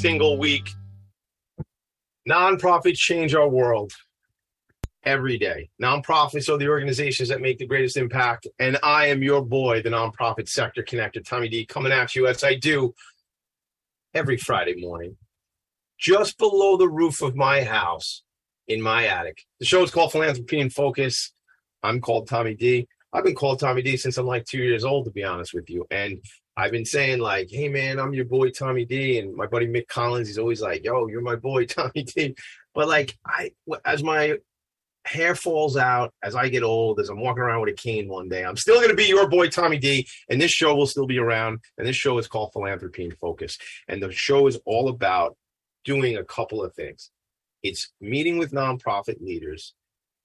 single 0.00 0.38
week. 0.38 0.70
Nonprofits 2.26 2.96
change 2.96 3.34
our 3.34 3.46
world 3.46 3.92
every 5.04 5.36
day. 5.36 5.68
Nonprofits 5.82 6.48
are 6.48 6.56
the 6.56 6.68
organizations 6.68 7.28
that 7.28 7.42
make 7.42 7.58
the 7.58 7.66
greatest 7.66 7.98
impact. 7.98 8.46
And 8.58 8.78
I 8.82 9.08
am 9.08 9.22
your 9.22 9.44
boy, 9.44 9.82
the 9.82 9.90
nonprofit 9.90 10.48
sector 10.48 10.82
connector, 10.82 11.22
Tommy 11.22 11.50
D, 11.50 11.66
coming 11.66 11.92
at 11.92 12.14
you 12.14 12.26
as 12.26 12.42
I 12.42 12.54
do 12.54 12.94
every 14.14 14.38
Friday 14.38 14.76
morning, 14.76 15.18
just 15.98 16.38
below 16.38 16.78
the 16.78 16.88
roof 16.88 17.20
of 17.20 17.36
my 17.36 17.62
house 17.62 18.22
in 18.68 18.80
my 18.80 19.06
attic. 19.06 19.44
The 19.58 19.66
show 19.66 19.82
is 19.82 19.90
called 19.90 20.12
Philanthropy 20.12 20.60
in 20.60 20.70
Focus. 20.70 21.30
I'm 21.82 22.00
called 22.00 22.26
Tommy 22.26 22.54
D. 22.54 22.88
I've 23.12 23.24
been 23.24 23.34
called 23.34 23.60
Tommy 23.60 23.82
D 23.82 23.98
since 23.98 24.16
I'm 24.16 24.26
like 24.26 24.46
two 24.46 24.62
years 24.62 24.82
old, 24.82 25.04
to 25.04 25.10
be 25.10 25.24
honest 25.24 25.52
with 25.52 25.68
you. 25.68 25.86
And 25.90 26.22
I've 26.60 26.72
been 26.72 26.84
saying 26.84 27.20
like, 27.20 27.48
"Hey 27.50 27.68
man, 27.68 27.98
I'm 27.98 28.12
your 28.12 28.26
boy 28.26 28.50
Tommy 28.50 28.84
D," 28.84 29.18
and 29.18 29.34
my 29.34 29.46
buddy 29.46 29.66
Mick 29.66 29.88
Collins, 29.88 30.28
he's 30.28 30.38
always 30.38 30.60
like, 30.60 30.84
"Yo, 30.84 31.06
you're 31.06 31.22
my 31.22 31.36
boy 31.36 31.64
Tommy 31.66 32.02
D." 32.02 32.34
But 32.74 32.86
like, 32.86 33.18
I 33.24 33.52
as 33.84 34.02
my 34.02 34.36
hair 35.06 35.34
falls 35.34 35.78
out 35.78 36.12
as 36.22 36.36
I 36.36 36.50
get 36.50 36.62
old, 36.62 37.00
as 37.00 37.08
I'm 37.08 37.20
walking 37.20 37.42
around 37.42 37.62
with 37.62 37.70
a 37.70 37.76
cane 37.76 38.08
one 38.08 38.28
day, 38.28 38.44
I'm 38.44 38.58
still 38.58 38.76
going 38.76 38.90
to 38.90 38.94
be 38.94 39.06
your 39.06 39.26
boy 39.26 39.48
Tommy 39.48 39.78
D, 39.78 40.06
and 40.28 40.38
this 40.38 40.50
show 40.50 40.74
will 40.74 40.86
still 40.86 41.06
be 41.06 41.18
around. 41.18 41.60
And 41.78 41.86
this 41.86 41.96
show 41.96 42.18
is 42.18 42.28
called 42.28 42.52
Philanthropy 42.52 43.06
in 43.06 43.12
Focus, 43.12 43.56
and 43.88 44.02
the 44.02 44.12
show 44.12 44.46
is 44.46 44.60
all 44.66 44.90
about 44.90 45.36
doing 45.86 46.18
a 46.18 46.24
couple 46.24 46.62
of 46.62 46.74
things. 46.74 47.10
It's 47.62 47.90
meeting 48.02 48.36
with 48.36 48.52
nonprofit 48.52 49.22
leaders 49.22 49.74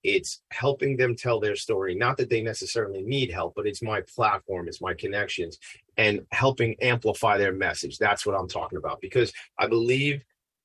it's 0.06 0.42
helping 0.52 0.96
them 0.98 1.16
tell 1.16 1.40
their 1.40 1.56
story. 1.56 1.96
Not 1.96 2.18
that 2.18 2.30
they 2.30 2.42
necessarily 2.42 3.02
need 3.02 3.32
help 3.32 3.54
but 3.56 3.68
it's 3.68 3.82
my 3.82 4.02
platform 4.02 4.68
it's 4.68 4.82
my 4.82 4.94
connections 4.94 5.58
and 5.98 6.22
helping 6.32 6.76
amplify 6.82 7.38
their 7.38 7.54
message. 7.54 7.98
That's 7.98 8.26
what 8.26 8.36
i'm 8.36 8.48
talking 8.48 8.78
about 8.78 9.02
because 9.02 9.34
i 9.58 9.68
believe 9.68 10.24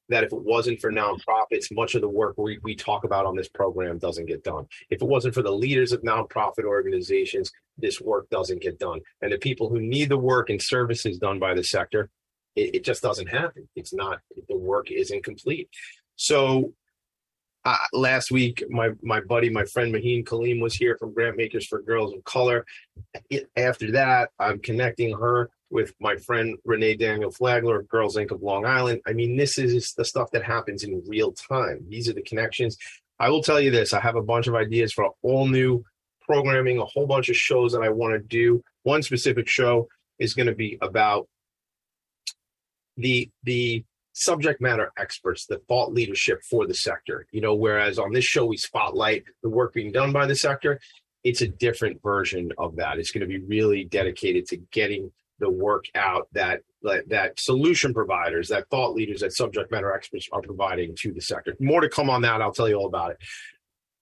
that 0.09 0.25
if 0.25 0.33
it 0.33 0.43
wasn't 0.43 0.81
for 0.81 0.91
nonprofits 0.91 1.73
much 1.73 1.95
of 1.95 2.01
the 2.01 2.09
work 2.09 2.35
we, 2.37 2.59
we 2.63 2.75
talk 2.75 3.05
about 3.05 3.27
on 3.27 3.37
this 3.37 3.49
program 3.49 3.99
doesn't 3.99 4.27
get 4.27 4.43
done. 4.43 4.67
If 4.91 5.01
it 5.03 5.09
wasn't 5.09 5.35
for 5.35 5.43
the 5.43 5.53
leaders 5.53 5.93
of 5.93 6.03
nonprofit 6.03 6.65
organizations 6.65 7.51
this 7.79 8.01
work 8.01 8.29
doesn't 8.29 8.61
get 8.61 8.79
done. 8.79 9.01
And 9.23 9.33
the 9.33 9.39
people 9.39 9.69
who 9.69 9.81
need 9.81 10.11
the 10.11 10.19
work 10.19 10.51
and 10.51 10.61
services 10.61 11.19
done 11.19 11.39
by 11.39 11.55
the 11.55 11.65
sector 11.65 12.11
it, 12.57 12.75
it 12.77 12.85
just 12.85 13.03
doesn't 13.03 13.29
happen. 13.29 13.69
It's 13.77 13.95
not 13.95 14.21
the 14.49 14.57
work 14.57 14.91
isn't 14.91 15.25
complete. 15.25 15.69
So 16.17 16.75
uh, 17.65 17.77
last 17.93 18.31
week, 18.31 18.65
my 18.71 18.91
my 19.03 19.21
buddy, 19.21 19.51
my 19.51 19.65
friend 19.65 19.95
Maheen 19.95 20.25
Kaleem 20.25 20.61
was 20.61 20.75
here 20.75 20.97
from 20.99 21.13
Grant 21.13 21.37
Makers 21.37 21.67
for 21.67 21.83
Girls 21.83 22.15
of 22.15 22.25
Color. 22.25 22.65
It, 23.29 23.51
after 23.57 23.93
that, 23.93 24.31
I'm 24.39 24.59
connecting 24.61 25.13
her 25.17 25.51
with 25.69 25.93
my 26.01 26.17
friend 26.17 26.57
Renee 26.65 26.97
Daniel 26.97 27.31
Flagler 27.31 27.81
of 27.81 27.89
Girls 27.89 28.17
Inc. 28.17 28.31
of 28.31 28.43
Long 28.43 28.65
Island. 28.65 29.01
I 29.07 29.13
mean, 29.13 29.37
this 29.37 29.59
is 29.59 29.93
the 29.93 30.05
stuff 30.05 30.31
that 30.33 30.43
happens 30.43 30.85
in 30.85 31.03
real 31.07 31.33
time. 31.33 31.85
These 31.89 32.09
are 32.09 32.15
the 32.15 32.23
connections. 32.23 32.77
I 33.19 33.29
will 33.29 33.43
tell 33.43 33.61
you 33.61 33.71
this: 33.71 33.93
I 33.93 34.01
have 34.01 34.17
a 34.17 34.23
bunch 34.23 34.47
of 34.47 34.55
ideas 34.55 34.93
for 34.93 35.11
all 35.23 35.47
new 35.47 35.85
programming, 36.23 36.79
a 36.79 36.85
whole 36.87 37.07
bunch 37.07 37.29
of 37.29 37.37
shows 37.37 37.73
that 37.73 37.83
I 37.83 37.91
want 37.91 38.15
to 38.15 38.21
do. 38.21 38.63
One 38.85 39.03
specific 39.03 39.49
show 39.49 39.89
is 40.19 40.33
going 40.33 40.47
to 40.47 40.55
be 40.55 40.79
about 40.81 41.29
the 42.97 43.31
the 43.43 43.85
subject 44.13 44.61
matter 44.61 44.93
experts, 44.99 45.47
the 45.47 45.59
thought 45.69 45.93
leadership 45.93 46.43
for 46.49 46.67
the 46.67 46.75
sector. 46.75 47.27
You 47.33 47.41
know, 47.41 47.55
whereas 47.55 47.99
on 47.99 48.13
this 48.13 48.25
show 48.25 48.47
we 48.47 48.57
spotlight 48.57 49.25
the 49.43 49.49
work 49.49 49.75
being 49.75 49.93
done 49.93 50.13
by 50.13 50.27
the 50.27 50.37
sector, 50.37 50.81
it's 51.25 51.43
a 51.43 51.49
different 51.49 52.03
version 52.03 52.51
of 52.59 52.77
that. 52.77 52.99
It's 52.99 53.11
going 53.11 53.21
to 53.21 53.27
be 53.27 53.45
really 53.45 53.85
dedicated 53.85 54.47
to 54.49 54.57
getting 54.73 55.13
the 55.39 55.51
work 55.51 55.85
out 55.95 56.29
that 56.33 56.61
that 56.83 57.39
solution 57.39 57.93
providers, 57.93 58.49
that 58.49 58.69
thought 58.71 58.95
leaders, 58.95 59.21
that 59.21 59.33
subject 59.33 59.71
matter 59.71 59.93
experts 59.93 60.29
are 60.33 60.41
providing 60.41 60.95
to 60.97 61.13
the 61.13 61.21
sector. 61.21 61.55
More 61.61 61.83
to 61.83 61.89
come 61.89 62.09
on 62.09 62.23
that. 62.23 62.41
I'll 62.41 62.53
tell 62.53 62.69
you 62.69 62.77
all 62.77 62.87
about 62.87 63.13
it. 63.13 63.19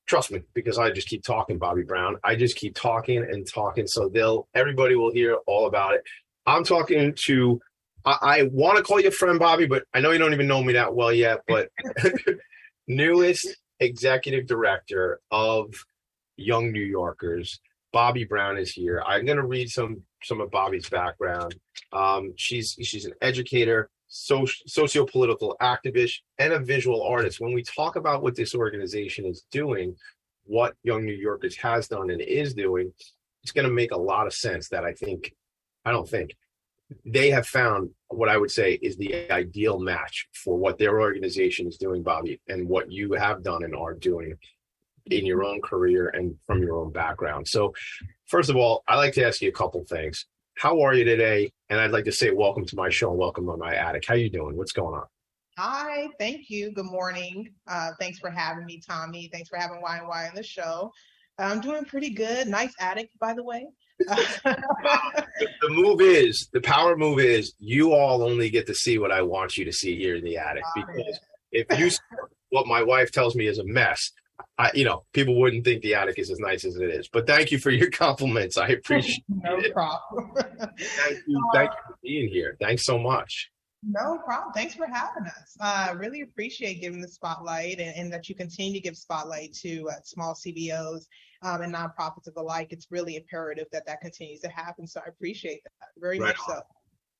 Trust 0.06 0.32
me, 0.32 0.42
because 0.54 0.78
I 0.78 0.90
just 0.90 1.08
keep 1.08 1.22
talking, 1.24 1.58
Bobby 1.58 1.82
Brown. 1.82 2.16
I 2.24 2.34
just 2.34 2.56
keep 2.56 2.74
talking 2.74 3.18
and 3.18 3.46
talking, 3.46 3.86
so 3.86 4.08
they'll 4.08 4.48
everybody 4.54 4.94
will 4.94 5.12
hear 5.12 5.38
all 5.46 5.66
about 5.66 5.94
it. 5.94 6.02
I'm 6.46 6.64
talking 6.64 7.14
to 7.26 7.60
I, 8.08 8.16
I 8.22 8.42
want 8.52 8.78
to 8.78 8.82
call 8.82 9.00
you 9.00 9.10
friend 9.10 9.38
Bobby, 9.38 9.66
but 9.66 9.84
I 9.92 10.00
know 10.00 10.10
you 10.12 10.18
don't 10.18 10.32
even 10.32 10.46
know 10.46 10.62
me 10.62 10.72
that 10.72 10.94
well 10.94 11.12
yet. 11.12 11.40
But 11.46 11.68
newest 12.88 13.46
executive 13.80 14.46
director 14.46 15.20
of 15.30 15.74
Young 16.36 16.72
New 16.72 16.84
Yorkers, 16.84 17.60
Bobby 17.92 18.24
Brown 18.24 18.56
is 18.56 18.70
here. 18.70 19.02
I'm 19.06 19.26
going 19.26 19.36
to 19.36 19.46
read 19.46 19.68
some 19.68 20.02
some 20.22 20.40
of 20.40 20.50
Bobby's 20.50 20.88
background. 20.88 21.54
Um, 21.92 22.32
she's 22.36 22.76
she's 22.82 23.04
an 23.04 23.12
educator, 23.20 23.90
socio 24.06 24.54
socio-political 24.66 25.56
activist, 25.60 26.14
and 26.38 26.54
a 26.54 26.60
visual 26.60 27.02
artist. 27.02 27.40
When 27.40 27.52
we 27.52 27.62
talk 27.62 27.96
about 27.96 28.22
what 28.22 28.36
this 28.36 28.54
organization 28.54 29.26
is 29.26 29.44
doing, 29.50 29.94
what 30.44 30.74
Young 30.82 31.04
New 31.04 31.12
Yorkers 31.12 31.56
has 31.56 31.88
done 31.88 32.10
and 32.10 32.22
is 32.22 32.54
doing, 32.54 32.90
it's 33.42 33.52
going 33.52 33.68
to 33.68 33.72
make 33.72 33.92
a 33.92 33.98
lot 33.98 34.26
of 34.26 34.32
sense. 34.32 34.70
That 34.70 34.84
I 34.84 34.92
think, 34.92 35.34
I 35.84 35.92
don't 35.92 36.08
think 36.08 36.30
they 37.04 37.30
have 37.30 37.46
found 37.46 37.90
what 38.08 38.28
I 38.28 38.36
would 38.36 38.50
say 38.50 38.74
is 38.74 38.96
the 38.96 39.30
ideal 39.30 39.78
match 39.78 40.28
for 40.32 40.56
what 40.56 40.78
their 40.78 41.00
organization 41.00 41.66
is 41.66 41.76
doing, 41.76 42.02
Bobby, 42.02 42.40
and 42.48 42.68
what 42.68 42.90
you 42.90 43.12
have 43.12 43.42
done 43.42 43.64
and 43.64 43.74
are 43.74 43.94
doing 43.94 44.34
in 45.10 45.26
your 45.26 45.44
own 45.44 45.60
career 45.60 46.08
and 46.08 46.34
from 46.46 46.62
your 46.62 46.76
own 46.76 46.92
background. 46.92 47.46
So, 47.46 47.74
first 48.26 48.50
of 48.50 48.56
all, 48.56 48.84
I 48.88 48.96
like 48.96 49.14
to 49.14 49.24
ask 49.24 49.40
you 49.40 49.48
a 49.48 49.52
couple 49.52 49.84
things. 49.84 50.26
How 50.56 50.80
are 50.80 50.94
you 50.94 51.04
today? 51.04 51.52
And 51.70 51.78
I'd 51.78 51.90
like 51.90 52.04
to 52.06 52.12
say 52.12 52.30
welcome 52.30 52.66
to 52.66 52.76
my 52.76 52.88
show 52.88 53.10
and 53.10 53.18
welcome 53.18 53.46
to 53.46 53.56
my 53.56 53.74
attic. 53.74 54.04
How 54.06 54.14
you 54.14 54.30
doing? 54.30 54.56
What's 54.56 54.72
going 54.72 54.94
on? 54.94 55.06
Hi, 55.58 56.08
thank 56.18 56.50
you. 56.50 56.72
Good 56.72 56.86
morning. 56.86 57.52
Uh, 57.66 57.90
thanks 58.00 58.18
for 58.18 58.30
having 58.30 58.64
me, 58.64 58.80
Tommy. 58.86 59.28
Thanks 59.32 59.48
for 59.48 59.58
having 59.58 59.80
Y 59.82 59.98
and 59.98 60.08
Y 60.08 60.28
on 60.28 60.34
the 60.34 60.42
show. 60.42 60.90
I'm 61.38 61.60
doing 61.60 61.84
pretty 61.84 62.10
good. 62.10 62.48
Nice 62.48 62.74
attic, 62.80 63.10
by 63.20 63.34
the 63.34 63.44
way 63.44 63.66
the 64.06 65.68
move 65.70 66.00
is 66.00 66.48
the 66.52 66.60
power 66.60 66.96
move 66.96 67.18
is 67.18 67.54
you 67.58 67.92
all 67.92 68.22
only 68.22 68.50
get 68.50 68.66
to 68.66 68.74
see 68.74 68.98
what 68.98 69.10
I 69.10 69.22
want 69.22 69.56
you 69.56 69.64
to 69.64 69.72
see 69.72 69.96
here 69.96 70.16
in 70.16 70.24
the 70.24 70.36
attic 70.36 70.64
because 70.74 71.20
if 71.52 71.66
you 71.78 71.90
what 72.50 72.66
my 72.66 72.82
wife 72.82 73.10
tells 73.10 73.34
me 73.34 73.46
is 73.46 73.58
a 73.58 73.64
mess, 73.64 74.10
I, 74.56 74.70
you 74.74 74.84
know, 74.84 75.04
people 75.12 75.38
wouldn't 75.38 75.64
think 75.64 75.82
the 75.82 75.94
attic 75.94 76.18
is 76.18 76.30
as 76.30 76.38
nice 76.38 76.64
as 76.64 76.76
it 76.76 76.90
is. 76.90 77.08
But 77.08 77.26
thank 77.26 77.50
you 77.50 77.58
for 77.58 77.70
your 77.70 77.90
compliments. 77.92 78.56
I 78.56 78.68
appreciate 78.68 79.24
no 79.28 79.56
it. 79.58 79.72
problem. 79.72 80.32
thank 80.34 81.18
you. 81.26 81.48
Thank 81.54 81.70
you 81.70 81.78
for 81.86 81.98
being 82.02 82.28
here. 82.28 82.56
Thanks 82.60 82.84
so 82.84 82.98
much. 82.98 83.50
No 83.82 84.18
problem. 84.24 84.52
Thanks 84.52 84.74
for 84.74 84.86
having 84.86 85.24
us. 85.24 85.56
I 85.60 85.90
uh, 85.90 85.94
really 85.94 86.22
appreciate 86.22 86.80
giving 86.80 87.00
the 87.00 87.08
spotlight 87.08 87.78
and, 87.78 87.94
and, 87.96 88.12
that 88.12 88.28
you 88.28 88.34
continue 88.34 88.72
to 88.72 88.80
give 88.80 88.96
spotlight 88.96 89.52
to 89.54 89.88
uh, 89.88 90.00
small 90.02 90.34
CBOs 90.34 91.06
um, 91.42 91.62
and 91.62 91.72
nonprofits 91.72 92.26
of 92.26 92.34
the 92.34 92.42
like. 92.42 92.72
It's 92.72 92.88
really 92.90 93.14
imperative 93.14 93.66
that 93.70 93.86
that 93.86 94.00
continues 94.00 94.40
to 94.40 94.48
happen. 94.48 94.86
So 94.86 95.00
I 95.04 95.08
appreciate 95.08 95.62
that 95.64 95.88
very 95.96 96.18
right 96.18 96.28
much 96.28 96.38
on. 96.48 96.56
so. 96.56 96.62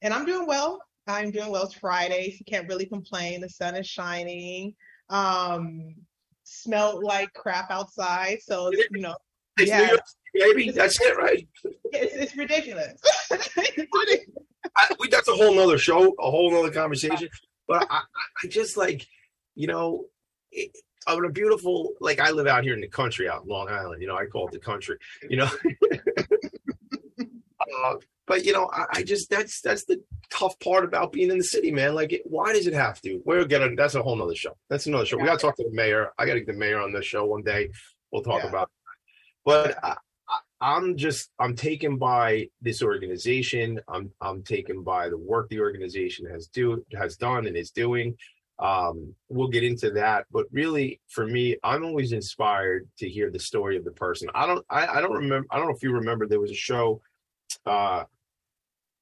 And 0.02 0.12
I'm 0.12 0.26
doing 0.26 0.46
well. 0.46 0.80
I'm 1.06 1.30
doing 1.30 1.50
well. 1.50 1.64
It's 1.64 1.74
Friday, 1.74 2.36
so 2.36 2.44
can't 2.46 2.68
really 2.68 2.86
complain. 2.86 3.40
The 3.40 3.48
sun 3.48 3.76
is 3.76 3.86
shining. 3.86 4.74
Um, 5.10 5.94
smelled 6.42 7.04
like 7.04 7.32
crap 7.34 7.70
outside, 7.70 8.38
so 8.42 8.70
you 8.72 9.00
know. 9.00 9.16
It's 9.58 9.70
yeah, 9.70 9.90
baby. 10.34 10.70
That's 10.70 11.00
it, 11.00 11.16
right? 11.16 11.46
It's, 11.90 12.14
it's 12.14 12.36
ridiculous. 12.36 13.00
I, 14.78 14.94
we, 15.00 15.08
that's 15.08 15.28
a 15.28 15.34
whole 15.34 15.54
nother 15.54 15.78
show, 15.78 16.14
a 16.18 16.30
whole 16.30 16.50
nother 16.50 16.70
conversation. 16.70 17.28
But 17.66 17.86
I, 17.90 18.02
I 18.42 18.46
just 18.48 18.76
like, 18.76 19.06
you 19.54 19.66
know, 19.66 20.06
it, 20.52 20.70
on 21.06 21.24
a 21.24 21.30
beautiful, 21.30 21.94
like 22.00 22.20
I 22.20 22.30
live 22.30 22.46
out 22.46 22.64
here 22.64 22.74
in 22.74 22.80
the 22.80 22.88
country, 22.88 23.28
out 23.28 23.42
in 23.42 23.48
Long 23.48 23.68
Island. 23.68 24.00
You 24.00 24.08
know, 24.08 24.16
I 24.16 24.26
call 24.26 24.46
it 24.46 24.52
the 24.52 24.58
country. 24.58 24.96
You 25.28 25.38
know, 25.38 25.50
uh, 27.20 27.94
but 28.26 28.44
you 28.44 28.52
know, 28.52 28.70
I, 28.72 28.86
I, 28.92 29.02
just 29.02 29.30
that's 29.30 29.60
that's 29.60 29.84
the 29.84 30.02
tough 30.30 30.58
part 30.60 30.84
about 30.84 31.12
being 31.12 31.30
in 31.30 31.38
the 31.38 31.44
city, 31.44 31.72
man. 31.72 31.94
Like, 31.94 32.12
it, 32.12 32.22
why 32.24 32.52
does 32.52 32.66
it 32.66 32.74
have 32.74 33.00
to? 33.02 33.20
We're 33.24 33.44
gonna. 33.44 33.74
That's 33.74 33.94
a 33.94 34.02
whole 34.02 34.16
nother 34.16 34.36
show. 34.36 34.56
That's 34.68 34.86
another 34.86 35.06
show. 35.06 35.16
We 35.16 35.24
got 35.24 35.40
to 35.40 35.46
talk 35.46 35.56
to 35.56 35.64
the 35.64 35.74
mayor. 35.74 36.12
I 36.18 36.26
got 36.26 36.34
to 36.34 36.40
get 36.40 36.46
the 36.46 36.58
mayor 36.58 36.80
on 36.80 36.92
this 36.92 37.06
show 37.06 37.24
one 37.24 37.42
day. 37.42 37.70
We'll 38.12 38.22
talk 38.22 38.42
yeah. 38.42 38.48
about. 38.48 38.62
It. 38.64 38.74
But 39.44 39.84
I, 39.84 39.96
I'm 40.60 40.96
just 40.96 41.30
I'm 41.38 41.54
taken 41.54 41.96
by 41.98 42.48
this 42.60 42.82
organization. 42.82 43.80
I'm 43.88 44.10
I'm 44.20 44.42
taken 44.42 44.82
by 44.82 45.08
the 45.08 45.18
work 45.18 45.48
the 45.48 45.60
organization 45.60 46.26
has 46.26 46.48
do 46.48 46.84
has 46.98 47.16
done 47.16 47.46
and 47.46 47.56
is 47.56 47.70
doing. 47.70 48.16
Um, 48.58 49.14
we'll 49.28 49.48
get 49.48 49.62
into 49.62 49.92
that, 49.92 50.26
but 50.32 50.46
really, 50.50 51.00
for 51.08 51.24
me, 51.24 51.56
I'm 51.62 51.84
always 51.84 52.10
inspired 52.10 52.88
to 52.98 53.08
hear 53.08 53.30
the 53.30 53.38
story 53.38 53.76
of 53.76 53.84
the 53.84 53.92
person. 53.92 54.28
I 54.34 54.46
don't, 54.46 54.64
I, 54.68 54.86
I 54.86 55.00
don't 55.00 55.12
remember. 55.12 55.46
I 55.50 55.58
don't 55.58 55.68
know 55.68 55.74
if 55.76 55.82
you 55.82 55.92
remember. 55.92 56.26
There 56.26 56.40
was 56.40 56.50
a 56.50 56.56
show 56.56 57.00
uh, 57.66 58.02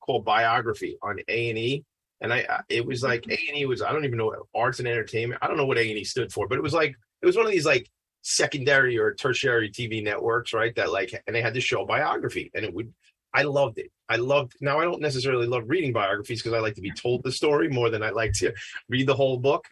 called 0.00 0.26
Biography 0.26 0.98
on 1.02 1.20
A 1.28 1.48
and 1.48 1.58
E, 1.58 1.84
and 2.20 2.34
I, 2.34 2.60
it 2.68 2.84
was 2.84 3.02
like 3.02 3.26
A 3.28 3.38
and 3.48 3.56
E 3.56 3.64
was. 3.64 3.80
I 3.80 3.92
don't 3.92 4.04
even 4.04 4.18
know 4.18 4.34
arts 4.54 4.78
and 4.78 4.88
entertainment. 4.88 5.42
I 5.42 5.48
don't 5.48 5.56
know 5.56 5.64
what 5.64 5.78
A 5.78 5.88
and 5.88 5.98
E 5.98 6.04
stood 6.04 6.32
for, 6.32 6.46
but 6.46 6.58
it 6.58 6.62
was 6.62 6.74
like 6.74 6.94
it 7.22 7.26
was 7.26 7.36
one 7.36 7.46
of 7.46 7.52
these 7.52 7.64
like 7.64 7.88
secondary 8.26 8.98
or 8.98 9.14
tertiary 9.14 9.70
TV 9.70 10.02
networks, 10.02 10.52
right? 10.52 10.74
That 10.74 10.90
like, 10.90 11.22
and 11.26 11.36
they 11.36 11.40
had 11.40 11.54
this 11.54 11.62
show 11.62 11.84
Biography, 11.84 12.50
and 12.54 12.64
it 12.64 12.74
would. 12.74 12.92
I 13.32 13.42
loved 13.42 13.78
it. 13.78 13.90
I 14.08 14.16
loved. 14.16 14.54
Now 14.60 14.80
I 14.80 14.84
don't 14.84 15.00
necessarily 15.00 15.46
love 15.46 15.64
reading 15.66 15.92
biographies 15.92 16.42
because 16.42 16.56
I 16.56 16.60
like 16.60 16.74
to 16.74 16.80
be 16.80 16.90
told 16.90 17.22
the 17.22 17.30
story 17.30 17.68
more 17.68 17.90
than 17.90 18.02
I 18.02 18.10
like 18.10 18.32
to 18.34 18.52
read 18.88 19.06
the 19.06 19.14
whole 19.14 19.38
book. 19.38 19.66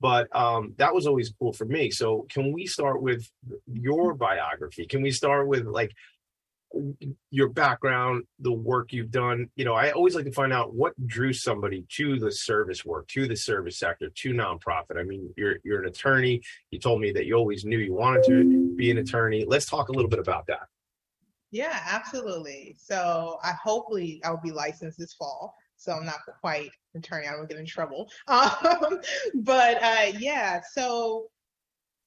But 0.00 0.34
um, 0.34 0.74
that 0.78 0.94
was 0.94 1.06
always 1.06 1.32
cool 1.38 1.52
for 1.52 1.66
me. 1.66 1.90
So 1.90 2.26
can 2.30 2.52
we 2.52 2.66
start 2.66 3.02
with 3.02 3.30
your 3.70 4.14
biography? 4.14 4.86
Can 4.86 5.02
we 5.02 5.10
start 5.10 5.46
with 5.46 5.66
like 5.66 5.92
your 7.30 7.48
background, 7.48 8.24
the 8.38 8.52
work 8.52 8.92
you've 8.92 9.10
done. 9.10 9.48
You 9.56 9.64
know, 9.64 9.74
I 9.74 9.90
always 9.90 10.14
like 10.14 10.24
to 10.24 10.32
find 10.32 10.52
out 10.52 10.74
what 10.74 10.94
drew 11.06 11.32
somebody 11.32 11.84
to 11.96 12.18
the 12.18 12.30
service 12.30 12.84
work, 12.84 13.08
to 13.08 13.26
the 13.26 13.36
service 13.36 13.78
sector, 13.78 14.08
to 14.08 14.32
nonprofit. 14.32 14.98
I 14.98 15.02
mean, 15.02 15.32
you're 15.36 15.56
you're 15.64 15.80
an 15.80 15.88
attorney. 15.88 16.40
You 16.70 16.78
told 16.78 17.00
me 17.00 17.12
that 17.12 17.26
you 17.26 17.34
always 17.34 17.64
knew 17.64 17.78
you 17.78 17.94
wanted 17.94 18.24
to 18.26 18.74
be 18.76 18.90
an 18.90 18.98
attorney. 18.98 19.44
Let's 19.46 19.66
talk 19.66 19.88
a 19.88 19.92
little 19.92 20.10
bit 20.10 20.20
about 20.20 20.46
that. 20.46 20.68
Yeah, 21.50 21.80
absolutely. 21.86 22.76
So 22.78 23.38
I 23.42 23.52
hopefully 23.52 24.20
I 24.24 24.30
will 24.30 24.40
be 24.42 24.52
licensed 24.52 24.98
this 24.98 25.14
fall. 25.14 25.54
So 25.76 25.92
I'm 25.92 26.04
not 26.04 26.18
quite 26.40 26.70
an 26.94 26.98
attorney. 26.98 27.26
I 27.26 27.32
don't 27.32 27.48
get 27.48 27.58
in 27.58 27.66
trouble. 27.66 28.10
Um, 28.28 29.00
but 29.34 29.82
uh, 29.82 30.12
yeah, 30.18 30.60
so 30.72 31.30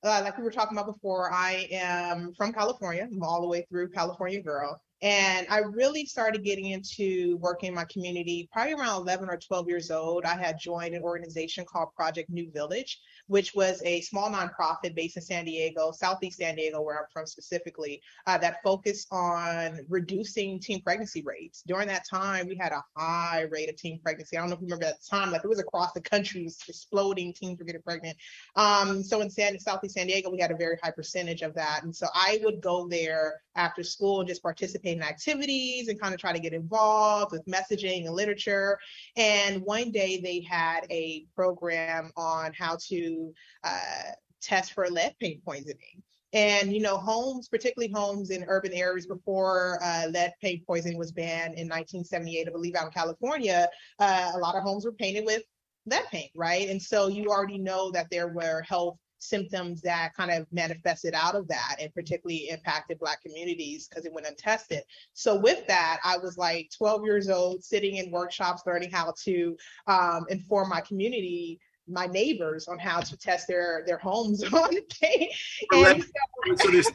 Uh, 0.04 0.22
like 0.24 0.38
we 0.38 0.44
were 0.44 0.52
talking 0.52 0.78
about 0.78 0.94
before, 0.94 1.32
I 1.32 1.68
am 1.72 2.34
from 2.34 2.52
California. 2.52 3.08
I'm 3.10 3.24
all 3.24 3.42
the 3.42 3.48
way 3.48 3.66
through 3.70 3.90
California 3.90 4.42
girl. 4.42 4.82
And 5.04 5.46
I 5.50 5.58
really 5.58 6.06
started 6.06 6.46
getting 6.46 6.68
into 6.68 7.36
working 7.42 7.68
in 7.68 7.76
my 7.76 7.84
community 7.84 8.48
probably 8.54 8.74
around 8.74 9.02
11 9.02 9.28
or 9.30 9.36
12 9.36 9.68
years 9.68 9.92
old. 9.92 10.24
I 10.24 10.38
had 10.38 10.58
joined 10.58 10.96
an 10.96 11.04
organization 11.04 11.66
called 11.66 11.90
Project 11.94 12.30
New 12.30 12.50
Village, 12.52 13.02
which 13.28 13.54
was 13.54 13.82
a 13.84 14.00
small 14.00 14.30
nonprofit 14.30 14.96
based 14.96 15.18
in 15.18 15.24
San 15.24 15.44
Diego, 15.44 15.92
Southeast 15.92 16.38
San 16.38 16.56
Diego, 16.56 16.82
where 16.82 17.00
I'm 17.00 17.06
from 17.12 17.26
specifically, 17.26 18.02
uh, 18.28 18.38
that 18.38 18.64
focused 18.64 19.10
on 19.12 19.86
reducing 19.90 20.58
teen 20.62 20.82
pregnancy 20.82 21.22
rates. 21.22 21.64
During 21.68 21.90
that 21.90 22.08
time, 22.10 22.48
we 22.48 22.56
had 22.56 22.72
a 22.72 22.82
high 22.96 23.42
rate 23.52 23.70
of 23.70 23.76
teen 23.76 24.00
pregnancy. 24.02 24.38
I 24.38 24.40
don't 24.40 24.52
know 24.52 24.56
if 24.56 24.62
you 24.62 24.68
remember 24.68 24.86
that 24.86 25.06
time, 25.06 25.32
like 25.34 25.44
it 25.44 25.50
was 25.50 25.60
across 25.60 25.92
the 25.92 26.00
country, 26.00 26.42
it 26.42 26.46
was 26.46 26.60
exploding, 26.70 27.34
teens 27.34 27.60
were 27.60 27.66
getting 27.66 27.82
pregnant. 27.82 28.16
Um, 28.56 29.04
so 29.04 29.20
in 29.20 29.30
San, 29.30 29.60
Southeast 29.60 29.96
San 29.96 30.08
Diego, 30.08 30.30
we 30.30 30.40
had 30.40 30.52
a 30.52 30.56
very 30.56 30.78
high 30.82 30.92
percentage 30.92 31.42
of 31.42 31.54
that. 31.56 31.84
And 31.84 31.94
so 31.94 32.08
I 32.14 32.40
would 32.42 32.62
go 32.62 32.88
there 32.88 33.42
after 33.56 33.84
school 33.84 34.22
and 34.22 34.30
just 34.30 34.42
participate 34.42 34.93
in 34.98 35.04
activities 35.04 35.88
and 35.88 36.00
kind 36.00 36.14
of 36.14 36.20
try 36.20 36.34
to 36.34 36.40
get 36.40 36.54
involved 36.54 37.32
with 37.32 37.46
messaging 37.46 38.06
and 38.06 38.16
literature. 38.16 38.78
And 39.16 39.62
one 39.62 39.92
day 39.92 40.20
they 40.22 40.42
had 40.42 40.82
a 40.90 41.26
program 41.36 42.12
on 42.16 42.54
how 42.54 42.78
to 42.88 43.34
uh, 43.64 44.12
test 44.42 44.74
for 44.74 44.90
lead 44.90 45.16
paint 45.20 45.44
poisoning. 45.44 46.02
And 46.34 46.74
you 46.74 46.82
know, 46.82 46.98
homes, 46.98 47.48
particularly 47.48 47.94
homes 47.94 48.32
in 48.32 48.44
urban 48.48 48.74
areas 48.74 49.06
before 49.06 49.80
uh, 49.84 50.08
lead 50.10 50.34
paint 50.42 50.66
poisoning 50.66 50.98
was 50.98 51.12
banned 51.12 51.56
in 51.60 51.68
1978, 51.70 52.48
I 52.48 52.52
believe, 52.52 52.76
out 52.76 52.88
in 52.88 52.92
California, 52.92 53.70
uh, 54.00 54.32
a 54.34 54.40
lot 54.40 54.56
of 54.56 54.64
homes 54.64 54.86
were 54.86 54.94
painted 54.94 55.26
with 55.26 55.44
lead 55.86 56.06
paint, 56.12 56.32
right? 56.36 56.70
And 56.70 56.82
so 56.82 57.08
you 57.08 57.28
already 57.28 57.60
know 57.60 57.92
that 57.92 58.08
there 58.10 58.30
were 58.30 58.62
health 58.62 58.98
symptoms 59.24 59.82
that 59.82 60.14
kind 60.16 60.32
of 60.32 60.46
manifested 60.52 61.14
out 61.14 61.36
of 61.36 61.48
that 61.48 61.78
and 61.82 61.94
particularly 61.94 62.50
impacted 62.50 63.00
Black 63.00 63.22
communities 63.22 63.88
because 63.88 64.06
it 64.06 64.14
went 64.14 64.28
untested. 64.28 64.84
So, 65.14 65.36
with 65.36 65.66
that, 65.68 66.00
I 66.04 66.18
was 66.18 66.38
like 66.38 66.70
12 66.78 67.04
years 67.06 67.30
old, 67.30 67.64
sitting 67.64 67.98
in 67.98 68.12
workshops, 68.12 68.64
learning 68.66 68.92
how 68.92 69.14
to 69.24 69.58
um, 69.88 70.26
inform 70.30 70.70
my 70.70 70.82
community 70.82 71.60
my 71.88 72.06
neighbors 72.06 72.70
on 72.70 72.80
how 72.80 73.02
to 73.02 73.18
test 73.18 73.48
their 73.48 73.84
their 73.86 73.98
homes 73.98 74.44
on 74.54 74.70
paint. 75.02 75.32
And 75.74 76.04
so, 76.04 76.56
so 76.56 76.72
this 76.72 76.92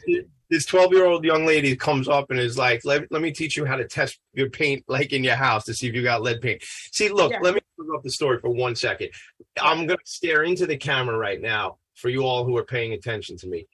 this 0.51 0.65
12 0.65 0.93
year 0.93 1.05
old 1.05 1.25
young 1.25 1.45
lady 1.45 1.77
comes 1.77 2.09
up 2.09 2.31
and 2.31 2.41
is 2.41 2.57
like, 2.57 2.85
let, 2.85 3.11
let 3.13 3.21
me 3.21 3.33
teach 3.33 3.57
you 3.57 3.67
how 3.67 3.77
to 3.77 3.87
test 3.87 4.19
your 4.33 4.49
paint 4.49 4.83
like 4.89 5.13
in 5.13 5.23
your 5.23 5.35
house 5.35 5.65
to 5.65 5.75
see 5.75 5.89
if 5.89 5.95
you 5.95 6.03
got 6.03 6.23
lead 6.23 6.41
paint. 6.41 6.63
See, 6.93 7.11
look, 7.11 7.33
yeah. 7.33 7.41
let 7.43 7.55
me 7.55 7.61
up 7.95 8.03
the 8.03 8.11
story 8.11 8.39
for 8.39 8.51
one 8.51 8.75
second. 8.75 9.11
I'm 9.61 9.87
gonna 9.87 9.99
stare 10.05 10.43
into 10.43 10.67
the 10.67 10.77
camera 10.77 11.17
right 11.17 11.41
now 11.41 11.79
for 11.99 12.09
you 12.09 12.23
all 12.23 12.45
who 12.45 12.57
are 12.57 12.65
paying 12.65 12.93
attention 12.93 13.37
to 13.39 13.49
me. 13.49 13.67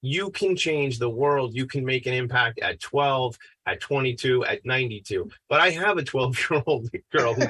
You 0.00 0.30
can 0.30 0.54
change 0.54 0.98
the 0.98 1.10
world. 1.10 1.54
You 1.54 1.66
can 1.66 1.84
make 1.84 2.06
an 2.06 2.14
impact 2.14 2.60
at 2.60 2.78
12, 2.80 3.36
at 3.66 3.80
22, 3.80 4.44
at 4.44 4.64
92. 4.64 5.28
But 5.48 5.60
I 5.60 5.70
have 5.70 5.98
a 5.98 6.04
12 6.04 6.50
year 6.50 6.62
old 6.66 6.88
girl 7.12 7.34
who, 7.34 7.46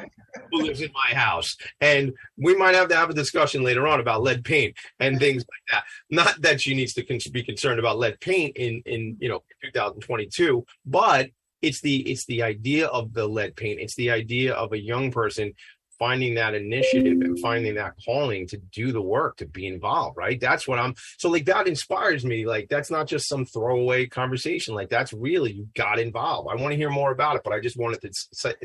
lives 0.52 0.80
in 0.80 0.90
my 0.92 1.14
house, 1.14 1.56
and 1.80 2.14
we 2.38 2.54
might 2.56 2.74
have 2.74 2.88
to 2.88 2.96
have 2.96 3.10
a 3.10 3.14
discussion 3.14 3.62
later 3.62 3.86
on 3.86 4.00
about 4.00 4.22
lead 4.22 4.44
paint 4.44 4.76
and 4.98 5.18
things 5.18 5.42
like 5.42 5.72
that. 5.72 5.84
Not 6.10 6.40
that 6.40 6.60
she 6.60 6.74
needs 6.74 6.94
to 6.94 7.30
be 7.30 7.42
concerned 7.42 7.78
about 7.78 7.98
lead 7.98 8.18
paint 8.20 8.56
in 8.56 8.82
in 8.86 9.16
you 9.20 9.28
know 9.28 9.42
2022, 9.62 10.64
but 10.86 11.30
it's 11.60 11.80
the 11.80 11.98
it's 12.10 12.24
the 12.26 12.42
idea 12.42 12.86
of 12.86 13.12
the 13.12 13.26
lead 13.26 13.56
paint. 13.56 13.80
It's 13.80 13.96
the 13.96 14.10
idea 14.10 14.54
of 14.54 14.72
a 14.72 14.78
young 14.78 15.10
person 15.10 15.52
finding 15.98 16.34
that 16.34 16.54
initiative 16.54 17.20
and 17.20 17.38
finding 17.40 17.74
that 17.74 17.94
calling 18.04 18.46
to 18.46 18.56
do 18.72 18.92
the 18.92 19.00
work 19.00 19.36
to 19.36 19.46
be 19.46 19.66
involved 19.66 20.16
right? 20.16 20.40
That's 20.40 20.66
what 20.68 20.78
i'm 20.78 20.94
so 21.18 21.28
like 21.28 21.46
that 21.46 21.66
inspires 21.66 22.24
me 22.24 22.46
like 22.46 22.68
that's 22.68 22.90
not 22.90 23.06
just 23.06 23.28
some 23.28 23.44
throwaway 23.44 24.06
conversation 24.06 24.74
like 24.74 24.88
that's 24.88 25.12
really 25.12 25.52
you 25.52 25.68
got 25.74 25.98
involved. 25.98 26.48
I 26.50 26.60
want 26.60 26.72
to 26.72 26.76
hear 26.76 26.90
more 26.90 27.12
about 27.12 27.36
it 27.36 27.42
but 27.44 27.52
i 27.52 27.60
just 27.60 27.76
wanted 27.76 28.00
to 28.02 28.10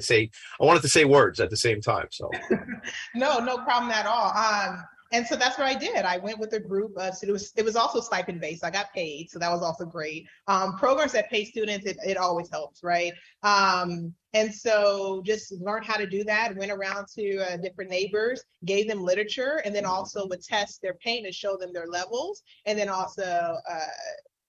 say 0.01 0.29
i 0.61 0.65
wanted 0.65 0.81
to 0.81 0.89
say 0.89 1.05
words 1.05 1.39
at 1.39 1.49
the 1.49 1.57
same 1.57 1.81
time 1.81 2.07
so. 2.11 2.29
No 3.15 3.39
no 3.39 3.57
problem 3.59 3.91
at 3.91 4.05
all. 4.05 4.31
Um 4.31 4.83
and 5.13 5.25
so 5.27 5.35
that's 5.35 5.59
what 5.59 5.67
I 5.67 5.75
did. 5.75 6.05
I 6.05 6.17
went 6.17 6.39
with 6.39 6.53
a 6.53 6.59
group 6.59 6.97
of 6.97 7.13
it 7.21 7.31
was 7.31 7.53
it 7.55 7.63
was 7.63 7.75
also 7.75 8.01
stipend 8.01 8.41
based. 8.41 8.65
I 8.65 8.71
got 8.71 8.91
paid, 8.93 9.29
so 9.29 9.37
that 9.37 9.51
was 9.51 9.61
also 9.61 9.85
great. 9.85 10.27
Um, 10.47 10.75
programs 10.77 11.11
that 11.11 11.29
pay 11.29 11.45
students, 11.45 11.85
it, 11.85 11.97
it 12.03 12.17
always 12.17 12.49
helps, 12.49 12.83
right? 12.83 13.13
Um, 13.43 14.13
and 14.33 14.53
so 14.53 15.21
just 15.23 15.51
learned 15.61 15.85
how 15.85 15.97
to 15.97 16.07
do 16.07 16.23
that. 16.23 16.55
Went 16.55 16.71
around 16.71 17.05
to 17.15 17.37
uh, 17.37 17.57
different 17.57 17.91
neighbors, 17.91 18.43
gave 18.65 18.87
them 18.87 19.03
literature, 19.03 19.61
and 19.63 19.73
then 19.73 19.85
also 19.85 20.27
would 20.27 20.41
test 20.41 20.81
their 20.81 20.95
pain 20.95 21.25
and 21.25 21.33
show 21.33 21.57
them 21.57 21.71
their 21.71 21.87
levels, 21.87 22.41
and 22.65 22.77
then 22.77 22.89
also 22.89 23.55
uh, 23.69 23.79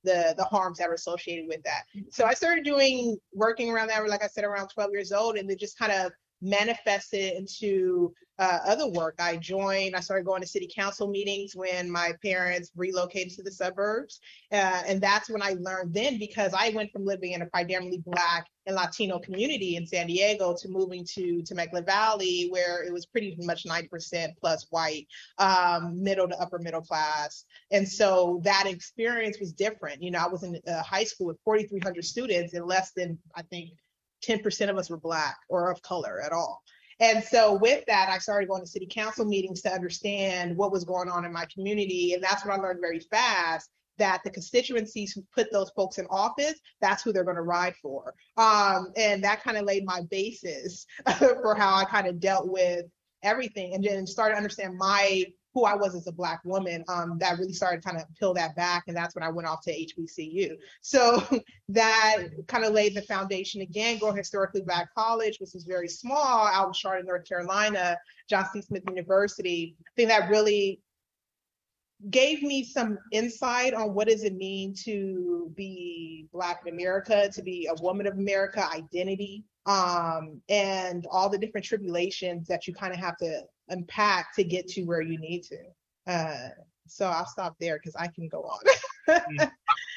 the 0.02 0.34
the 0.38 0.44
harms 0.44 0.78
that 0.78 0.88
are 0.88 0.94
associated 0.94 1.46
with 1.46 1.62
that. 1.64 1.82
So 2.10 2.24
I 2.24 2.32
started 2.32 2.64
doing 2.64 3.18
working 3.34 3.70
around 3.70 3.88
that, 3.88 4.08
like 4.08 4.24
I 4.24 4.28
said, 4.28 4.44
around 4.44 4.68
12 4.68 4.90
years 4.92 5.12
old, 5.12 5.36
and 5.36 5.48
then 5.48 5.58
just 5.58 5.78
kind 5.78 5.92
of 5.92 6.12
manifested 6.40 7.34
into 7.34 8.12
uh, 8.38 8.58
other 8.66 8.88
work. 8.88 9.14
I 9.18 9.36
joined, 9.36 9.94
I 9.94 10.00
started 10.00 10.26
going 10.26 10.42
to 10.42 10.48
city 10.48 10.68
council 10.74 11.08
meetings 11.08 11.54
when 11.54 11.88
my 11.90 12.12
parents 12.22 12.70
relocated 12.74 13.32
to 13.34 13.42
the 13.42 13.52
suburbs. 13.52 14.20
Uh, 14.50 14.82
and 14.86 15.00
that's 15.00 15.30
when 15.30 15.42
I 15.42 15.56
learned 15.60 15.94
then 15.94 16.18
because 16.18 16.52
I 16.52 16.70
went 16.70 16.90
from 16.90 17.04
living 17.04 17.32
in 17.32 17.42
a 17.42 17.46
predominantly 17.46 18.02
Black 18.04 18.46
and 18.66 18.74
Latino 18.74 19.18
community 19.18 19.76
in 19.76 19.86
San 19.86 20.06
Diego 20.06 20.54
to 20.58 20.68
moving 20.68 21.06
to 21.14 21.42
Temecula 21.42 21.82
Valley, 21.82 22.48
where 22.50 22.82
it 22.82 22.92
was 22.92 23.06
pretty 23.06 23.36
much 23.40 23.64
90% 23.64 24.30
plus 24.40 24.66
white, 24.70 25.06
um, 25.38 26.02
middle 26.02 26.28
to 26.28 26.36
upper 26.40 26.58
middle 26.58 26.82
class. 26.82 27.44
And 27.70 27.86
so 27.88 28.40
that 28.42 28.64
experience 28.66 29.38
was 29.38 29.52
different. 29.52 30.02
You 30.02 30.10
know, 30.10 30.18
I 30.18 30.28
was 30.28 30.42
in 30.42 30.58
uh, 30.66 30.82
high 30.82 31.04
school 31.04 31.28
with 31.28 31.38
4,300 31.44 32.04
students 32.04 32.54
and 32.54 32.66
less 32.66 32.92
than, 32.96 33.18
I 33.36 33.42
think, 33.42 33.70
10% 34.26 34.70
of 34.70 34.76
us 34.76 34.90
were 34.90 34.98
Black 34.98 35.36
or 35.48 35.70
of 35.70 35.82
color 35.82 36.20
at 36.20 36.32
all. 36.32 36.62
And 37.00 37.24
so 37.24 37.54
with 37.54 37.84
that, 37.86 38.08
I 38.08 38.18
started 38.18 38.48
going 38.48 38.62
to 38.62 38.68
city 38.68 38.86
council 38.88 39.24
meetings 39.24 39.62
to 39.62 39.72
understand 39.72 40.56
what 40.56 40.72
was 40.72 40.84
going 40.84 41.08
on 41.08 41.24
in 41.24 41.32
my 41.32 41.46
community. 41.52 42.14
And 42.14 42.22
that's 42.22 42.44
what 42.44 42.54
I 42.54 42.62
learned 42.62 42.80
very 42.80 43.00
fast 43.00 43.70
that 43.98 44.22
the 44.24 44.30
constituencies 44.30 45.12
who 45.12 45.24
put 45.34 45.52
those 45.52 45.70
folks 45.70 45.98
in 45.98 46.06
office, 46.10 46.54
that's 46.80 47.02
who 47.02 47.12
they're 47.12 47.24
going 47.24 47.36
to 47.36 47.42
ride 47.42 47.74
for. 47.80 48.14
Um, 48.36 48.92
and 48.96 49.22
that 49.22 49.42
kind 49.42 49.56
of 49.56 49.64
laid 49.64 49.84
my 49.84 50.02
basis 50.10 50.86
for 51.18 51.54
how 51.54 51.76
I 51.76 51.84
kind 51.84 52.06
of 52.06 52.20
dealt 52.20 52.48
with 52.48 52.86
everything 53.22 53.74
and 53.74 53.84
then 53.84 54.06
started 54.06 54.34
to 54.34 54.38
understand 54.38 54.76
my 54.76 55.24
who 55.54 55.64
I 55.64 55.76
was 55.76 55.94
as 55.94 56.08
a 56.08 56.12
black 56.12 56.44
woman, 56.44 56.84
um, 56.88 57.16
that 57.18 57.38
really 57.38 57.52
started 57.52 57.84
kind 57.84 57.96
of 57.96 58.04
peel 58.18 58.34
that 58.34 58.56
back. 58.56 58.84
And 58.88 58.96
that's 58.96 59.14
when 59.14 59.22
I 59.22 59.30
went 59.30 59.46
off 59.46 59.62
to 59.62 59.72
HBCU. 59.72 60.56
So 60.82 61.22
that 61.68 62.24
kind 62.48 62.64
of 62.64 62.72
laid 62.72 62.94
the 62.94 63.02
foundation 63.02 63.60
again, 63.60 63.98
going 63.98 64.16
historically 64.16 64.62
black 64.62 64.92
college, 64.94 65.38
which 65.38 65.54
is 65.54 65.64
very 65.64 65.88
small 65.88 66.46
out 66.46 66.66
in 66.66 66.72
Charlotte, 66.72 67.06
North 67.06 67.26
Carolina, 67.26 67.96
Johnson 68.28 68.62
C. 68.62 68.66
Smith 68.66 68.82
University. 68.88 69.76
I 69.80 69.90
think 69.96 70.08
that 70.08 70.28
really 70.28 70.80
gave 72.10 72.42
me 72.42 72.64
some 72.64 72.98
insight 73.12 73.72
on 73.72 73.94
what 73.94 74.08
does 74.08 74.24
it 74.24 74.34
mean 74.34 74.74
to 74.74 75.50
be 75.56 76.26
black 76.32 76.60
in 76.66 76.74
america 76.74 77.30
to 77.32 77.40
be 77.40 77.66
a 77.66 77.82
woman 77.82 78.06
of 78.06 78.14
america 78.18 78.68
identity 78.74 79.42
um, 79.66 80.42
and 80.50 81.06
all 81.10 81.30
the 81.30 81.38
different 81.38 81.64
tribulations 81.64 82.46
that 82.48 82.66
you 82.66 82.74
kind 82.74 82.92
of 82.92 82.98
have 82.98 83.16
to 83.16 83.42
unpack 83.68 84.34
to 84.36 84.44
get 84.44 84.68
to 84.68 84.82
where 84.82 85.00
you 85.00 85.18
need 85.18 85.44
to. 85.44 85.58
Uh, 86.06 86.48
so 86.86 87.06
I'll 87.06 87.26
stop 87.26 87.56
there 87.60 87.78
because 87.78 87.96
I 87.96 88.08
can 88.08 88.28
go 88.28 88.42
on. 88.42 88.60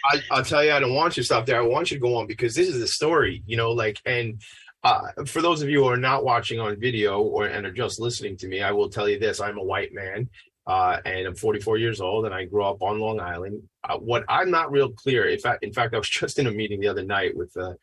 I, 0.06 0.22
will 0.32 0.44
tell 0.44 0.64
you, 0.64 0.72
I 0.72 0.80
don't 0.80 0.94
want 0.94 1.18
you 1.18 1.24
to 1.24 1.26
stop 1.26 1.46
there. 1.46 1.62
I 1.62 1.66
want 1.66 1.92
you 1.92 1.98
to 1.98 2.02
go 2.02 2.16
on 2.16 2.28
because 2.28 2.56
this 2.56 2.70
is 2.70 2.80
the 2.80 2.88
story, 2.88 3.44
you 3.46 3.58
know, 3.58 3.72
like, 3.72 4.00
and 4.06 4.42
uh, 4.84 5.26
for 5.26 5.42
those 5.42 5.62
of 5.62 5.70
you 5.70 5.84
who 5.84 5.90
are 5.90 5.98
not 5.98 6.24
watching 6.24 6.60
on 6.60 6.80
video 6.80 7.22
or 7.22 7.48
and 7.48 7.66
are 7.66 7.72
just 7.72 8.00
listening 8.00 8.38
to 8.38 8.48
me, 8.48 8.62
I 8.62 8.72
will 8.72 8.90
tell 8.90 9.10
you 9.10 9.20
this: 9.20 9.42
I'm 9.42 9.58
a 9.58 9.64
white 9.64 9.94
man, 9.94 10.30
uh, 10.66 10.98
and 11.04 11.28
I'm 11.28 11.36
44 11.36 11.78
years 11.78 12.00
old, 12.00 12.26
and 12.26 12.34
I 12.34 12.46
grew 12.46 12.64
up 12.64 12.82
on 12.82 13.00
Long 13.00 13.20
Island. 13.20 13.64
Uh, 13.84 13.98
what 13.98 14.24
I'm 14.30 14.52
not 14.52 14.72
real 14.72 14.92
clear, 14.92 15.28
in 15.28 15.40
fact, 15.40 15.64
in 15.64 15.74
fact, 15.74 15.94
I 15.94 15.98
was 15.98 16.10
just 16.10 16.40
in 16.40 16.48
a 16.48 16.52
meeting 16.52 16.80
the 16.80 16.88
other 16.88 17.04
night 17.04 17.36
with 17.36 17.56
a 17.58 17.76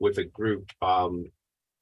with 0.00 0.18
a 0.18 0.24
group. 0.24 0.70
Um, 0.82 1.30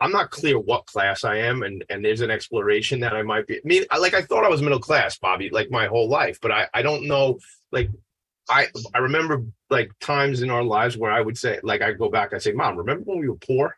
I'm 0.01 0.13
not 0.13 0.31
clear 0.31 0.59
what 0.59 0.87
class 0.87 1.25
I 1.25 1.39
am, 1.39 1.63
and 1.63 1.85
and 1.89 2.05
there's 2.05 2.21
an 2.21 2.31
exploration 2.31 3.01
that 3.01 3.15
I 3.15 3.23
might 3.23 3.47
be. 3.47 3.57
I 3.57 3.61
mean, 3.65 3.85
like 3.99 4.15
I 4.15 4.23
thought 4.23 4.45
I 4.45 4.49
was 4.49 4.63
middle 4.63 4.79
class, 4.79 5.19
Bobby, 5.19 5.51
like 5.51 5.71
my 5.71 5.87
whole 5.87 6.09
life, 6.09 6.39
but 6.41 6.53
I 6.53 6.69
I 6.73 6.83
don't 6.83 7.07
know. 7.07 7.39
Like 7.73 7.91
I 8.49 8.69
I 8.95 8.99
remember 8.99 9.45
like 9.71 9.91
times 10.01 10.43
in 10.43 10.51
our 10.51 10.63
lives 10.63 10.97
where 10.97 11.11
I 11.11 11.21
would 11.21 11.37
say, 11.37 11.59
like 11.63 11.83
I 11.83 11.93
go 11.93 12.09
back, 12.09 12.33
I 12.33 12.39
say, 12.39 12.53
Mom, 12.53 12.77
remember 12.77 13.05
when 13.05 13.19
we 13.19 13.29
were 13.29 13.37
poor? 13.37 13.77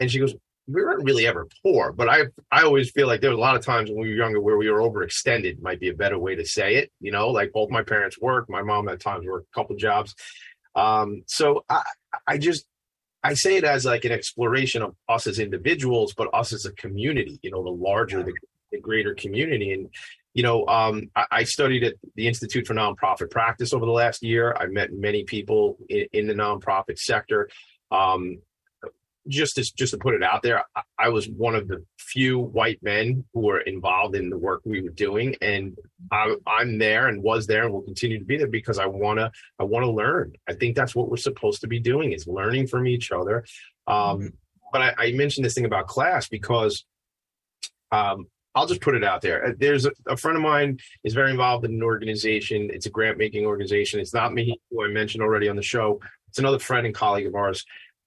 And 0.00 0.10
she 0.10 0.18
goes, 0.18 0.34
we 0.66 0.82
weren't 0.82 1.04
really 1.04 1.26
ever 1.26 1.46
poor, 1.62 1.92
but 1.92 2.08
I 2.08 2.24
I 2.50 2.62
always 2.62 2.90
feel 2.90 3.06
like 3.06 3.20
there 3.20 3.30
was 3.30 3.38
a 3.38 3.40
lot 3.40 3.56
of 3.56 3.64
times 3.64 3.90
when 3.90 4.00
we 4.00 4.10
were 4.10 4.16
younger 4.16 4.40
where 4.40 4.56
we 4.56 4.70
were 4.70 4.80
overextended. 4.80 5.60
Might 5.60 5.80
be 5.80 5.88
a 5.88 5.94
better 5.94 6.18
way 6.18 6.34
to 6.36 6.44
say 6.46 6.76
it. 6.76 6.90
You 7.00 7.12
know, 7.12 7.28
like 7.28 7.52
both 7.52 7.70
my 7.70 7.82
parents 7.82 8.18
worked. 8.18 8.48
My 8.48 8.62
mom 8.62 8.88
at 8.88 9.00
times 9.00 9.26
worked 9.26 9.48
a 9.52 9.54
couple 9.54 9.76
jobs. 9.76 10.14
Um, 10.74 11.22
so 11.26 11.64
I 11.68 11.82
I 12.26 12.38
just 12.38 12.66
I 13.22 13.34
say 13.34 13.56
it 13.56 13.64
as 13.64 13.84
like 13.84 14.04
an 14.04 14.12
exploration 14.12 14.82
of 14.82 14.94
us 15.08 15.26
as 15.26 15.38
individuals, 15.38 16.14
but 16.16 16.28
us 16.32 16.52
as 16.52 16.64
a 16.64 16.72
community, 16.72 17.38
you 17.42 17.50
know, 17.50 17.62
the 17.62 17.70
larger, 17.70 18.22
the, 18.22 18.32
the 18.72 18.80
greater 18.80 19.14
community. 19.14 19.72
And, 19.72 19.88
you 20.32 20.42
know, 20.42 20.66
um, 20.66 21.10
I, 21.14 21.26
I, 21.30 21.44
studied 21.44 21.84
at 21.84 21.94
the 22.14 22.28
Institute 22.28 22.66
for 22.66 22.74
Nonprofit 22.74 23.30
Practice 23.30 23.74
over 23.74 23.84
the 23.84 23.92
last 23.92 24.22
year. 24.22 24.54
I 24.58 24.66
met 24.66 24.92
many 24.92 25.24
people 25.24 25.76
in, 25.88 26.06
in 26.12 26.26
the 26.26 26.34
nonprofit 26.34 26.98
sector. 26.98 27.50
Um, 27.90 28.38
just 29.28 29.56
to 29.56 29.74
just 29.74 29.92
to 29.92 29.98
put 29.98 30.14
it 30.14 30.22
out 30.22 30.42
there, 30.42 30.64
I, 30.74 30.82
I 30.98 31.08
was 31.08 31.28
one 31.28 31.54
of 31.54 31.68
the 31.68 31.84
few 31.98 32.38
white 32.38 32.82
men 32.82 33.24
who 33.32 33.40
were 33.40 33.60
involved 33.60 34.16
in 34.16 34.30
the 34.30 34.38
work 34.38 34.62
we 34.64 34.82
were 34.82 34.90
doing, 34.90 35.36
and 35.40 35.76
I, 36.10 36.34
am 36.46 36.78
there 36.78 37.08
and 37.08 37.22
was 37.22 37.46
there 37.46 37.64
and 37.64 37.72
will 37.72 37.82
continue 37.82 38.18
to 38.18 38.24
be 38.24 38.36
there 38.36 38.48
because 38.48 38.78
I 38.78 38.86
wanna 38.86 39.30
I 39.58 39.64
want 39.64 39.84
to 39.84 39.90
learn. 39.90 40.32
I 40.48 40.54
think 40.54 40.76
that's 40.76 40.94
what 40.94 41.10
we're 41.10 41.16
supposed 41.16 41.60
to 41.62 41.68
be 41.68 41.80
doing 41.80 42.12
is 42.12 42.26
learning 42.26 42.66
from 42.66 42.86
each 42.86 43.12
other. 43.12 43.44
Um, 43.86 43.94
mm-hmm. 43.96 44.26
But 44.72 44.82
I, 44.82 45.06
I, 45.06 45.12
mentioned 45.12 45.44
this 45.44 45.54
thing 45.54 45.64
about 45.64 45.88
class 45.88 46.28
because 46.28 46.84
um, 47.90 48.26
I'll 48.54 48.66
just 48.66 48.80
put 48.80 48.94
it 48.94 49.04
out 49.04 49.20
there. 49.20 49.54
There's 49.58 49.86
a, 49.86 49.92
a, 50.06 50.16
friend 50.16 50.36
of 50.36 50.42
mine 50.42 50.78
is 51.04 51.14
very 51.14 51.30
involved 51.30 51.64
in 51.64 51.72
an 51.72 51.82
organization. 51.82 52.70
It's 52.72 52.86
a 52.86 52.90
grant 52.90 53.18
making 53.18 53.46
organization. 53.46 54.00
It's 54.00 54.14
not 54.14 54.32
me 54.32 54.60
who 54.70 54.84
I 54.84 54.88
mentioned 54.88 55.22
already 55.22 55.48
on 55.48 55.56
the 55.56 55.62
show. 55.62 56.00
It's 56.28 56.38
another 56.38 56.58
friend 56.58 56.86
and 56.86 56.94
colleague 56.94 57.26
of 57.26 57.34
ours, 57.34 57.64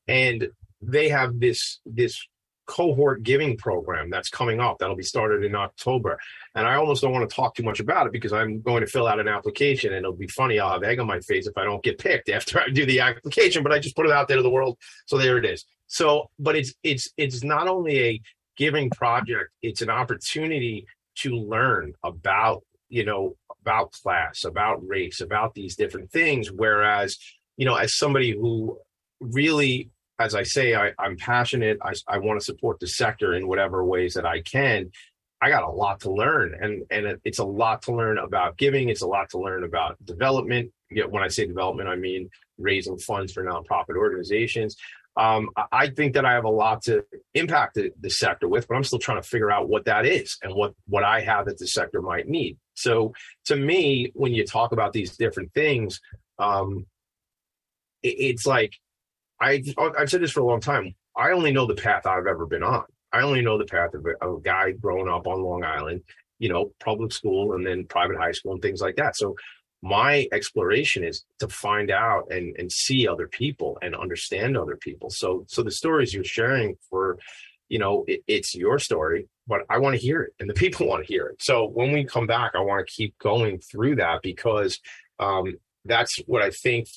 and 0.08 0.48
they 0.88 1.10
have 1.10 1.40
this 1.40 1.80
this 1.86 2.20
cohort 2.66 3.24
giving 3.24 3.58
program 3.58 4.10
that's 4.10 4.30
coming 4.30 4.60
up 4.60 4.78
that'll 4.80 4.96
be 4.96 5.04
started 5.04 5.44
in 5.44 5.56
October. 5.56 6.18
And 6.56 6.68
I 6.68 6.76
almost 6.76 7.02
don't 7.02 7.12
want 7.12 7.30
to 7.30 7.36
talk 7.36 7.56
too 7.56 7.64
much 7.64 7.80
about 7.80 8.08
it 8.08 8.14
because 8.14 8.34
I'm 8.34 8.62
going 8.62 8.82
to 8.82 8.88
fill 8.88 9.08
out 9.08 9.20
an 9.20 9.28
application 9.28 9.94
and 9.94 10.06
it'll 10.06 10.16
be 10.16 10.28
funny. 10.28 10.60
I'll 10.60 10.72
have 10.72 10.84
egg 10.84 11.00
on 11.00 11.08
my 11.08 11.20
face 11.20 11.48
if 11.48 11.58
I 11.58 11.66
don't 11.66 11.84
get 11.84 12.00
picked 12.00 12.30
after 12.38 12.60
I 12.60 12.70
do 12.70 12.86
the 12.86 13.02
application, 13.02 13.64
but 13.64 13.72
I 13.72 13.80
just 13.80 13.96
put 13.96 14.06
it 14.06 14.12
out 14.12 14.28
there 14.28 14.38
to 14.38 14.44
the 14.44 14.50
world. 14.50 14.78
So 15.06 15.18
there 15.18 15.38
it 15.38 15.46
is. 15.46 15.66
So, 15.88 16.30
but 16.40 16.56
it's, 16.56 16.74
it's, 16.84 17.10
it's 17.18 17.44
not 17.44 17.68
only 17.68 18.00
a 18.04 18.22
giving 18.58 18.90
project, 18.90 19.52
it's 19.62 19.82
an 19.82 19.90
opportunity 19.90 20.86
to 21.16 21.36
learn 21.36 21.94
about, 22.04 22.64
you 22.90 23.06
know, 23.06 23.36
about 23.62 23.92
class, 23.92 24.44
about 24.46 24.86
race, 24.88 25.22
about 25.22 25.54
these 25.54 25.76
different 25.76 26.12
things. 26.12 26.52
Whereas, 26.52 27.18
you 27.58 27.66
know, 27.66 27.76
as 27.76 27.96
somebody 27.96 28.32
who 28.32 28.80
really 29.20 29.90
as 30.20 30.36
I 30.36 30.44
say, 30.44 30.76
I, 30.76 30.92
am 31.00 31.18
passionate. 31.18 31.80
I, 31.82 31.94
I 32.08 32.18
want 32.20 32.40
to 32.40 32.46
support 32.46 32.80
the 32.80 32.88
sector 32.88 33.34
in 33.34 33.48
whatever 33.48 33.84
ways 33.84 34.14
that 34.14 34.26
I 34.26 34.42
can. 34.42 34.92
I 35.42 35.50
got 35.50 35.64
a 35.64 35.70
lot 35.70 36.00
to 36.02 36.12
learn, 36.12 36.56
and 36.60 36.84
and 36.90 37.20
it's 37.26 37.40
a 37.40 37.46
lot 37.46 37.82
to 37.84 37.94
learn 37.94 38.18
about 38.18 38.58
giving. 38.58 38.88
It's 38.88 39.02
a 39.02 39.08
lot 39.08 39.30
to 39.32 39.40
learn 39.40 39.66
about 39.66 39.98
development. 40.06 40.72
Yet 40.90 41.12
when 41.12 41.24
I 41.24 41.28
say 41.28 41.46
development, 41.46 41.90
I 41.90 41.98
mean 41.98 42.30
raising 42.58 42.98
funds 42.98 43.34
for 43.34 43.44
nonprofit 43.44 43.98
organizations. 43.98 44.78
Um, 45.16 45.50
I 45.72 45.90
think 45.90 46.14
that 46.14 46.26
I 46.26 46.34
have 46.34 46.46
a 46.46 46.50
lot 46.50 46.84
to 46.84 47.06
impact 47.36 47.76
the, 47.76 47.92
the, 48.00 48.10
sector 48.10 48.48
with, 48.48 48.68
but 48.68 48.76
I'm 48.76 48.84
still 48.84 48.98
trying 48.98 49.22
to 49.22 49.28
figure 49.28 49.52
out 49.52 49.70
what 49.70 49.86
that 49.86 50.08
is 50.08 50.38
and 50.42 50.56
what 50.56 50.74
what 50.88 51.04
I 51.04 51.22
have 51.22 51.46
that 51.46 51.60
the 51.60 51.68
sector 51.68 52.02
might 52.02 52.28
need. 52.28 52.58
So, 52.74 53.14
to 53.46 53.56
me, 53.56 54.12
when 54.16 54.34
you 54.34 54.44
talk 54.44 54.72
about 54.72 54.92
these 54.92 55.16
different 55.16 55.54
things, 55.54 56.00
um, 56.40 56.88
it, 58.02 58.16
it's 58.18 58.48
like 58.48 58.74
I 59.44 59.64
I've 59.98 60.10
said 60.10 60.22
this 60.22 60.32
for 60.32 60.40
a 60.40 60.46
long 60.46 60.62
time. 60.62 60.96
I 61.16 61.32
only 61.32 61.52
know 61.52 61.68
the 61.68 61.76
path 61.76 62.06
I've 62.06 62.28
ever 62.28 62.46
been 62.46 62.64
on. 62.64 62.86
I 63.12 63.22
only 63.22 63.42
know 63.42 63.58
the 63.58 63.66
path 63.66 63.94
of 63.94 64.06
a, 64.06 64.26
of 64.26 64.38
a 64.38 64.42
guy 64.42 64.72
growing 64.72 65.08
up 65.08 65.28
on 65.28 65.44
Long 65.44 65.64
Island, 65.64 66.02
you 66.40 66.50
know, 66.50 66.72
public 66.80 67.12
school 67.12 67.54
and 67.54 67.66
then 67.66 67.86
private 67.86 68.18
high 68.18 68.32
school 68.32 68.54
and 68.54 68.62
things 68.62 68.82
like 68.82 68.96
that. 68.96 69.16
So 69.16 69.36
my 69.84 70.28
exploration 70.32 71.04
is 71.04 71.26
to 71.40 71.48
find 71.48 71.92
out 71.92 72.32
and 72.32 72.56
and 72.58 72.72
see 72.72 73.08
other 73.08 73.28
people 73.28 73.78
and 73.82 73.96
understand 73.96 74.58
other 74.58 74.78
people. 74.78 75.10
So 75.10 75.46
so 75.48 75.62
the 75.62 75.72
stories 75.72 76.14
you're 76.14 76.24
sharing 76.24 76.76
for, 76.90 77.20
you 77.68 77.80
know, 77.80 78.06
it, 78.08 78.22
it's 78.28 78.56
your 78.56 78.80
story, 78.80 79.28
but 79.46 79.62
I 79.70 79.78
want 79.78 79.96
to 79.96 80.02
hear 80.02 80.22
it 80.22 80.34
and 80.40 80.50
the 80.50 80.54
people 80.64 80.88
want 80.88 81.06
to 81.06 81.14
hear 81.14 81.28
it. 81.28 81.44
So 81.44 81.68
when 81.68 81.92
we 81.92 82.06
come 82.06 82.28
back, 82.28 82.54
I 82.56 82.62
want 82.62 82.88
to 82.88 82.94
keep 82.94 83.18
going 83.20 83.60
through 83.60 83.98
that 83.98 84.22
because 84.24 84.80
um, 85.20 85.56
that's 85.86 86.18
what 86.26 86.42
I 86.42 86.50
think, 86.50 86.88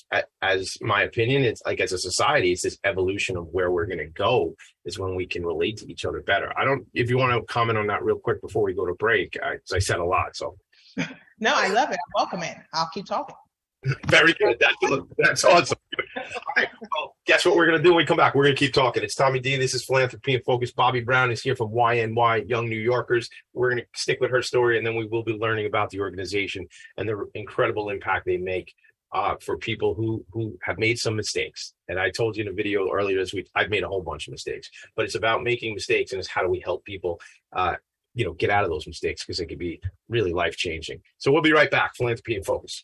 as 0.41 0.77
my 0.81 1.03
opinion, 1.03 1.43
it's 1.43 1.61
like 1.65 1.79
as 1.81 1.91
a 1.91 1.97
society, 1.97 2.51
it's 2.51 2.63
this 2.63 2.77
evolution 2.83 3.35
of 3.35 3.47
where 3.51 3.71
we're 3.71 3.85
going 3.85 3.97
to 3.99 4.07
go 4.07 4.55
is 4.85 4.97
when 4.97 5.15
we 5.15 5.25
can 5.25 5.45
relate 5.45 5.77
to 5.77 5.91
each 5.91 6.05
other 6.05 6.21
better. 6.21 6.57
I 6.57 6.63
don't, 6.63 6.87
if 6.93 7.09
you 7.09 7.17
want 7.17 7.33
to 7.33 7.53
comment 7.53 7.77
on 7.77 7.87
that 7.87 8.03
real 8.03 8.19
quick 8.19 8.41
before 8.41 8.63
we 8.63 8.73
go 8.73 8.85
to 8.85 8.93
break, 8.93 9.37
I, 9.43 9.57
I 9.73 9.79
said 9.79 9.99
a 9.99 10.05
lot. 10.05 10.35
So, 10.35 10.57
no, 11.39 11.53
I 11.53 11.67
love 11.67 11.91
it. 11.91 11.97
I 11.97 12.11
welcome 12.15 12.43
it. 12.43 12.57
I'll 12.73 12.89
keep 12.93 13.05
talking. 13.05 13.35
Very 14.07 14.33
good. 14.33 14.57
That's, 14.59 15.03
that's 15.17 15.43
awesome. 15.43 15.77
Right. 16.57 16.67
Guess 17.37 17.45
what 17.45 17.55
we're 17.55 17.67
going 17.67 17.77
to 17.77 17.83
do 17.83 17.89
when 17.89 17.97
we 17.97 18.05
come 18.05 18.17
back? 18.17 18.33
We're 18.33 18.45
going 18.45 18.55
to 18.55 18.59
keep 18.59 18.73
talking. 18.73 19.03
It's 19.03 19.13
Tommy 19.13 19.39
D. 19.39 19.57
This 19.57 19.75
is 19.75 19.85
Philanthropy 19.85 20.33
in 20.33 20.41
Focus. 20.41 20.71
Bobby 20.71 21.01
Brown 21.01 21.29
is 21.29 21.39
here 21.39 21.55
from 21.55 21.69
YNY, 21.69 22.49
Young 22.49 22.67
New 22.67 22.79
Yorkers. 22.79 23.29
We're 23.53 23.69
going 23.69 23.83
to 23.83 23.87
stick 23.93 24.19
with 24.19 24.31
her 24.31 24.41
story, 24.41 24.79
and 24.79 24.87
then 24.87 24.95
we 24.95 25.05
will 25.05 25.21
be 25.21 25.33
learning 25.33 25.67
about 25.67 25.91
the 25.91 25.99
organization 25.99 26.67
and 26.97 27.07
the 27.07 27.29
incredible 27.35 27.91
impact 27.91 28.25
they 28.25 28.37
make 28.37 28.73
uh, 29.11 29.35
for 29.39 29.55
people 29.55 29.93
who 29.93 30.25
who 30.31 30.57
have 30.63 30.79
made 30.79 30.97
some 30.97 31.15
mistakes. 31.15 31.75
And 31.87 31.99
I 31.99 32.09
told 32.09 32.37
you 32.37 32.41
in 32.41 32.47
a 32.47 32.53
video 32.53 32.89
earlier 32.91 33.19
this 33.19 33.35
week, 33.35 33.51
I've 33.53 33.69
made 33.69 33.83
a 33.83 33.87
whole 33.87 34.01
bunch 34.01 34.27
of 34.27 34.31
mistakes, 34.31 34.71
but 34.95 35.05
it's 35.05 35.13
about 35.13 35.43
making 35.43 35.75
mistakes 35.75 36.13
and 36.13 36.19
it's 36.19 36.27
how 36.27 36.41
do 36.41 36.49
we 36.49 36.59
help 36.61 36.85
people, 36.85 37.21
uh, 37.53 37.75
you 38.15 38.25
know, 38.25 38.33
get 38.33 38.49
out 38.49 38.63
of 38.63 38.71
those 38.71 38.87
mistakes 38.87 39.23
because 39.23 39.39
it 39.39 39.45
could 39.45 39.59
be 39.59 39.79
really 40.09 40.33
life 40.33 40.57
changing. 40.57 41.03
So 41.19 41.31
we'll 41.31 41.43
be 41.43 41.53
right 41.53 41.69
back. 41.69 41.95
Philanthropy 41.95 42.35
in 42.35 42.43
Focus. 42.43 42.83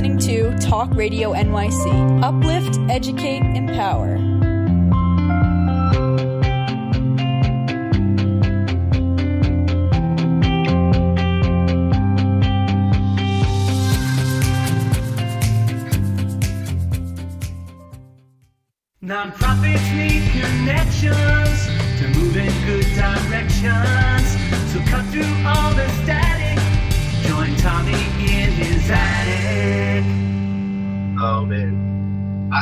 to 0.00 0.56
Talk 0.58 0.88
Radio 0.94 1.34
NYC. 1.34 2.22
Uplift, 2.22 2.78
educate, 2.88 3.42
empower. 3.54 4.16
Nonprofits 19.02 19.94
need 19.94 20.30
connections 20.32 21.66
to 21.98 22.08
move 22.18 22.36
in 22.36 22.52
good 22.64 22.86
directions. 22.94 24.28
So 24.72 24.80
cut 24.90 25.04
through 25.06 25.46
all 25.46 25.69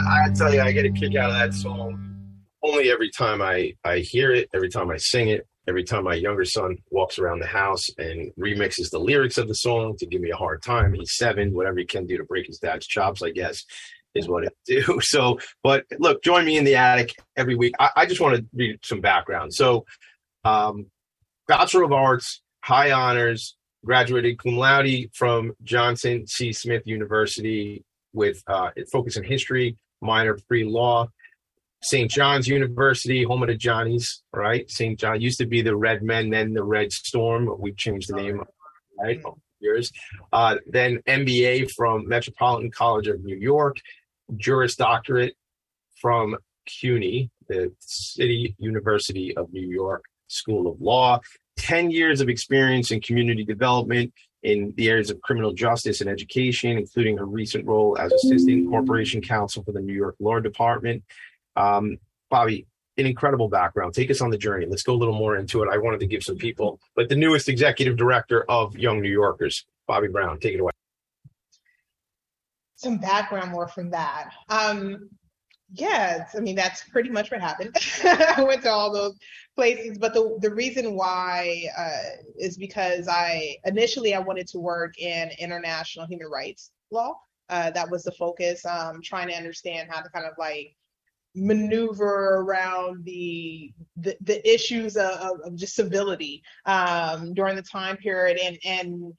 I, 0.06 0.26
I 0.26 0.32
tell 0.34 0.52
you, 0.52 0.60
I 0.60 0.72
get 0.72 0.84
a 0.84 0.90
kick 0.90 1.14
out 1.16 1.30
of 1.30 1.36
that 1.36 1.54
song 1.54 2.08
only 2.62 2.90
every 2.90 3.10
time 3.10 3.40
I 3.40 3.74
I 3.84 3.98
hear 3.98 4.32
it, 4.32 4.48
every 4.54 4.68
time 4.68 4.90
I 4.90 4.96
sing 4.96 5.28
it, 5.28 5.46
every 5.66 5.84
time 5.84 6.04
my 6.04 6.14
younger 6.14 6.44
son 6.44 6.76
walks 6.90 7.18
around 7.18 7.40
the 7.40 7.46
house 7.46 7.86
and 7.98 8.32
remixes 8.38 8.90
the 8.90 8.98
lyrics 8.98 9.38
of 9.38 9.48
the 9.48 9.54
song 9.54 9.96
to 9.98 10.06
give 10.06 10.20
me 10.20 10.30
a 10.30 10.36
hard 10.36 10.62
time. 10.62 10.94
He's 10.94 11.16
seven, 11.16 11.52
whatever 11.52 11.78
he 11.78 11.84
can 11.84 12.06
do 12.06 12.16
to 12.16 12.24
break 12.24 12.46
his 12.46 12.58
dad's 12.58 12.86
chops, 12.86 13.22
I 13.22 13.30
guess, 13.30 13.64
is 14.14 14.28
what 14.28 14.44
I 14.44 14.48
do. 14.66 15.00
So, 15.02 15.38
but 15.62 15.84
look, 15.98 16.22
join 16.22 16.44
me 16.44 16.56
in 16.56 16.64
the 16.64 16.76
attic 16.76 17.14
every 17.36 17.54
week. 17.54 17.74
I, 17.78 17.90
I 17.96 18.06
just 18.06 18.20
want 18.20 18.36
to 18.36 18.46
read 18.54 18.78
some 18.82 19.00
background. 19.00 19.54
So, 19.54 19.84
um, 20.44 20.86
Bachelor 21.46 21.84
of 21.84 21.92
Arts, 21.92 22.42
high 22.62 22.92
honors, 22.92 23.56
graduated 23.84 24.38
cum 24.38 24.56
laude 24.56 25.10
from 25.14 25.52
Johnson 25.62 26.26
C. 26.26 26.52
Smith 26.52 26.82
University 26.84 27.84
with 28.12 28.42
uh, 28.46 28.70
focus 28.90 29.16
in 29.16 29.24
history, 29.24 29.76
minor 30.00 30.38
pre 30.48 30.64
law. 30.64 31.08
St. 31.80 32.10
John's 32.10 32.48
University, 32.48 33.22
home 33.22 33.42
of 33.42 33.48
the 33.48 33.54
Johnnies, 33.54 34.22
right? 34.32 34.68
St. 34.68 34.98
John 34.98 35.20
used 35.20 35.38
to 35.38 35.46
be 35.46 35.62
the 35.62 35.76
Red 35.76 36.02
Men, 36.02 36.30
then 36.30 36.52
the 36.52 36.64
Red 36.64 36.92
Storm. 36.92 37.48
We've 37.58 37.76
changed 37.76 38.10
the 38.10 38.16
name, 38.16 38.42
right? 38.98 39.22
Years. 39.60 39.92
Uh, 40.32 40.56
then 40.66 40.98
MBA 41.06 41.70
from 41.76 42.08
Metropolitan 42.08 42.70
College 42.70 43.06
of 43.06 43.22
New 43.22 43.36
York, 43.36 43.76
Juris 44.36 44.74
Doctorate 44.74 45.36
from 46.00 46.36
CUNY, 46.66 47.30
the 47.48 47.72
City 47.80 48.56
University 48.58 49.36
of 49.36 49.52
New 49.52 49.68
York 49.68 50.04
School 50.28 50.70
of 50.70 50.80
Law. 50.80 51.20
10 51.56 51.90
years 51.90 52.20
of 52.20 52.28
experience 52.28 52.90
in 52.90 53.00
community 53.00 53.44
development 53.44 54.12
in 54.42 54.72
the 54.76 54.88
areas 54.88 55.10
of 55.10 55.20
criminal 55.20 55.52
justice 55.52 56.00
and 56.00 56.08
education, 56.08 56.78
including 56.78 57.16
her 57.18 57.26
recent 57.26 57.66
role 57.66 57.96
as 57.98 58.12
assistant 58.12 58.70
corporation 58.70 59.20
counsel 59.20 59.62
for 59.64 59.72
the 59.72 59.80
New 59.80 59.92
York 59.92 60.14
Law 60.20 60.38
Department. 60.38 61.02
Um, 61.56 61.98
Bobby, 62.30 62.66
an 62.98 63.06
incredible 63.06 63.48
background. 63.48 63.94
Take 63.94 64.10
us 64.10 64.20
on 64.20 64.30
the 64.30 64.38
journey. 64.38 64.66
Let's 64.66 64.82
go 64.82 64.92
a 64.92 64.96
little 64.96 65.14
more 65.14 65.36
into 65.36 65.62
it. 65.62 65.68
I 65.72 65.78
wanted 65.78 66.00
to 66.00 66.06
give 66.06 66.22
some 66.22 66.36
people, 66.36 66.80
but 66.94 67.08
the 67.08 67.16
newest 67.16 67.48
executive 67.48 67.96
director 67.96 68.44
of 68.48 68.76
Young 68.76 69.00
New 69.00 69.10
Yorkers, 69.10 69.64
Bobby 69.86 70.08
Brown, 70.08 70.38
take 70.38 70.54
it 70.54 70.60
away. 70.60 70.72
Some 72.76 72.98
background 72.98 73.50
more 73.50 73.66
from 73.66 73.90
that. 73.90 74.30
Um, 74.48 75.10
yes, 75.72 76.34
I 76.36 76.40
mean 76.40 76.56
that's 76.56 76.84
pretty 76.88 77.10
much 77.10 77.30
what 77.30 77.40
happened. 77.40 77.76
I 78.04 78.42
went 78.42 78.62
to 78.62 78.70
all 78.70 78.92
those 78.92 79.16
places, 79.56 79.98
but 79.98 80.14
the 80.14 80.38
the 80.40 80.54
reason 80.54 80.94
why 80.94 81.64
uh, 81.76 82.22
is 82.36 82.56
because 82.56 83.08
I 83.08 83.56
initially 83.64 84.14
I 84.14 84.20
wanted 84.20 84.48
to 84.48 84.58
work 84.58 84.98
in 84.98 85.30
international 85.38 86.06
human 86.06 86.28
rights 86.28 86.70
law. 86.90 87.14
Uh, 87.50 87.70
that 87.70 87.90
was 87.90 88.02
the 88.02 88.12
focus. 88.12 88.64
Um, 88.66 89.00
trying 89.02 89.28
to 89.28 89.34
understand 89.34 89.88
how 89.90 90.00
to 90.00 90.10
kind 90.10 90.26
of 90.26 90.32
like 90.38 90.74
maneuver 91.34 92.40
around 92.40 93.04
the 93.04 93.72
the, 93.96 94.16
the 94.22 94.48
issues 94.50 94.96
of, 94.96 95.40
of 95.44 95.54
just 95.54 95.74
civility 95.74 96.42
um, 96.66 97.34
during 97.34 97.56
the 97.56 97.62
time 97.62 97.96
period 97.96 98.38
and 98.38 98.58
and 98.64 99.14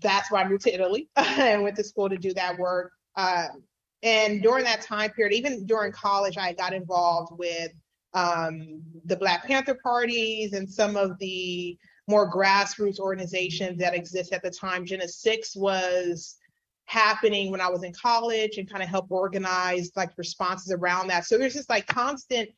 that's 0.00 0.30
why 0.30 0.42
I 0.42 0.48
moved 0.48 0.64
to 0.64 0.74
Italy 0.74 1.08
and 1.16 1.62
went 1.62 1.76
to 1.76 1.84
school 1.84 2.08
to 2.08 2.16
do 2.16 2.34
that 2.34 2.58
work. 2.58 2.92
Um, 3.16 3.62
and 4.04 4.42
during 4.42 4.64
that 4.64 4.82
time 4.82 5.10
period, 5.10 5.34
even 5.34 5.64
during 5.64 5.90
college, 5.90 6.36
I 6.36 6.52
got 6.52 6.74
involved 6.74 7.32
with 7.38 7.72
um, 8.12 8.82
the 9.06 9.16
Black 9.16 9.46
Panther 9.46 9.78
parties 9.82 10.52
and 10.52 10.70
some 10.70 10.94
of 10.94 11.18
the 11.18 11.76
more 12.06 12.30
grassroots 12.30 13.00
organizations 13.00 13.78
that 13.78 13.94
exist 13.94 14.34
at 14.34 14.42
the 14.42 14.50
time. 14.50 14.84
Jena 14.84 15.08
6 15.08 15.56
was 15.56 16.36
happening 16.84 17.50
when 17.50 17.62
I 17.62 17.68
was 17.70 17.82
in 17.82 17.94
college 17.94 18.58
and 18.58 18.70
kind 18.70 18.82
of 18.82 18.90
help 18.90 19.10
organize 19.10 19.90
like 19.96 20.10
responses 20.18 20.70
around 20.70 21.08
that. 21.08 21.24
So 21.24 21.38
there's 21.38 21.54
just 21.54 21.70
like 21.70 21.86
constant 21.86 22.50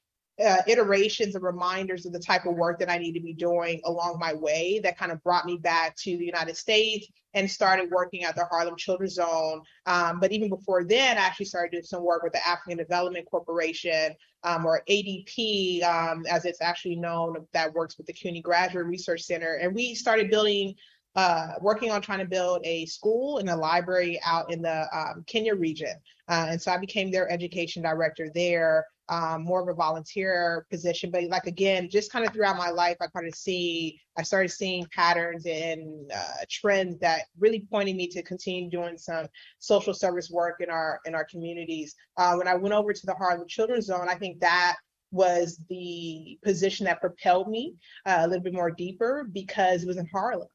uh, 0.44 0.59
iterations 0.66 1.35
and 1.35 1.44
reminders 1.44 2.05
of 2.05 2.12
the 2.12 2.18
type 2.18 2.44
of 2.44 2.55
work 2.55 2.79
that 2.79 2.90
I 2.90 2.99
need 2.99 3.12
to 3.12 3.20
be 3.20 3.33
doing 3.33 3.81
along 3.85 4.18
my 4.18 4.35
way 4.35 4.81
that 4.83 4.99
kind 4.99 5.11
of 5.11 5.22
brought 5.22 5.46
me 5.46 5.57
back 5.57 5.96
to 5.96 6.16
the 6.16 6.25
United 6.25 6.57
States 6.57 7.09
and 7.35 7.51
started 7.51 7.90
working 7.90 8.25
at 8.25 8.37
the 8.37 8.44
Harlem 8.44 8.77
Children's 8.77 9.14
Zone. 9.14 9.62
Um, 9.87 10.20
but 10.20 10.33
even 10.33 10.49
before 10.49 10.85
then, 10.85 11.16
I 11.16 11.20
actually 11.20 11.46
started 11.46 11.72
doing 11.72 11.85
some 11.85 12.03
work 12.03 12.22
with 12.22 12.33
the 12.33 12.46
African 12.46 12.79
Development 12.79 13.27
Corporation 13.31 14.14
um, 14.42 14.64
or 14.66 14.83
ADP, 14.88 15.83
um, 15.83 16.25
as 16.31 16.44
it's 16.44 16.62
actually 16.62 16.96
known, 16.96 17.46
that 17.53 17.72
works 17.72 17.96
with 17.96 18.07
the 18.07 18.12
CUNY 18.12 18.42
Graduate 18.42 18.87
Research 18.87 19.22
Center. 19.22 19.55
And 19.55 19.75
we 19.75 19.94
started 19.94 20.31
building 20.31 20.75
uh, 21.16 21.55
working 21.62 21.90
on 21.90 22.03
trying 22.03 22.18
to 22.18 22.27
build 22.27 22.61
a 22.64 22.85
school 22.85 23.38
and 23.38 23.49
a 23.49 23.57
library 23.57 24.20
out 24.25 24.53
in 24.53 24.61
the 24.61 24.87
um, 24.94 25.25
Kenya 25.27 25.55
region. 25.55 25.94
Uh, 26.29 26.49
and 26.51 26.61
so 26.62 26.70
I 26.70 26.77
became 26.77 27.11
their 27.11 27.31
education 27.31 27.83
director 27.83 28.31
there, 28.35 28.87
um, 29.08 29.44
more 29.44 29.62
of 29.62 29.68
a 29.68 29.74
volunteer 29.74 30.66
position. 30.70 31.10
But 31.10 31.24
like, 31.24 31.46
again, 31.46 31.88
just 31.90 32.12
kind 32.12 32.26
of 32.26 32.32
throughout 32.32 32.56
my 32.56 32.70
life, 32.70 32.96
I 33.00 33.06
kind 33.06 33.26
of 33.26 33.34
see, 33.34 34.00
I 34.18 34.22
started 34.22 34.50
seeing 34.50 34.86
patterns 34.94 35.46
and 35.46 36.10
uh, 36.14 36.44
trends 36.50 36.98
that 37.00 37.22
really 37.38 37.66
pointed 37.70 37.96
me 37.96 38.08
to 38.08 38.22
continue 38.22 38.70
doing 38.70 38.98
some 38.98 39.26
social 39.58 39.94
service 39.94 40.30
work 40.30 40.56
in 40.60 40.70
our, 40.70 41.00
in 41.04 41.14
our 41.14 41.24
communities. 41.24 41.94
Uh, 42.16 42.34
when 42.36 42.48
I 42.48 42.54
went 42.54 42.74
over 42.74 42.92
to 42.92 43.06
the 43.06 43.14
Harlem 43.14 43.46
Children's 43.48 43.86
Zone, 43.86 44.08
I 44.08 44.14
think 44.14 44.40
that 44.40 44.76
was 45.12 45.60
the 45.68 46.38
position 46.44 46.84
that 46.84 47.00
propelled 47.00 47.48
me 47.48 47.74
uh, 48.06 48.18
a 48.20 48.26
little 48.26 48.42
bit 48.42 48.52
more 48.52 48.70
deeper 48.70 49.28
because 49.32 49.82
it 49.82 49.86
was 49.86 49.96
in 49.96 50.08
Harlem. 50.12 50.48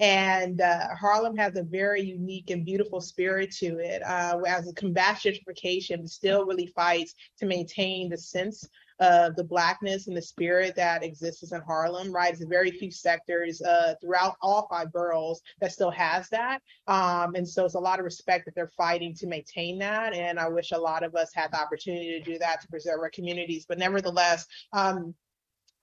And 0.00 0.60
uh, 0.60 0.94
Harlem 0.94 1.36
has 1.36 1.56
a 1.56 1.62
very 1.62 2.02
unique 2.02 2.50
and 2.50 2.64
beautiful 2.64 3.00
spirit 3.00 3.50
to 3.56 3.78
it. 3.78 4.02
Uh, 4.02 4.40
as 4.46 4.68
a 4.68 4.72
combats 4.74 5.24
gentrification, 5.24 6.08
still 6.08 6.46
really 6.46 6.68
fights 6.68 7.14
to 7.38 7.46
maintain 7.46 8.08
the 8.08 8.16
sense 8.16 8.68
of 9.00 9.36
the 9.36 9.44
blackness 9.44 10.08
and 10.08 10.16
the 10.16 10.22
spirit 10.22 10.74
that 10.76 11.04
exists 11.04 11.52
in 11.52 11.60
Harlem, 11.60 12.12
right? 12.12 12.32
It's 12.32 12.44
very 12.44 12.70
few 12.70 12.90
sectors 12.90 13.62
uh, 13.62 13.94
throughout 14.00 14.36
all 14.42 14.66
five 14.68 14.92
boroughs 14.92 15.40
that 15.60 15.72
still 15.72 15.90
has 15.90 16.28
that. 16.30 16.62
Um, 16.88 17.34
and 17.34 17.48
so 17.48 17.64
it's 17.64 17.74
a 17.74 17.80
lot 17.80 18.00
of 18.00 18.04
respect 18.04 18.44
that 18.46 18.54
they're 18.54 18.72
fighting 18.76 19.14
to 19.14 19.26
maintain 19.26 19.78
that. 19.78 20.14
And 20.14 20.38
I 20.38 20.48
wish 20.48 20.72
a 20.72 20.78
lot 20.78 21.04
of 21.04 21.14
us 21.14 21.30
had 21.34 21.52
the 21.52 21.60
opportunity 21.60 22.18
to 22.18 22.24
do 22.24 22.38
that 22.38 22.60
to 22.60 22.68
preserve 22.68 23.00
our 23.00 23.10
communities. 23.10 23.66
But 23.68 23.78
nevertheless, 23.78 24.46
um, 24.72 25.14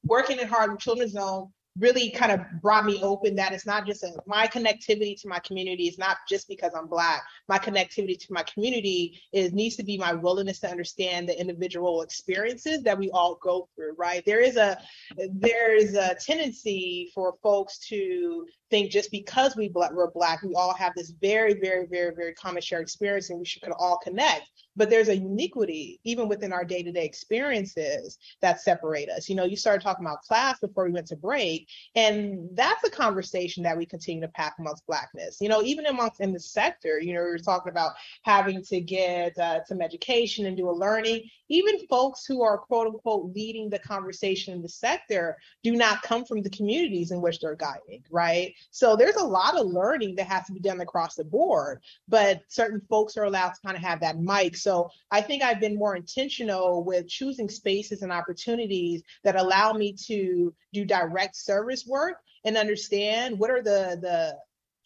working 0.04 0.39
in 0.39 0.47
Harlem 0.47 0.78
Children's 0.78 1.13
Zone 1.13 1.49
really 1.77 2.09
kind 2.09 2.31
of 2.31 2.39
brought 2.61 2.85
me 2.85 3.01
open 3.03 3.35
that 3.35 3.51
it's 3.51 3.65
not 3.65 3.85
just 3.85 4.03
a, 4.03 4.11
my 4.25 4.47
connectivity 4.47 5.19
to 5.21 5.27
my 5.27 5.39
community 5.39 5.88
is 5.88 5.97
not 5.97 6.17
just 6.27 6.47
because 6.47 6.73
I'm 6.73 6.88
black. 6.88 7.23
My 7.49 7.59
connectivity 7.59 8.17
to 8.19 8.33
my 8.33 8.43
community 8.43 9.19
is 9.33 9.51
needs 9.51 9.75
to 9.77 9.83
be 9.83 9.97
my 9.97 10.13
willingness 10.13 10.59
to 10.59 10.69
understand 10.69 11.27
the 11.27 11.39
individual 11.39 12.01
experiences 12.01 12.81
that 12.83 12.97
we 12.97 13.11
all 13.11 13.35
go 13.41 13.67
through, 13.75 13.93
right? 13.97 14.23
There 14.25 14.39
is 14.39 14.55
a 14.55 14.77
there 15.17 15.75
is 15.75 15.95
a 15.95 16.15
tendency 16.15 17.11
for 17.13 17.35
folks 17.43 17.79
to 17.89 18.45
think 18.69 18.91
just 18.91 19.11
because 19.11 19.55
we 19.55 19.69
black, 19.69 19.91
we're 19.91 20.11
black, 20.11 20.41
we 20.43 20.55
all 20.55 20.73
have 20.73 20.93
this 20.95 21.13
very, 21.21 21.53
very, 21.53 21.85
very, 21.88 22.13
very 22.15 22.33
common 22.33 22.61
shared 22.61 22.81
experience 22.81 23.29
and 23.29 23.39
we 23.39 23.45
should 23.45 23.63
all 23.77 23.97
connect. 23.97 24.49
But 24.75 24.89
there's 24.89 25.09
a 25.09 25.17
uniquity 25.17 25.99
even 26.03 26.27
within 26.27 26.53
our 26.53 26.65
day-to-day 26.65 27.05
experiences 27.05 28.17
that 28.41 28.61
separate 28.61 29.09
us. 29.09 29.29
You 29.29 29.35
know, 29.35 29.45
you 29.45 29.55
started 29.55 29.83
talking 29.83 30.05
about 30.05 30.21
class 30.21 30.59
before 30.59 30.85
we 30.85 30.91
went 30.91 31.07
to 31.07 31.15
break, 31.15 31.67
and 31.95 32.49
that's 32.53 32.83
a 32.83 32.89
conversation 32.89 33.63
that 33.63 33.77
we 33.77 33.85
continue 33.85 34.21
to 34.21 34.27
pack 34.29 34.55
amongst 34.59 34.85
blackness. 34.85 35.38
You 35.39 35.49
know, 35.49 35.61
even 35.61 35.85
amongst 35.85 36.21
in 36.21 36.33
the 36.33 36.39
sector, 36.39 36.99
you 36.99 37.13
know, 37.13 37.23
we 37.23 37.29
are 37.29 37.38
talking 37.38 37.71
about 37.71 37.93
having 38.23 38.63
to 38.63 38.81
get 38.81 39.38
uh, 39.38 39.63
some 39.65 39.81
education 39.81 40.45
and 40.45 40.57
do 40.57 40.69
a 40.69 40.71
learning. 40.71 41.23
Even 41.47 41.85
folks 41.88 42.25
who 42.25 42.41
are 42.41 42.57
quote 42.57 42.88
unquote 42.88 43.33
leading 43.35 43.69
the 43.69 43.79
conversation 43.79 44.53
in 44.53 44.61
the 44.61 44.69
sector 44.69 45.38
do 45.63 45.75
not 45.75 46.01
come 46.01 46.25
from 46.25 46.41
the 46.41 46.49
communities 46.49 47.11
in 47.11 47.21
which 47.21 47.39
they're 47.39 47.55
guiding, 47.55 48.03
right? 48.09 48.53
So 48.71 48.95
there's 48.95 49.15
a 49.15 49.23
lot 49.23 49.55
of 49.55 49.67
learning 49.67 50.15
that 50.15 50.27
has 50.27 50.45
to 50.47 50.53
be 50.53 50.59
done 50.59 50.81
across 50.81 51.15
the 51.15 51.23
board, 51.23 51.81
but 52.07 52.41
certain 52.47 52.81
folks 52.89 53.15
are 53.17 53.25
allowed 53.25 53.49
to 53.49 53.61
kind 53.63 53.77
of 53.77 53.83
have 53.83 53.99
that 54.01 54.19
mic. 54.19 54.55
So 54.65 54.89
I 55.12 55.21
think 55.21 55.43
I've 55.43 55.60
been 55.60 55.78
more 55.78 55.95
intentional 55.95 56.84
with 56.84 57.08
choosing 57.08 57.49
spaces 57.49 58.01
and 58.01 58.12
opportunities 58.12 59.04
that 59.23 59.36
allow 59.36 59.73
me 59.73 59.93
to 60.08 60.51
do 60.73 60.84
direct 60.84 61.36
service 61.36 61.86
work 61.86 62.17
and 62.45 62.58
understand 62.58 63.38
what 63.38 63.51
are 63.51 63.62
the 63.62 63.99
the 64.01 64.36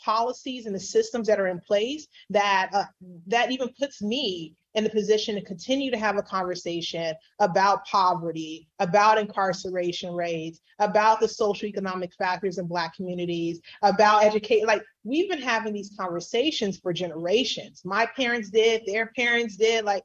policies 0.03 0.65
and 0.65 0.75
the 0.75 0.79
systems 0.79 1.27
that 1.27 1.39
are 1.39 1.47
in 1.47 1.61
place 1.61 2.07
that 2.29 2.69
uh, 2.73 2.83
that 3.27 3.51
even 3.51 3.69
puts 3.79 4.01
me 4.01 4.53
in 4.75 4.83
the 4.83 4.89
position 4.89 5.35
to 5.35 5.41
continue 5.41 5.89
to 5.89 5.97
have 5.97 6.17
a 6.17 6.21
conversation 6.21 7.13
about 7.39 7.85
poverty, 7.85 8.67
about 8.79 9.17
incarceration 9.17 10.13
rates, 10.13 10.59
about 10.79 11.19
the 11.19 11.27
social 11.27 11.67
economic 11.67 12.13
factors 12.13 12.57
in 12.57 12.67
Black 12.67 12.95
communities, 12.95 13.59
about 13.81 14.23
educate. 14.23 14.67
Like 14.67 14.83
we've 15.03 15.29
been 15.29 15.41
having 15.41 15.73
these 15.73 15.95
conversations 15.97 16.77
for 16.77 16.93
generations. 16.93 17.81
My 17.83 18.05
parents 18.05 18.49
did, 18.49 18.83
their 18.85 19.07
parents 19.15 19.55
did. 19.55 19.85
Like 19.85 20.03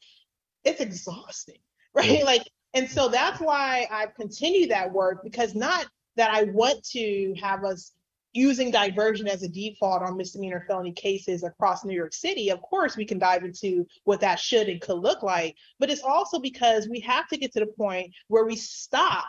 it's 0.64 0.80
exhausting, 0.80 1.58
right? 1.94 2.24
Like, 2.24 2.48
and 2.72 2.88
so 2.88 3.08
that's 3.08 3.40
why 3.40 3.86
I've 3.90 4.14
continued 4.14 4.70
that 4.70 4.92
work 4.92 5.22
because 5.22 5.54
not 5.54 5.86
that 6.16 6.30
I 6.30 6.44
want 6.44 6.82
to 6.90 7.34
have 7.40 7.64
us 7.64 7.92
using 8.34 8.70
diversion 8.70 9.26
as 9.28 9.42
a 9.42 9.48
default 9.48 10.02
on 10.02 10.16
misdemeanor 10.16 10.64
felony 10.66 10.92
cases 10.92 11.44
across 11.44 11.84
New 11.84 11.94
York 11.94 12.12
City, 12.12 12.50
of 12.50 12.60
course, 12.60 12.96
we 12.96 13.04
can 13.04 13.18
dive 13.18 13.44
into 13.44 13.86
what 14.02 14.20
that 14.20 14.38
should 14.38 14.68
and 14.68 14.80
could 14.80 14.98
look 14.98 15.22
like. 15.22 15.56
But 15.78 15.88
it's 15.88 16.02
also 16.02 16.38
because 16.38 16.88
we 16.88 17.00
have 17.00 17.28
to 17.28 17.38
get 17.38 17.52
to 17.52 17.60
the 17.60 17.66
point 17.66 18.12
where 18.28 18.44
we 18.44 18.56
stop 18.56 19.24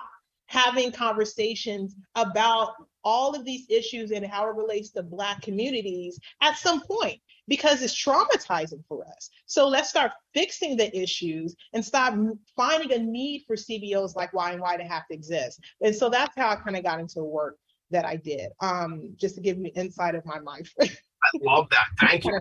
having 0.47 0.91
conversations 0.91 1.95
about 2.15 2.73
all 3.03 3.35
of 3.35 3.45
these 3.45 3.65
issues 3.69 4.11
and 4.11 4.25
how 4.25 4.47
it 4.47 4.55
relates 4.55 4.89
to 4.89 5.03
Black 5.03 5.41
communities 5.41 6.19
at 6.41 6.57
some 6.57 6.81
point 6.81 7.19
because 7.47 7.83
it's 7.83 7.95
traumatizing 7.95 8.83
for 8.87 9.05
us. 9.07 9.29
So 9.45 9.67
let's 9.67 9.89
start 9.89 10.11
fixing 10.33 10.77
the 10.77 10.95
issues 10.97 11.55
and 11.73 11.85
stop 11.85 12.15
finding 12.55 12.91
a 12.91 12.99
need 12.99 13.43
for 13.45 13.55
CBOs 13.55 14.15
like 14.15 14.33
Y 14.33 14.51
and 14.51 14.61
Y 14.61 14.77
to 14.77 14.83
have 14.83 15.07
to 15.07 15.13
exist. 15.13 15.59
And 15.81 15.95
so 15.95 16.09
that's 16.09 16.35
how 16.35 16.49
I 16.49 16.55
kind 16.55 16.75
of 16.75 16.83
got 16.83 16.99
into 16.99 17.23
work 17.23 17.57
that 17.95 18.05
I 18.05 18.17
did, 18.17 18.51
um, 18.59 19.13
just 19.15 19.35
to 19.35 19.41
give 19.41 19.57
you 19.57 19.71
insight 19.73 20.15
of 20.15 20.25
my 20.25 20.39
life. 20.39 20.73
I 20.81 21.29
love 21.41 21.67
that. 21.71 21.85
Thank 21.99 22.25
you. 22.25 22.39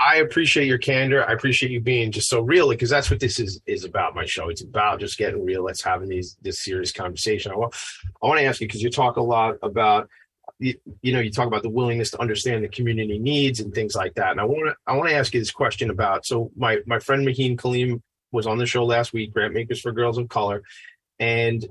I, 0.00 0.18
appreciate 0.18 0.66
your 0.66 0.78
candor. 0.78 1.28
I 1.28 1.32
appreciate 1.32 1.70
you 1.70 1.80
being 1.80 2.12
just 2.12 2.28
so 2.28 2.40
real 2.40 2.70
because 2.70 2.88
that's 2.88 3.10
what 3.10 3.20
this 3.20 3.38
is 3.38 3.60
is 3.66 3.84
about. 3.84 4.14
My 4.14 4.24
show. 4.24 4.48
It's 4.48 4.62
about 4.62 5.00
just 5.00 5.18
getting 5.18 5.44
real. 5.44 5.64
Let's 5.64 5.82
having 5.82 6.08
these 6.08 6.36
this 6.40 6.62
serious 6.62 6.92
conversation. 6.92 7.52
I 7.52 7.56
want 7.56 7.74
I 8.22 8.26
want 8.26 8.38
to 8.40 8.46
ask 8.46 8.60
you 8.60 8.68
because 8.68 8.82
you 8.82 8.90
talk 8.90 9.16
a 9.16 9.22
lot 9.22 9.56
about 9.62 10.08
you, 10.60 10.74
you 11.02 11.12
know 11.12 11.20
you 11.20 11.30
talk 11.30 11.46
about 11.46 11.62
the 11.62 11.68
willingness 11.68 12.10
to 12.12 12.20
understand 12.20 12.64
the 12.64 12.68
community 12.68 13.18
needs 13.18 13.60
and 13.60 13.74
things 13.74 13.94
like 13.94 14.14
that. 14.14 14.30
And 14.30 14.40
I 14.40 14.44
want 14.44 14.68
to 14.68 14.76
I 14.86 14.96
want 14.96 15.10
to 15.10 15.16
ask 15.16 15.34
you 15.34 15.40
this 15.40 15.50
question 15.50 15.90
about 15.90 16.24
so 16.24 16.50
my 16.56 16.78
my 16.86 17.00
friend 17.00 17.26
Maheen 17.26 17.56
Kaleem 17.56 18.00
was 18.32 18.46
on 18.46 18.56
the 18.56 18.66
show 18.66 18.84
last 18.84 19.12
week, 19.12 19.34
Grant 19.34 19.52
Makers 19.52 19.80
for 19.80 19.92
Girls 19.92 20.16
of 20.16 20.28
Color, 20.28 20.62
and 21.18 21.66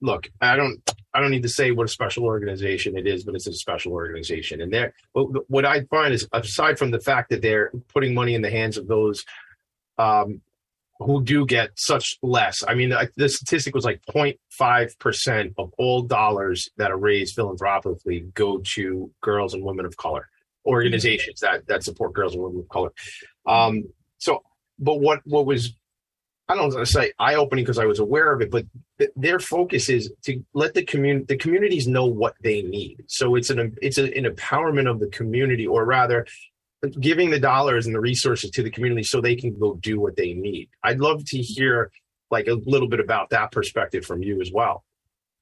look, 0.00 0.28
I 0.40 0.56
don't 0.56 0.82
I 1.14 1.20
don't 1.20 1.30
need 1.30 1.42
to 1.42 1.48
say 1.48 1.70
what 1.70 1.84
a 1.84 1.88
special 1.88 2.24
organization 2.24 2.96
it 2.96 3.06
is, 3.06 3.24
but 3.24 3.34
it's 3.34 3.46
a 3.46 3.52
special 3.52 3.92
organization. 3.92 4.60
And 4.60 4.72
there, 4.72 4.94
what 5.12 5.66
I 5.66 5.82
find 5.84 6.14
is, 6.14 6.26
aside 6.32 6.78
from 6.78 6.90
the 6.90 7.00
fact 7.00 7.30
that 7.30 7.42
they're 7.42 7.70
putting 7.92 8.14
money 8.14 8.34
in 8.34 8.42
the 8.42 8.50
hands 8.50 8.78
of 8.78 8.86
those 8.88 9.24
um, 9.98 10.40
who 10.98 11.22
do 11.22 11.44
get 11.44 11.70
such 11.76 12.18
less. 12.22 12.62
I 12.66 12.74
mean, 12.74 12.94
the 13.16 13.28
statistic 13.28 13.74
was 13.74 13.84
like 13.84 14.00
0.5 14.08 14.98
percent 14.98 15.54
of 15.58 15.72
all 15.78 16.02
dollars 16.02 16.68
that 16.76 16.90
are 16.90 16.98
raised 16.98 17.34
philanthropically 17.34 18.20
go 18.34 18.62
to 18.74 19.10
girls 19.20 19.54
and 19.54 19.64
women 19.64 19.84
of 19.84 19.96
color 19.96 20.28
organizations 20.64 21.40
that 21.40 21.66
that 21.66 21.82
support 21.82 22.12
girls 22.12 22.34
and 22.34 22.42
women 22.42 22.60
of 22.60 22.68
color. 22.68 22.92
Um, 23.46 23.84
so, 24.18 24.42
but 24.78 25.00
what 25.00 25.20
what 25.24 25.46
was 25.46 25.74
I 26.52 26.56
don't 26.56 26.74
want 26.74 26.86
to 26.86 26.92
say 26.92 27.12
eye 27.18 27.34
opening 27.34 27.64
because 27.64 27.78
I 27.78 27.86
was 27.86 27.98
aware 27.98 28.32
of 28.32 28.42
it, 28.42 28.50
but 28.50 28.66
th- 28.98 29.10
their 29.16 29.38
focus 29.38 29.88
is 29.88 30.12
to 30.24 30.44
let 30.52 30.74
the 30.74 30.84
community 30.84 31.24
the 31.26 31.36
communities 31.36 31.88
know 31.88 32.06
what 32.06 32.34
they 32.42 32.62
need. 32.62 33.04
So 33.06 33.34
it's 33.36 33.50
an 33.50 33.76
it's 33.80 33.98
a, 33.98 34.04
an 34.16 34.24
empowerment 34.24 34.90
of 34.90 35.00
the 35.00 35.08
community, 35.08 35.66
or 35.66 35.84
rather, 35.84 36.26
giving 37.00 37.30
the 37.30 37.40
dollars 37.40 37.86
and 37.86 37.94
the 37.94 38.00
resources 38.00 38.50
to 38.50 38.62
the 38.62 38.70
community 38.70 39.02
so 39.02 39.20
they 39.20 39.36
can 39.36 39.58
go 39.58 39.74
do 39.74 39.98
what 39.98 40.16
they 40.16 40.34
need. 40.34 40.68
I'd 40.82 41.00
love 41.00 41.24
to 41.26 41.38
hear 41.38 41.90
like 42.30 42.48
a 42.48 42.54
little 42.54 42.88
bit 42.88 43.00
about 43.00 43.30
that 43.30 43.50
perspective 43.52 44.04
from 44.04 44.22
you 44.22 44.40
as 44.40 44.50
well. 44.52 44.84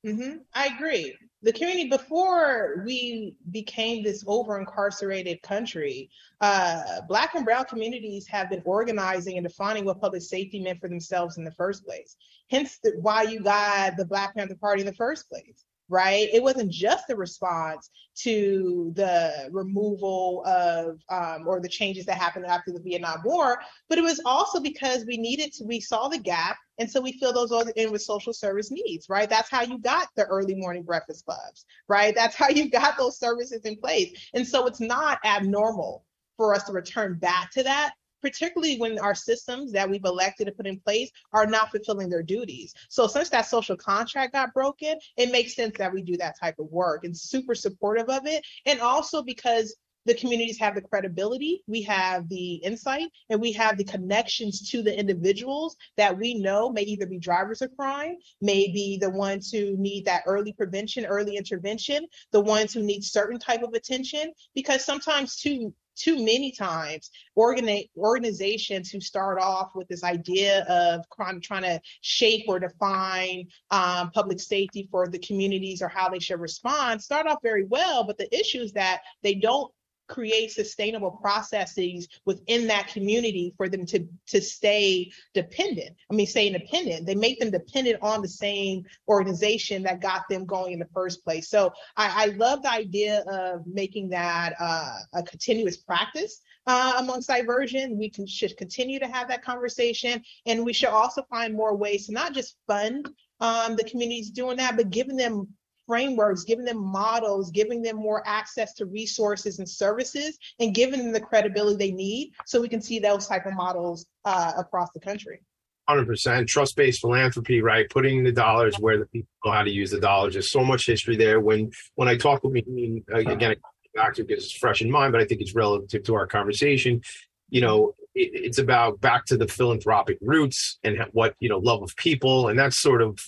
Mm-hmm. 0.07 0.39
I 0.55 0.67
agree 0.67 1.17
the 1.43 1.53
community 1.53 1.89
before 1.89 2.83
we 2.85 3.35
became 3.51 4.03
this 4.03 4.25
over 4.27 4.59
incarcerated 4.59 5.41
country 5.43 6.11
uh, 6.41 7.01
black 7.09 7.35
and 7.35 7.45
brown 7.45 7.65
communities 7.65 8.27
have 8.27 8.51
been 8.51 8.63
organizing 8.65 9.37
and 9.37 9.47
defining 9.47 9.85
what 9.85 10.01
public 10.01 10.23
safety 10.23 10.61
meant 10.61 10.81
for 10.81 10.89
themselves 10.89 11.39
in 11.39 11.45
the 11.45 11.51
first 11.53 11.85
place. 11.85 12.17
Hence 12.51 12.79
the, 12.83 12.93
why 13.01 13.23
you 13.23 13.41
got 13.41 13.97
the 13.97 14.05
black 14.05 14.35
panther 14.35 14.55
party 14.55 14.81
in 14.81 14.87
the 14.87 14.95
first 14.95 15.29
place 15.29 15.65
right? 15.91 16.29
It 16.33 16.43
wasn't 16.43 16.71
just 16.71 17.07
the 17.09 17.17
response 17.17 17.91
to 18.23 18.93
the 18.95 19.49
removal 19.51 20.45
of 20.47 21.01
um, 21.11 21.47
or 21.47 21.61
the 21.61 21.69
changes 21.69 22.07
that 22.07 22.17
happened 22.17 22.47
after 22.47 22.71
the 22.73 22.81
Vietnam 22.81 23.21
War, 23.25 23.61
but 23.89 23.99
it 23.99 24.03
was 24.03 24.21
also 24.25 24.61
because 24.61 25.05
we 25.05 25.19
needed 25.19 25.53
to, 25.55 25.65
we 25.65 25.81
saw 25.81 26.09
the 26.09 26.19
gap. 26.19 26.57
And 26.79 26.91
so 26.91 27.01
we 27.01 27.13
fill 27.13 27.35
those 27.35 27.53
in 27.77 27.93
with 27.93 28.01
social 28.01 28.33
service 28.33 28.71
needs, 28.71 29.09
right? 29.11 29.29
That's 29.29 29.51
how 29.51 29.63
you 29.63 29.79
got 29.79 30.09
the 30.17 30.25
early 30.25 30.55
morning 30.55 30.83
breakfast 30.83 31.27
clubs, 31.27 31.67
right? 31.89 32.15
That's 32.15 32.35
how 32.35 32.49
you 32.49 32.71
got 32.71 32.97
those 32.97 33.19
services 33.19 33.63
in 33.67 33.77
place. 33.77 34.31
And 34.33 34.47
so 34.47 34.67
it's 34.67 34.81
not 34.81 35.19
abnormal 35.25 36.05
for 36.39 36.55
us 36.55 36.65
to 36.65 36.73
return 36.73 37.19
back 37.19 37.51
to 37.53 37.63
that 37.65 37.93
particularly 38.21 38.79
when 38.79 38.99
our 38.99 39.15
systems 39.15 39.73
that 39.73 39.89
we've 39.89 40.05
elected 40.05 40.47
to 40.47 40.53
put 40.53 40.67
in 40.67 40.79
place 40.81 41.11
are 41.33 41.47
not 41.47 41.71
fulfilling 41.71 42.09
their 42.09 42.23
duties. 42.23 42.75
So 42.89 43.07
since 43.07 43.31
that 43.31 43.47
social 43.47 43.77
contract 43.77 44.33
got 44.33 44.55
broken, 44.55 44.99
it 45.17 45.33
makes 45.33 45.55
sense 45.55 45.77
that 45.79 45.93
we 45.93 46.03
do 46.03 46.17
that 46.19 46.39
type 46.39 46.59
of 46.59 46.67
work 46.71 47.05
and 47.05 47.17
super 47.17 47.55
supportive 47.55 48.09
of 48.09 48.27
it. 48.27 48.45
And 48.67 48.81
also 48.81 49.23
because 49.23 49.77
the 50.07 50.15
communities 50.15 50.59
have 50.59 50.75
the 50.75 50.81
credibility, 50.81 51.63
we 51.67 51.83
have 51.83 52.29
the 52.29 52.55
insight, 52.55 53.09
and 53.29 53.41
we 53.41 53.53
have 53.53 53.77
the 53.77 53.85
connections 53.85 54.71
to 54.71 54.83
the 54.83 54.99
individuals 54.99 55.77
that 55.97 56.17
we 56.17 56.35
know 56.35 56.71
may 56.71 56.83
either 56.83 57.07
be 57.07 57.19
drivers 57.19 57.61
of 57.61 57.71
crime, 57.77 58.17
may 58.41 58.73
be 58.73 58.99
the 58.99 59.11
ones 59.11 59.51
who 59.51 59.77
need 59.77 60.07
that 60.07 60.23
early 60.27 60.53
prevention, 60.55 61.05
early 61.05 61.37
intervention, 61.37 62.07
the 62.33 62.41
ones 62.41 62.73
who 62.73 62.83
need 62.83 63.05
certain 63.05 63.39
type 63.39 63.63
of 63.63 63.75
attention, 63.75 64.33
because 64.55 64.85
sometimes 64.85 65.37
too 65.37 65.75
too 66.01 66.17
many 66.17 66.53
times 66.53 67.11
organi- 67.39 67.89
organizations 67.97 68.91
who 68.91 69.01
start 69.01 69.41
off 69.41 69.71
with 69.75 69.89
this 69.89 70.05
idea 70.05 70.65
of 70.65 71.05
trying, 71.15 71.63
to 71.63 71.81
shape 72.01 72.45
or 72.49 72.59
define 72.59 73.47
um, 73.71 74.11
public 74.13 74.41
safety 74.41 74.89
for 74.91 75.09
the 75.09 75.19
communities 75.19 75.83
or 75.83 75.89
how 75.89 76.09
they 76.09 76.19
should 76.19 76.41
respond 76.41 77.03
start 77.03 77.27
off 77.27 77.39
very 77.43 77.65
well 77.65 78.05
but 78.05 78.17
the 78.19 78.39
issue 78.39 78.61
is 78.61 78.73
that 78.73 79.01
they 79.23 79.35
don't 79.35 79.73
create 80.11 80.51
sustainable 80.51 81.13
processes 81.13 82.09
within 82.27 82.67
that 82.67 82.89
community 82.89 83.55
for 83.57 83.69
them 83.69 83.87
to 83.87 84.07
to 84.27 84.41
stay 84.41 85.11
dependent. 85.33 85.97
I 86.11 86.15
mean, 86.15 86.27
stay 86.27 86.49
independent. 86.49 87.07
They 87.07 87.15
make 87.15 87.39
them 87.39 87.51
dependent 87.51 87.99
on 88.03 88.21
the 88.21 88.29
same 88.29 88.85
organization 89.09 89.83
that 89.85 90.03
got 90.03 90.29
them 90.29 90.45
going 90.45 90.73
in 90.73 90.81
the 90.81 90.89
first 90.93 91.25
place. 91.25 91.49
So 91.49 91.73
I, 91.97 92.25
I 92.25 92.27
love 92.37 92.63
the 92.63 92.73
idea 92.73 93.21
of 93.31 93.67
making 93.67 94.11
that 94.11 94.55
uh, 94.59 94.99
a 95.15 95.23
continuous 95.23 95.79
practice. 95.79 96.43
Uh, 96.67 96.95
amongst 96.99 97.29
diversion, 97.29 97.99
we 97.99 98.11
can, 98.11 98.27
should 98.27 98.57
continue 98.57 98.99
to 99.01 99.09
have 99.09 99.27
that 99.29 99.43
conversation, 99.43 100.23
and 100.47 100.65
we 100.65 100.73
should 100.73 100.91
also 100.91 101.23
find 101.31 101.55
more 101.55 101.75
ways 101.75 102.07
to 102.07 102.13
not 102.13 102.35
just 102.35 102.57
fund 102.67 103.09
um, 103.41 103.77
the 103.77 103.85
communities 103.85 104.31
doing 104.31 104.59
that, 104.59 104.77
but 104.77 104.91
giving 104.91 105.17
them 105.17 105.49
frameworks, 105.91 106.45
giving 106.45 106.65
them 106.65 106.79
models, 106.79 107.51
giving 107.51 107.83
them 107.83 107.97
more 107.97 108.23
access 108.25 108.75
to 108.75 108.87
resources 108.87 109.59
and 109.59 109.69
services, 109.69 110.39
and 110.61 110.73
giving 110.73 111.01
them 111.01 111.11
the 111.11 111.21
credibility 111.21 111.77
they 111.77 111.91
need 111.93 112.31
so 112.47 112.61
we 112.61 112.69
can 112.69 112.81
see 112.81 113.01
those 113.01 113.27
type 113.27 113.45
of 113.45 113.55
models 113.55 114.07
uh, 114.25 114.53
across 114.57 114.93
the 114.93 115.01
country. 115.01 115.41
100% 115.89 116.47
trust-based 116.47 117.01
philanthropy 117.01 117.61
right? 117.61 117.91
Putting 117.91 118.23
the 118.23 118.31
dollars 118.31 118.77
where 118.79 118.99
the 118.99 119.07
people 119.07 119.29
know 119.45 119.51
how 119.51 119.65
to 119.65 119.71
use 119.71 119.91
the 119.91 119.99
dollars. 119.99 120.35
There's 120.35 120.53
so 120.53 120.63
much 120.63 120.87
history 120.87 121.17
there. 121.17 121.41
When 121.41 121.73
when 121.97 122.07
i 122.07 122.17
talk 122.17 122.45
with 122.45 122.69
me 122.69 123.03
again 123.13 123.57
back 123.97 124.15
to 124.15 124.25
it's 124.29 124.53
fresh 124.53 124.83
in 124.83 124.89
mind 124.89 125.11
but 125.11 125.21
i 125.21 125.25
think 125.25 125.41
it's 125.41 125.57
relative 125.57 126.05
to 126.05 126.15
our 126.15 126.29
conversation. 126.29 127.03
You 127.49 127.63
know 127.63 127.95
it, 128.15 128.31
it's 128.47 128.59
about 128.59 129.01
back 129.01 129.25
to 129.27 129.37
the 129.37 129.49
philanthropic 129.49 130.19
roots 130.21 130.79
and 130.85 131.05
what 131.11 131.35
you 131.41 131.49
know 131.49 131.59
love 131.59 131.83
of 131.83 131.97
people 131.97 132.49
and 132.49 132.57
that's 132.57 132.81
sort 132.81 133.03
of 133.03 133.19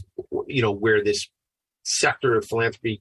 you 0.46 0.62
know 0.62 0.70
where 0.70 1.02
this 1.02 1.28
sector 1.82 2.36
of 2.36 2.46
philanthropy. 2.46 3.00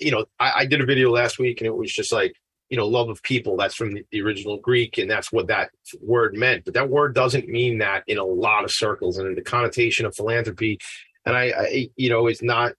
You 0.00 0.10
know, 0.10 0.26
I, 0.38 0.52
I, 0.56 0.66
did 0.66 0.82
a 0.82 0.86
video 0.86 1.10
last 1.10 1.38
week 1.38 1.60
and 1.60 1.66
it 1.66 1.74
was 1.74 1.92
just 1.92 2.12
like, 2.12 2.34
you 2.68 2.76
know, 2.76 2.86
love 2.86 3.08
of 3.08 3.22
people. 3.22 3.56
That's 3.56 3.74
from 3.74 3.92
the, 3.92 4.04
the, 4.10 4.20
original 4.20 4.58
Greek, 4.58 4.98
and 4.98 5.10
that's 5.10 5.32
what 5.32 5.46
that 5.46 5.70
word 6.00 6.36
meant. 6.36 6.64
But 6.64 6.74
that 6.74 6.90
word 6.90 7.14
doesn't 7.14 7.48
mean 7.48 7.78
that 7.78 8.04
in 8.06 8.18
a 8.18 8.24
lot 8.24 8.64
of 8.64 8.70
circles, 8.70 9.16
and 9.16 9.26
in 9.26 9.34
the 9.34 9.42
connotation 9.42 10.04
of 10.04 10.14
philanthropy, 10.14 10.78
and 11.24 11.36
I, 11.36 11.44
I 11.44 11.90
you 11.96 12.10
know, 12.10 12.26
is 12.26 12.42
not, 12.42 12.72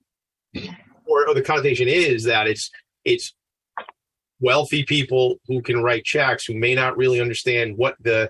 or, 1.05 1.27
or 1.27 1.33
the 1.33 1.41
connotation 1.41 1.87
is 1.87 2.25
that 2.25 2.45
it's 2.45 2.69
it's 3.03 3.33
wealthy 4.39 4.83
people 4.83 5.39
who 5.47 5.61
can 5.61 5.81
write 5.81 6.05
checks 6.05 6.45
who 6.45 6.53
may 6.53 6.75
not 6.75 6.95
really 6.95 7.19
understand 7.19 7.75
what 7.77 7.95
the 8.01 8.29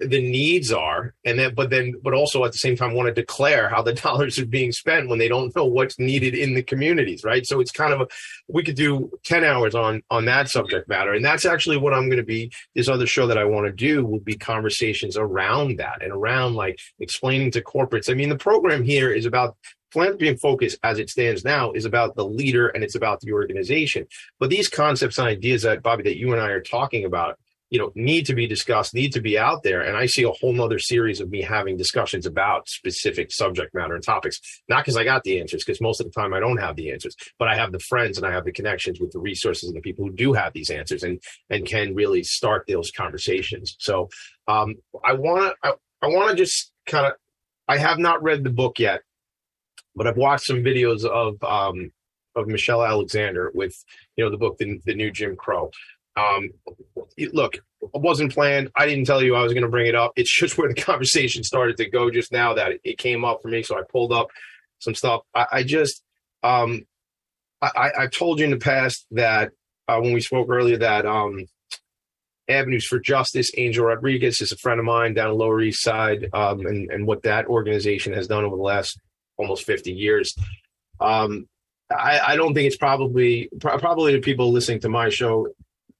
the 0.00 0.30
needs 0.30 0.70
are 0.70 1.14
and 1.24 1.38
that 1.38 1.54
but 1.54 1.70
then 1.70 1.94
but 2.02 2.14
also 2.14 2.44
at 2.44 2.52
the 2.52 2.58
same 2.58 2.76
time 2.76 2.94
want 2.94 3.08
to 3.08 3.20
declare 3.20 3.68
how 3.68 3.82
the 3.82 3.92
dollars 4.04 4.38
are 4.38 4.46
being 4.46 4.72
spent 4.72 5.08
when 5.08 5.18
they 5.18 5.28
don't 5.28 5.54
know 5.56 5.64
what's 5.64 5.98
needed 5.98 6.34
in 6.34 6.54
the 6.54 6.62
communities 6.62 7.24
right? 7.24 7.46
So 7.46 7.60
it's 7.60 7.72
kind 7.72 7.92
of 7.92 8.02
a 8.02 8.06
we 8.48 8.62
could 8.62 8.76
do 8.76 9.10
10 9.24 9.44
hours 9.44 9.74
on 9.74 10.02
on 10.10 10.24
that 10.26 10.48
subject 10.48 10.88
matter 10.88 11.12
and 11.12 11.24
that's 11.24 11.44
actually 11.44 11.76
what 11.76 11.94
i'm 11.94 12.08
going 12.08 12.18
to 12.18 12.22
be 12.22 12.52
this 12.74 12.88
other 12.88 13.06
show 13.06 13.26
that 13.26 13.38
i 13.38 13.44
want 13.44 13.66
to 13.66 13.72
do 13.72 14.04
will 14.04 14.20
be 14.20 14.36
conversations 14.36 15.16
around 15.16 15.78
that 15.78 16.02
and 16.02 16.12
around 16.12 16.54
like 16.54 16.78
explaining 17.00 17.50
to 17.52 17.62
corporates. 17.62 18.10
I 18.10 18.14
mean 18.14 18.28
the 18.28 18.36
program 18.36 18.84
here 18.84 19.10
is 19.10 19.26
about 19.26 19.56
philanthropy 19.92 20.28
and 20.28 20.40
focus 20.40 20.76
as 20.82 20.98
it 20.98 21.10
stands 21.10 21.44
now 21.44 21.72
is 21.72 21.84
about 21.84 22.16
the 22.16 22.24
leader 22.24 22.68
and 22.68 22.82
it's 22.82 22.94
about 22.94 23.20
the 23.20 23.32
organization. 23.32 24.06
But 24.40 24.48
these 24.48 24.68
concepts 24.68 25.18
and 25.18 25.26
ideas 25.26 25.62
that 25.62 25.82
bobby 25.82 26.02
that 26.04 26.18
you 26.18 26.32
and 26.32 26.40
i 26.40 26.48
are 26.48 26.60
talking 26.60 27.04
about 27.04 27.38
you 27.72 27.78
know 27.78 27.90
need 27.94 28.26
to 28.26 28.34
be 28.34 28.46
discussed 28.46 28.92
need 28.92 29.12
to 29.14 29.20
be 29.20 29.38
out 29.38 29.62
there. 29.62 29.80
And 29.80 29.96
i 29.96 30.04
see 30.04 30.22
a 30.24 30.30
whole 30.30 30.52
nother 30.52 30.78
series 30.78 31.20
of 31.20 31.30
me 31.30 31.40
having 31.40 31.76
discussions 31.76 32.26
about 32.26 32.68
specific 32.68 33.32
subject 33.32 33.74
matter 33.74 33.94
and 33.94 34.04
topics 34.04 34.38
not 34.68 34.84
because 34.84 34.96
i 34.96 35.04
got 35.04 35.24
the 35.24 35.40
answers 35.40 35.64
because 35.64 35.80
most 35.80 35.98
of 35.98 36.06
the 36.06 36.12
time 36.12 36.34
i 36.34 36.40
don't 36.40 36.58
have 36.58 36.76
the 36.76 36.92
answers 36.92 37.16
but 37.38 37.48
i 37.48 37.56
have 37.56 37.72
the 37.72 37.80
friends 37.80 38.18
and 38.18 38.26
i 38.26 38.30
have 38.30 38.44
the 38.44 38.52
connections 38.52 39.00
with 39.00 39.10
the 39.10 39.18
resources 39.18 39.70
and 39.70 39.76
the 39.76 39.80
people 39.80 40.04
who 40.04 40.12
do 40.12 40.34
have 40.34 40.52
these 40.52 40.68
answers 40.68 41.02
and 41.02 41.18
and 41.48 41.66
can 41.66 41.94
really 41.94 42.22
start 42.22 42.64
those 42.68 42.90
conversations. 42.90 43.74
So 43.78 44.10
um 44.46 44.74
i 45.04 45.14
want 45.14 45.54
to 45.62 45.68
I, 45.68 46.06
I 46.06 46.08
want 46.08 46.30
to 46.30 46.36
just 46.36 46.72
kind 46.86 47.06
of 47.06 47.14
i 47.68 47.78
have 47.78 47.98
not 47.98 48.22
read 48.22 48.44
the 48.44 48.50
book 48.50 48.78
yet 48.78 49.00
but 49.96 50.06
i've 50.06 50.18
watched 50.18 50.44
some 50.44 50.62
videos 50.62 51.06
of 51.06 51.42
um 51.42 51.90
of 52.36 52.48
michelle 52.48 52.84
alexander 52.84 53.50
with 53.54 53.74
you 54.16 54.24
know 54.24 54.30
the 54.30 54.36
book 54.36 54.58
the, 54.58 54.80
the 54.84 54.94
new 54.94 55.10
jim 55.10 55.36
crow 55.36 55.70
um, 56.16 56.50
look, 57.32 57.56
it 57.56 58.00
wasn't 58.00 58.32
planned. 58.32 58.70
I 58.76 58.86
didn't 58.86 59.06
tell 59.06 59.22
you 59.22 59.34
I 59.34 59.42
was 59.42 59.52
going 59.52 59.64
to 59.64 59.68
bring 59.68 59.86
it 59.86 59.94
up. 59.94 60.12
It's 60.16 60.34
just 60.38 60.58
where 60.58 60.68
the 60.68 60.80
conversation 60.80 61.42
started 61.42 61.76
to 61.78 61.88
go 61.88 62.10
just 62.10 62.32
now 62.32 62.54
that 62.54 62.72
it, 62.84 62.98
came 62.98 63.24
up 63.24 63.42
for 63.42 63.48
me. 63.48 63.62
So 63.62 63.78
I 63.78 63.82
pulled 63.90 64.12
up 64.12 64.28
some 64.78 64.94
stuff. 64.94 65.22
I, 65.34 65.46
I 65.52 65.62
just, 65.62 66.02
um, 66.42 66.86
I, 67.60 67.92
I've 67.98 68.10
told 68.10 68.38
you 68.38 68.44
in 68.44 68.50
the 68.50 68.56
past 68.56 69.06
that 69.12 69.52
uh, 69.88 69.98
when 70.00 70.12
we 70.12 70.20
spoke 70.20 70.48
earlier 70.50 70.78
that 70.78 71.06
um, 71.06 71.46
Avenues 72.48 72.86
for 72.86 72.98
Justice, 72.98 73.52
Angel 73.56 73.86
Rodriguez 73.86 74.40
is 74.40 74.52
a 74.52 74.56
friend 74.56 74.80
of 74.80 74.86
mine 74.86 75.14
down 75.14 75.28
the 75.28 75.34
Lower 75.34 75.60
East 75.60 75.82
Side, 75.82 76.28
um, 76.32 76.66
and, 76.66 76.90
and 76.90 77.06
what 77.06 77.22
that 77.22 77.46
organization 77.46 78.12
has 78.14 78.26
done 78.26 78.44
over 78.44 78.56
the 78.56 78.62
last 78.62 78.98
almost 79.36 79.64
50 79.64 79.92
years. 79.92 80.36
Um, 81.00 81.46
I, 81.90 82.20
I, 82.20 82.36
don't 82.36 82.54
think 82.54 82.66
it's 82.66 82.76
probably 82.76 83.50
probably 83.60 84.12
the 84.12 84.20
people 84.20 84.50
listening 84.50 84.80
to 84.80 84.88
my 84.88 85.08
show 85.08 85.48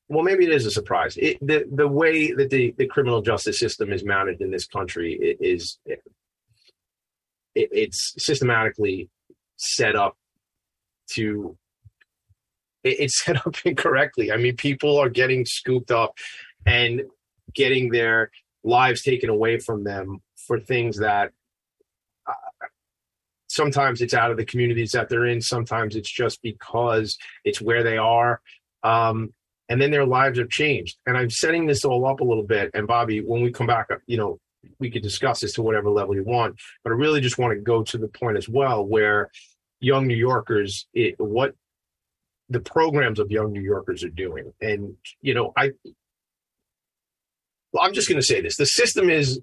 well, 0.09 0.23
maybe 0.23 0.45
it 0.45 0.53
is 0.53 0.67
a 0.67 0.71
surprise. 0.71 1.17
It, 1.17 1.39
the 1.41 1.65
the 1.73 1.89
way 1.89 2.33
that 2.33 2.51
the, 2.51 2.75
the 2.77 2.87
criminal 2.87 3.23
justice 3.23 3.59
system 3.59 3.93
is 3.93 4.05
managed 4.05 4.41
in 4.41 4.51
this 4.51 4.67
country 4.67 5.15
is 5.41 5.79
it, 5.87 6.03
it's 7.55 8.15
systematically 8.19 9.09
set 9.57 9.97
up 9.97 10.17
to 11.11 11.57
it, 12.85 13.01
it's 13.01 13.19
set 13.25 13.47
up 13.47 13.55
incorrectly. 13.65 14.33
I 14.33 14.37
mean, 14.37 14.57
people 14.57 14.99
are 14.99 15.09
getting 15.09 15.45
scooped 15.47 15.91
up 15.91 16.19
and 16.67 17.03
getting 17.55 17.91
their 17.91 18.31
lives 18.65 19.03
taken 19.03 19.29
away 19.29 19.59
from 19.59 19.85
them 19.85 20.23
for 20.37 20.59
things 20.59 20.99
that 20.99 21.33
uh, 22.27 22.67
sometimes 23.49 24.01
it's 24.01 24.15
out 24.15 24.31
of 24.31 24.37
the 24.37 24.45
communities 24.45 24.93
that 24.93 25.09
they're 25.09 25.27
in. 25.27 25.41
Sometimes 25.41 25.97
it's 25.97 26.11
just 26.11 26.41
because 26.43 27.19
it's 27.45 27.61
where 27.61 27.83
they 27.83 27.97
are. 27.99 28.41
Um, 28.83 29.33
and 29.69 29.81
then 29.81 29.91
their 29.91 30.07
lives 30.07 30.39
have 30.39 30.49
changed. 30.49 30.99
And 31.07 31.17
I'm 31.17 31.31
setting 31.31 31.67
this 31.67 31.85
all 31.85 32.07
up 32.07 32.21
a 32.21 32.25
little 32.25 32.47
bit. 32.47 32.71
And 32.75 32.87
Bobby, 32.87 33.21
when 33.21 33.43
we 33.43 33.53
come 33.53 33.67
back, 33.67 33.91
up, 33.91 34.01
you 34.07 34.17
know, 34.17 34.39
we 34.79 34.91
could 34.91 35.03
discuss 35.03 35.41
this 35.41 35.55
to 35.55 35.63
whatever 35.63 35.91
level 35.91 36.15
you 36.15 36.25
want. 36.25 36.57
But 36.85 36.91
I 36.91 36.97
really 36.97 37.21
just 37.21 37.39
want 37.39 37.55
to 37.55 37.61
go 37.61 37.83
to 37.83 37.99
the 37.99 38.09
point 38.09 38.37
as 38.37 38.49
well 38.49 38.85
where 38.85 39.31
young 39.81 40.07
New 40.07 40.17
Yorkers, 40.17 40.87
it, 40.95 41.15
what 41.19 41.55
the 42.49 42.61
programs 42.61 43.19
of 43.19 43.31
young 43.31 43.53
New 43.53 43.63
Yorkers 43.63 44.05
are 44.05 44.11
doing. 44.11 44.53
And, 44.61 44.95
you 45.21 45.35
know, 45.35 45.53
I, 45.57 45.73
well, 47.73 47.85
I'm 47.85 47.95
just 47.95 48.09
going 48.09 48.21
to 48.21 48.27
say 48.27 48.41
this: 48.41 48.57
the 48.57 48.67
system 48.67 49.11
is 49.11 49.41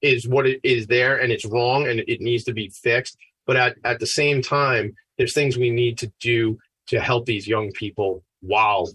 is 0.00 0.28
what 0.28 0.46
it 0.46 0.60
is 0.62 0.86
there, 0.86 1.18
and 1.18 1.30
it's 1.32 1.44
wrong, 1.44 1.86
and 1.86 2.00
it 2.00 2.20
needs 2.20 2.44
to 2.44 2.52
be 2.52 2.70
fixed. 2.82 3.16
But 3.46 3.56
at 3.56 3.76
at 3.84 4.00
the 4.00 4.06
same 4.06 4.42
time, 4.42 4.94
there's 5.16 5.34
things 5.34 5.56
we 5.56 5.70
need 5.70 5.98
to 5.98 6.12
do 6.20 6.58
to 6.88 7.00
help 7.00 7.26
these 7.26 7.46
young 7.46 7.70
people 7.72 8.22
while 8.40 8.88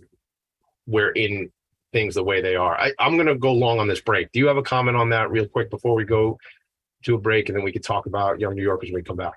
we're 0.86 1.12
in 1.12 1.52
things 1.92 2.16
the 2.16 2.24
way 2.24 2.42
they 2.42 2.56
are. 2.56 2.78
I, 2.78 2.92
I'm 3.00 3.16
going 3.16 3.28
to 3.28 3.36
go 3.36 3.54
long 3.54 3.80
on 3.80 3.88
this 3.88 4.02
break. 4.02 4.32
Do 4.32 4.40
you 4.40 4.48
have 4.48 4.58
a 4.58 4.64
comment 4.64 4.98
on 4.98 5.10
that, 5.10 5.32
real 5.32 5.48
quick, 5.48 5.70
before 5.70 5.96
we 5.96 6.06
go 6.06 6.38
to 7.04 7.16
a 7.16 7.18
break, 7.18 7.50
and 7.50 7.58
then 7.58 7.64
we 7.64 7.72
can 7.72 7.82
talk 7.82 8.06
about 8.06 8.40
young 8.40 8.56
New 8.56 8.64
Yorkers 8.64 8.90
when 8.90 8.96
we 8.96 9.04
come 9.04 9.18
back? 9.18 9.36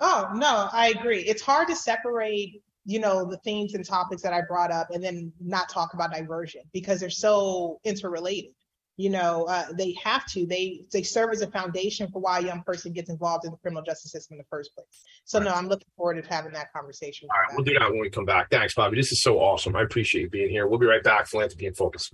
Oh 0.00 0.28
no, 0.34 0.68
I 0.72 0.88
agree. 0.88 1.20
It's 1.20 1.42
hard 1.42 1.68
to 1.68 1.76
separate, 1.76 2.60
you 2.84 2.98
know, 2.98 3.24
the 3.24 3.38
themes 3.38 3.74
and 3.74 3.84
topics 3.84 4.20
that 4.22 4.32
I 4.32 4.42
brought 4.42 4.72
up, 4.72 4.90
and 4.90 5.02
then 5.02 5.32
not 5.40 5.68
talk 5.68 5.94
about 5.94 6.12
diversion 6.12 6.62
because 6.72 7.00
they're 7.00 7.10
so 7.10 7.78
interrelated 7.84 8.50
you 8.96 9.10
know 9.10 9.44
uh, 9.44 9.66
they 9.76 9.96
have 10.02 10.26
to. 10.26 10.46
They 10.46 10.84
they 10.92 11.02
serve 11.02 11.30
as 11.32 11.42
a 11.42 11.50
foundation 11.50 12.10
for 12.10 12.20
why 12.20 12.38
a 12.38 12.42
young 12.42 12.62
person 12.62 12.92
gets 12.92 13.10
involved 13.10 13.44
in 13.44 13.50
the 13.50 13.56
criminal 13.58 13.82
justice 13.82 14.12
system 14.12 14.34
in 14.34 14.38
the 14.38 14.44
first 14.50 14.74
place. 14.74 14.86
So 15.24 15.38
right. 15.38 15.46
no 15.46 15.54
i'm 15.54 15.68
looking 15.68 15.88
forward 15.96 16.22
to 16.22 16.28
having 16.28 16.52
that 16.52 16.72
conversation. 16.72 17.28
All 17.30 17.40
right 17.40 17.50
we'll 17.54 17.64
do 17.64 17.78
that 17.78 17.90
when 17.90 18.00
we 18.00 18.10
come 18.10 18.24
back. 18.24 18.50
Thanks 18.50 18.74
bobby. 18.74 18.96
This 18.96 19.12
is 19.12 19.22
so 19.22 19.38
awesome. 19.38 19.76
I 19.76 19.82
appreciate 19.82 20.22
you 20.22 20.30
being 20.30 20.50
here. 20.50 20.66
We'll 20.66 20.78
be 20.78 20.86
right 20.86 21.02
back. 21.02 21.26
Philanthropy 21.26 21.66
in 21.66 21.74
focus. 21.74 22.10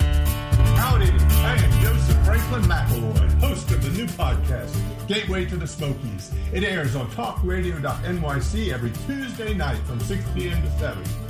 Howdy 0.00 1.10
i 1.10 1.56
am 1.56 1.82
joseph 1.82 2.24
franklin 2.24 2.62
mcelroy 2.62 3.40
host 3.40 3.70
of 3.70 3.82
the 3.82 3.90
new 3.90 4.06
podcast 4.06 4.74
gateway 5.08 5.44
to 5.44 5.56
the 5.56 5.66
smokies. 5.66 6.32
It 6.52 6.62
airs 6.62 6.94
on 6.94 7.10
talkradio.nyc 7.10 8.72
every 8.72 8.92
tuesday 9.06 9.54
night 9.54 9.78
from 9.86 9.98
6 10.00 10.22
p.m 10.34 10.62
to 10.62 10.70
7 10.78 11.29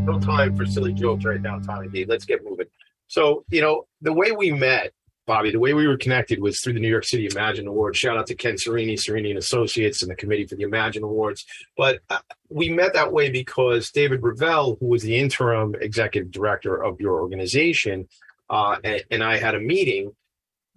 No 0.08 0.18
time 0.18 0.56
for 0.56 0.64
silly 0.64 0.94
jokes 0.94 1.26
right 1.26 1.40
now, 1.40 1.58
Tommy 1.58 1.88
D. 1.88 2.06
Let's 2.06 2.24
get 2.24 2.42
moving. 2.42 2.66
So, 3.08 3.44
you 3.50 3.60
know, 3.60 3.86
the 4.00 4.12
way 4.12 4.32
we 4.32 4.50
met, 4.50 4.92
Bobby, 5.26 5.50
the 5.50 5.58
way 5.58 5.74
we 5.74 5.86
were 5.86 5.98
connected 5.98 6.40
was 6.40 6.60
through 6.60 6.72
the 6.72 6.80
New 6.80 6.88
York 6.88 7.04
City 7.04 7.28
Imagine 7.30 7.66
Awards. 7.66 7.98
Shout 7.98 8.16
out 8.16 8.26
to 8.28 8.34
Ken 8.34 8.54
Cerini, 8.54 8.94
Cerini 8.94 9.28
and 9.28 9.38
Associates, 9.38 10.00
and 10.00 10.10
the 10.10 10.14
committee 10.14 10.46
for 10.46 10.54
the 10.54 10.62
Imagine 10.62 11.02
Awards. 11.02 11.44
But 11.76 11.98
uh, 12.08 12.20
we 12.48 12.70
met 12.70 12.94
that 12.94 13.12
way 13.12 13.30
because 13.30 13.90
David 13.90 14.22
Ravel, 14.22 14.78
who 14.80 14.86
was 14.86 15.02
the 15.02 15.18
interim 15.18 15.74
executive 15.78 16.30
director 16.30 16.82
of 16.82 16.98
your 16.98 17.20
organization, 17.20 18.08
uh, 18.48 18.76
and, 18.82 19.04
and 19.10 19.22
I 19.22 19.36
had 19.36 19.54
a 19.54 19.60
meeting 19.60 20.12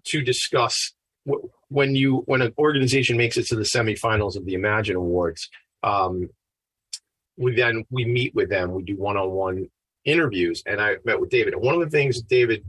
to 0.07 0.21
discuss 0.21 0.91
wh- 1.25 1.45
when 1.69 1.95
you 1.95 2.23
when 2.25 2.41
an 2.41 2.53
organization 2.57 3.15
makes 3.15 3.37
it 3.37 3.47
to 3.47 3.55
the 3.55 3.63
semifinals 3.63 4.35
of 4.35 4.43
the 4.43 4.55
Imagine 4.55 4.97
Awards. 4.97 5.49
Um, 5.83 6.29
we 7.37 7.55
then 7.55 7.85
we 7.89 8.05
meet 8.05 8.33
with 8.35 8.49
them. 8.49 8.71
We 8.71 8.83
do 8.83 8.97
one-on-one 8.97 9.69
interviews, 10.05 10.63
and 10.65 10.81
I 10.81 10.95
met 11.05 11.19
with 11.19 11.29
David. 11.29 11.53
And 11.53 11.61
one 11.61 11.75
of 11.75 11.81
the 11.81 11.89
things 11.89 12.21
David 12.21 12.65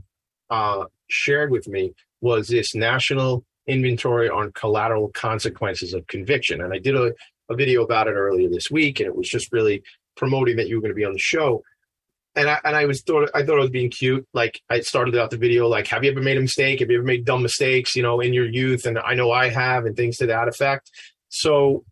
uh, 0.49 0.85
shared 1.07 1.51
with 1.51 1.67
me 1.67 1.93
was 2.21 2.47
this 2.47 2.75
national 2.75 3.43
inventory 3.67 4.29
on 4.29 4.51
collateral 4.53 5.09
consequences 5.09 5.93
of 5.93 6.05
conviction. 6.07 6.61
And 6.61 6.73
I 6.73 6.79
did 6.79 6.95
a, 6.95 7.13
a 7.49 7.55
video 7.55 7.83
about 7.83 8.07
it 8.07 8.13
earlier 8.13 8.49
this 8.49 8.69
week, 8.69 8.99
and 8.99 9.07
it 9.07 9.15
was 9.15 9.29
just 9.29 9.51
really 9.51 9.83
promoting 10.15 10.57
that 10.57 10.67
you 10.67 10.75
were 10.75 10.81
going 10.81 10.91
to 10.91 10.95
be 10.95 11.05
on 11.05 11.13
the 11.13 11.19
show. 11.19 11.63
And 12.35 12.49
I 12.49 12.59
and 12.63 12.75
I 12.75 12.85
was 12.85 13.01
thought 13.03 13.29
I 13.35 13.43
thought 13.43 13.59
I 13.59 13.61
was 13.61 13.69
being 13.69 13.91
cute. 13.91 14.27
Like 14.33 14.59
I 14.69 14.79
started 14.79 15.15
out 15.15 15.29
the 15.29 15.37
video 15.37 15.67
like, 15.67 15.87
"Have 15.87 16.03
you 16.03 16.11
ever 16.11 16.21
made 16.21 16.37
a 16.37 16.41
mistake? 16.41 16.79
Have 16.79 16.89
you 16.89 16.97
ever 16.97 17.05
made 17.05 17.25
dumb 17.25 17.43
mistakes? 17.43 17.95
You 17.95 18.01
know, 18.01 18.21
in 18.21 18.33
your 18.33 18.47
youth?" 18.47 18.85
And 18.85 18.97
I 18.97 19.13
know 19.13 19.31
I 19.31 19.49
have, 19.49 19.85
and 19.85 19.95
things 19.95 20.17
to 20.17 20.25
that 20.27 20.47
effect. 20.47 20.89
So 21.29 21.83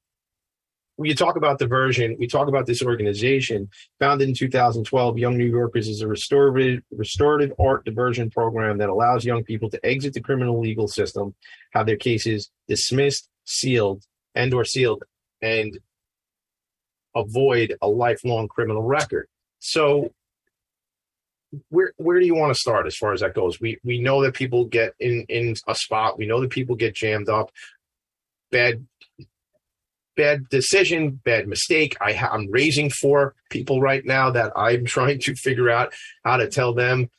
when 1.01 1.09
you 1.09 1.15
talk 1.15 1.35
about 1.35 1.57
diversion, 1.57 2.15
we 2.19 2.27
talk 2.27 2.47
about 2.47 2.67
this 2.67 2.83
organization 2.83 3.67
founded 3.99 4.29
in 4.29 4.35
2012. 4.35 5.17
Young 5.17 5.35
New 5.35 5.47
Yorkers 5.47 5.87
is 5.87 6.01
a 6.01 6.07
restorative, 6.07 6.83
restorative 6.91 7.51
art 7.57 7.83
diversion 7.85 8.29
program 8.29 8.77
that 8.77 8.87
allows 8.87 9.25
young 9.25 9.43
people 9.43 9.67
to 9.71 9.83
exit 9.83 10.13
the 10.13 10.21
criminal 10.21 10.61
legal 10.61 10.87
system, 10.87 11.33
have 11.71 11.87
their 11.87 11.95
cases 11.95 12.51
dismissed, 12.67 13.27
sealed, 13.45 14.03
and 14.35 14.53
or 14.53 14.63
sealed, 14.63 15.03
and 15.41 15.79
avoid 17.15 17.75
a 17.81 17.87
lifelong 17.87 18.47
criminal 18.47 18.83
record. 18.83 19.27
So 19.57 20.13
where 21.69 21.93
where 21.97 22.19
do 22.19 22.27
you 22.27 22.35
want 22.35 22.53
to 22.53 22.59
start 22.59 22.85
as 22.85 22.95
far 22.95 23.11
as 23.11 23.21
that 23.21 23.33
goes? 23.33 23.59
We 23.59 23.79
we 23.83 23.99
know 23.99 24.21
that 24.21 24.35
people 24.35 24.65
get 24.65 24.93
in 24.99 25.25
in 25.29 25.55
a 25.67 25.73
spot. 25.73 26.19
We 26.19 26.27
know 26.27 26.41
that 26.41 26.51
people 26.51 26.75
get 26.75 26.93
jammed 26.93 27.27
up. 27.27 27.49
Bad 28.51 28.85
bad 30.21 30.47
decision, 30.49 31.19
bad 31.23 31.47
mistake. 31.47 31.97
I 31.99 32.13
ha- 32.13 32.29
I'm 32.31 32.47
raising 32.51 32.91
four 32.91 33.33
people 33.49 33.81
right 33.81 34.05
now 34.05 34.29
that 34.29 34.51
I'm 34.55 34.85
trying 34.97 35.19
to 35.21 35.33
figure 35.33 35.69
out 35.69 35.93
how 36.23 36.37
to 36.37 36.47
tell 36.47 36.73
them 36.73 37.09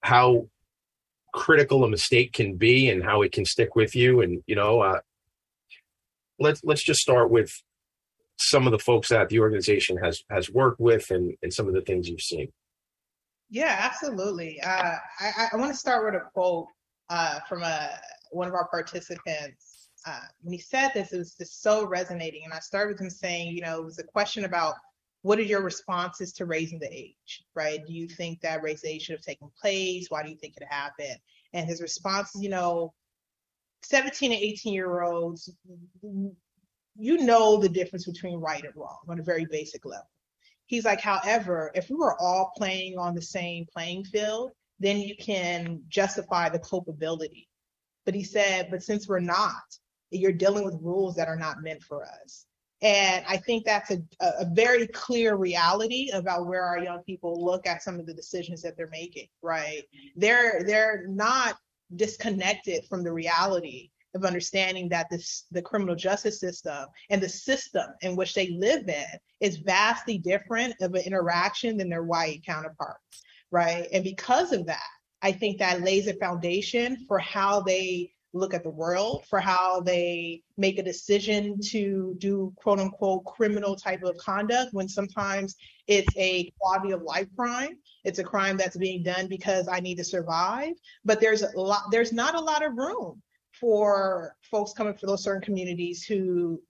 how 0.00 0.48
critical 1.32 1.82
a 1.82 1.88
mistake 1.88 2.32
can 2.32 2.56
be 2.56 2.88
and 2.88 3.02
how 3.02 3.22
it 3.22 3.32
can 3.32 3.44
stick 3.44 3.74
with 3.74 3.96
you. 3.96 4.20
And 4.20 4.42
you 4.46 4.54
know, 4.54 4.80
uh, 4.80 5.00
let's 6.38 6.60
let's 6.62 6.84
just 6.84 7.00
start 7.00 7.30
with 7.30 7.50
some 8.38 8.66
of 8.66 8.70
the 8.70 8.78
folks 8.78 9.08
that 9.08 9.28
the 9.28 9.40
organization 9.40 9.96
has 9.96 10.22
has 10.30 10.48
worked 10.48 10.80
with 10.80 11.10
and 11.10 11.34
and 11.42 11.52
some 11.52 11.66
of 11.66 11.74
the 11.74 11.82
things 11.82 12.08
you've 12.08 12.20
seen. 12.20 12.52
Yeah, 13.50 13.76
absolutely. 13.80 14.60
Uh, 14.62 14.94
I, 15.20 15.48
I 15.52 15.56
want 15.56 15.72
to 15.72 15.76
start 15.76 16.04
with 16.04 16.14
a 16.14 16.24
quote 16.32 16.68
uh, 17.10 17.40
from 17.48 17.62
a, 17.62 17.90
one 18.30 18.48
of 18.48 18.54
our 18.54 18.68
participants. 18.68 19.71
Uh, 20.06 20.20
when 20.42 20.52
he 20.52 20.58
said 20.58 20.90
this, 20.94 21.12
it 21.12 21.18
was 21.18 21.34
just 21.34 21.62
so 21.62 21.86
resonating. 21.86 22.42
And 22.44 22.52
I 22.52 22.58
started 22.58 22.92
with 22.92 23.00
him 23.00 23.10
saying, 23.10 23.54
you 23.54 23.62
know, 23.62 23.80
it 23.80 23.84
was 23.84 23.98
a 23.98 24.04
question 24.04 24.44
about 24.44 24.74
what 25.22 25.38
are 25.38 25.42
your 25.42 25.62
responses 25.62 26.32
to 26.34 26.46
raising 26.46 26.80
the 26.80 26.92
age, 26.92 27.44
right? 27.54 27.80
Do 27.86 27.92
you 27.92 28.08
think 28.08 28.40
that 28.40 28.62
raise 28.62 28.82
the 28.82 28.90
age 28.90 29.02
should 29.02 29.14
have 29.14 29.24
taken 29.24 29.48
place? 29.60 30.06
Why 30.08 30.22
do 30.22 30.30
you 30.30 30.36
think 30.36 30.56
it 30.56 30.66
happened? 30.68 31.18
And 31.52 31.66
his 31.66 31.80
response 31.80 32.34
is, 32.34 32.42
you 32.42 32.48
know, 32.48 32.92
17 33.84 34.32
and 34.32 34.40
18 34.40 34.72
year 34.72 35.02
olds, 35.02 35.50
you 36.02 37.18
know 37.18 37.56
the 37.58 37.68
difference 37.68 38.04
between 38.04 38.40
right 38.40 38.64
and 38.64 38.74
wrong 38.76 38.98
on 39.08 39.18
a 39.18 39.24
very 39.24 39.46
basic 39.46 39.84
level. 39.84 40.08
He's 40.66 40.84
like, 40.84 41.00
however, 41.00 41.70
if 41.74 41.90
we 41.90 41.96
were 41.96 42.20
all 42.20 42.52
playing 42.56 42.98
on 42.98 43.14
the 43.14 43.22
same 43.22 43.66
playing 43.72 44.04
field, 44.04 44.52
then 44.80 44.98
you 44.98 45.14
can 45.16 45.82
justify 45.88 46.48
the 46.48 46.58
culpability. 46.58 47.48
But 48.04 48.14
he 48.14 48.24
said, 48.24 48.68
but 48.70 48.82
since 48.82 49.08
we're 49.08 49.20
not, 49.20 49.62
you're 50.12 50.32
dealing 50.32 50.64
with 50.64 50.78
rules 50.80 51.16
that 51.16 51.28
are 51.28 51.36
not 51.36 51.62
meant 51.62 51.82
for 51.82 52.04
us. 52.04 52.46
And 52.82 53.24
I 53.28 53.36
think 53.36 53.64
that's 53.64 53.92
a, 53.92 54.02
a 54.20 54.44
very 54.52 54.88
clear 54.88 55.36
reality 55.36 56.10
about 56.12 56.46
where 56.46 56.64
our 56.64 56.78
young 56.78 57.02
people 57.04 57.44
look 57.44 57.66
at 57.66 57.82
some 57.82 58.00
of 58.00 58.06
the 58.06 58.14
decisions 58.14 58.60
that 58.62 58.76
they're 58.76 58.88
making, 58.90 59.28
right? 59.40 59.82
They're 60.16 60.64
they're 60.64 61.06
not 61.06 61.56
disconnected 61.94 62.84
from 62.88 63.04
the 63.04 63.12
reality 63.12 63.90
of 64.14 64.24
understanding 64.24 64.88
that 64.90 65.08
this 65.10 65.44
the 65.52 65.62
criminal 65.62 65.94
justice 65.94 66.40
system 66.40 66.86
and 67.10 67.22
the 67.22 67.28
system 67.28 67.86
in 68.02 68.16
which 68.16 68.34
they 68.34 68.50
live 68.50 68.88
in 68.88 69.04
is 69.40 69.58
vastly 69.58 70.18
different 70.18 70.74
of 70.80 70.94
an 70.94 71.02
interaction 71.02 71.76
than 71.76 71.88
their 71.88 72.02
white 72.02 72.44
counterparts 72.44 73.22
right 73.50 73.88
and 73.92 74.04
because 74.04 74.52
of 74.52 74.66
that 74.66 74.90
i 75.22 75.32
think 75.32 75.58
that 75.58 75.82
lays 75.82 76.08
a 76.08 76.14
foundation 76.14 77.04
for 77.08 77.18
how 77.18 77.60
they 77.60 78.11
look 78.32 78.54
at 78.54 78.62
the 78.62 78.70
world 78.70 79.26
for 79.28 79.40
how 79.40 79.80
they 79.80 80.42
make 80.56 80.78
a 80.78 80.82
decision 80.82 81.60
to 81.60 82.14
do 82.18 82.52
quote 82.56 82.78
unquote 82.78 83.24
criminal 83.24 83.76
type 83.76 84.02
of 84.02 84.16
conduct 84.16 84.72
when 84.72 84.88
sometimes 84.88 85.56
it's 85.86 86.16
a 86.16 86.50
quality 86.58 86.92
of 86.92 87.02
life 87.02 87.28
crime. 87.36 87.76
It's 88.04 88.18
a 88.18 88.24
crime 88.24 88.56
that's 88.56 88.76
being 88.76 89.02
done 89.02 89.28
because 89.28 89.68
i 89.68 89.80
need 89.80 89.96
to 89.96 90.04
survive. 90.04 90.72
But 91.04 91.20
there's 91.20 91.42
a 91.42 91.50
lot 91.58 91.84
there's 91.90 92.12
not 92.12 92.34
a 92.34 92.40
lot 92.40 92.64
of 92.64 92.76
room 92.76 93.22
for 93.60 94.34
folks 94.50 94.72
coming 94.72 94.94
from 94.96 95.08
those 95.08 95.22
certain 95.22 95.42
communities 95.42 96.04
who 96.04 96.60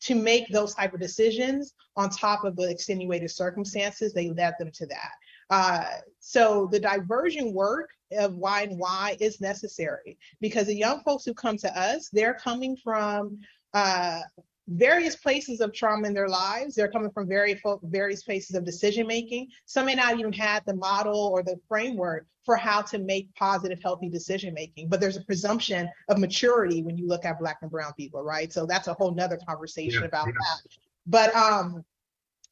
to 0.00 0.14
make 0.14 0.48
those 0.48 0.74
type 0.74 0.92
of 0.92 1.00
decisions 1.00 1.74
on 1.96 2.10
top 2.10 2.44
of 2.44 2.56
the 2.56 2.70
extenuated 2.70 3.30
circumstances 3.30 4.12
they 4.12 4.30
led 4.30 4.54
them 4.58 4.70
to 4.72 4.86
that. 4.86 5.12
Uh, 5.50 5.84
so 6.20 6.68
the 6.70 6.80
diversion 6.80 7.52
work 7.52 7.90
of 8.12 8.34
why 8.34 8.62
and 8.62 8.78
why 8.78 9.16
is 9.20 9.40
necessary 9.40 10.18
because 10.40 10.66
the 10.66 10.74
young 10.74 11.00
folks 11.02 11.24
who 11.24 11.34
come 11.34 11.56
to 11.56 11.78
us 11.78 12.08
they're 12.12 12.34
coming 12.34 12.76
from 12.76 13.38
uh, 13.72 14.20
various 14.68 15.16
places 15.16 15.60
of 15.60 15.72
trauma 15.72 16.06
in 16.06 16.14
their 16.14 16.28
lives. 16.28 16.74
They're 16.74 16.90
coming 16.90 17.10
from 17.10 17.28
very 17.28 17.60
various 17.82 18.22
places 18.22 18.56
of 18.56 18.64
decision 18.64 19.06
making. 19.06 19.48
Some 19.66 19.86
may 19.86 19.94
not 19.94 20.18
even 20.18 20.32
have 20.32 20.64
the 20.64 20.74
model 20.74 21.30
or 21.32 21.42
the 21.42 21.56
framework 21.68 22.26
for 22.44 22.56
how 22.56 22.82
to 22.82 22.98
make 22.98 23.34
positive, 23.34 23.78
healthy 23.82 24.08
decision 24.08 24.54
making. 24.54 24.88
But 24.88 25.00
there's 25.00 25.16
a 25.16 25.24
presumption 25.24 25.88
of 26.08 26.18
maturity 26.18 26.82
when 26.82 26.96
you 26.96 27.06
look 27.06 27.24
at 27.24 27.38
Black 27.38 27.58
and 27.62 27.70
Brown 27.70 27.92
people, 27.94 28.22
right? 28.22 28.52
So 28.52 28.66
that's 28.66 28.88
a 28.88 28.94
whole 28.94 29.14
nother 29.14 29.38
conversation 29.46 30.00
yeah, 30.00 30.08
about 30.08 30.26
yeah. 30.26 30.32
that. 30.32 30.76
But 31.06 31.34
um, 31.34 31.84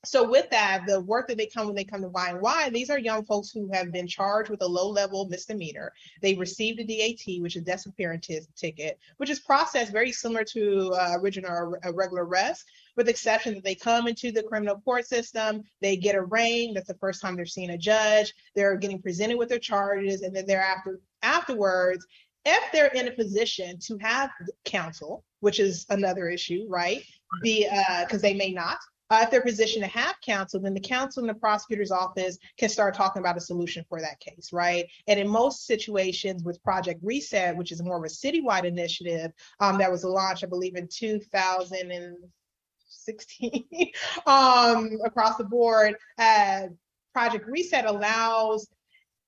so 0.05 0.29
with 0.29 0.51
that, 0.51 0.85
the 0.87 1.01
work 1.01 1.29
that 1.29 1.39
they 1.39 1.47
come 1.47 1.67
when 1.67 1.77
they 1.77 1.85
come 1.85 2.03
to 2.03 2.09
Y&Y, 2.09 2.71
these 2.71 2.91
are 2.91 2.99
young 2.99 3.25
folks 3.25 3.51
who 3.51 3.71
have 3.73 3.93
been 3.93 4.09
charged 4.09 4.51
with 4.51 4.61
a 4.63 4.67
low-level 4.67 5.29
misdemeanor. 5.29 5.93
They 6.21 6.35
received 6.35 6.81
a 6.81 6.85
DAT, 6.85 7.41
which 7.41 7.55
is 7.55 7.63
a 7.63 7.65
desk 7.65 7.87
appearance 7.87 8.29
ticket, 8.57 8.99
which 9.19 9.31
is 9.31 9.39
processed 9.39 9.93
very 9.93 10.11
similar 10.11 10.43
to 10.45 10.93
uh, 10.95 11.19
original 11.21 11.77
a 11.85 11.93
regular 11.93 12.25
arrest, 12.25 12.65
with 12.97 13.07
the 13.07 13.11
exception 13.11 13.55
that 13.55 13.65
they 13.65 13.77
come 13.77 14.09
into 14.09 14.33
the 14.33 14.43
criminal 14.43 14.81
court 14.81 15.07
system, 15.07 15.63
they 15.81 15.97
get 15.97 16.17
arraigned. 16.17 16.77
That's 16.77 16.89
the 16.89 16.95
first 16.95 17.23
time 17.23 17.37
they're 17.37 17.47
seeing 17.47 17.71
a 17.71 17.79
judge. 17.79 18.35
They're 18.57 18.77
getting 18.77 19.01
presented 19.01 19.39
with 19.39 19.49
their 19.49 19.59
charges, 19.59 20.23
and 20.23 20.35
then 20.35 20.47
thereafter, 20.47 21.01
afterwards, 21.23 22.05
if 22.45 22.73
they're 22.73 22.89
in 22.89 23.07
a 23.07 23.13
position 23.13 23.79
to 23.87 23.97
have 23.99 24.31
counsel, 24.65 25.25
which 25.41 25.61
is 25.61 25.87
another 25.91 26.29
issue, 26.29 26.67
right? 26.69 27.03
Be 27.43 27.69
because 28.03 28.19
uh, 28.19 28.23
they 28.23 28.35
may 28.35 28.53
not, 28.53 28.79
uh, 29.11 29.21
if 29.23 29.31
they're 29.31 29.43
positioned 29.43 29.85
to 29.85 29.91
have 29.91 30.17
counsel, 30.25 30.61
then 30.61 30.75
the 30.75 30.81
counsel 30.81 31.23
in 31.23 31.27
the 31.27 31.35
prosecutor's 31.35 31.91
office 31.91 32.39
can 32.57 32.69
start 32.69 32.95
talking 32.95 33.21
about 33.21 33.37
a 33.37 33.41
solution 33.41 33.85
for 33.89 34.01
that 34.01 34.21
case, 34.21 34.53
right? 34.53 34.87
And 35.07 35.19
in 35.21 35.29
most 35.29 35.67
situations 35.67 36.43
with 36.43 36.63
Project 36.63 37.01
Reset, 37.03 37.57
which 37.57 37.73
is 37.73 37.83
more 37.83 37.99
of 37.99 38.05
a 38.05 38.09
citywide 38.09 38.65
initiative 38.65 39.33
um, 39.61 39.79
that 39.79 39.91
was 39.91 40.05
launched, 40.05 40.45
I 40.45 40.47
believe, 40.47 40.77
in 40.77 40.89
2016 40.89 43.65
um, 44.27 44.99
across 45.05 45.37
the 45.37 45.45
board, 45.45 45.97
uh, 46.19 46.69
Project 47.13 47.47
Reset 47.47 47.85
allows 47.85 48.69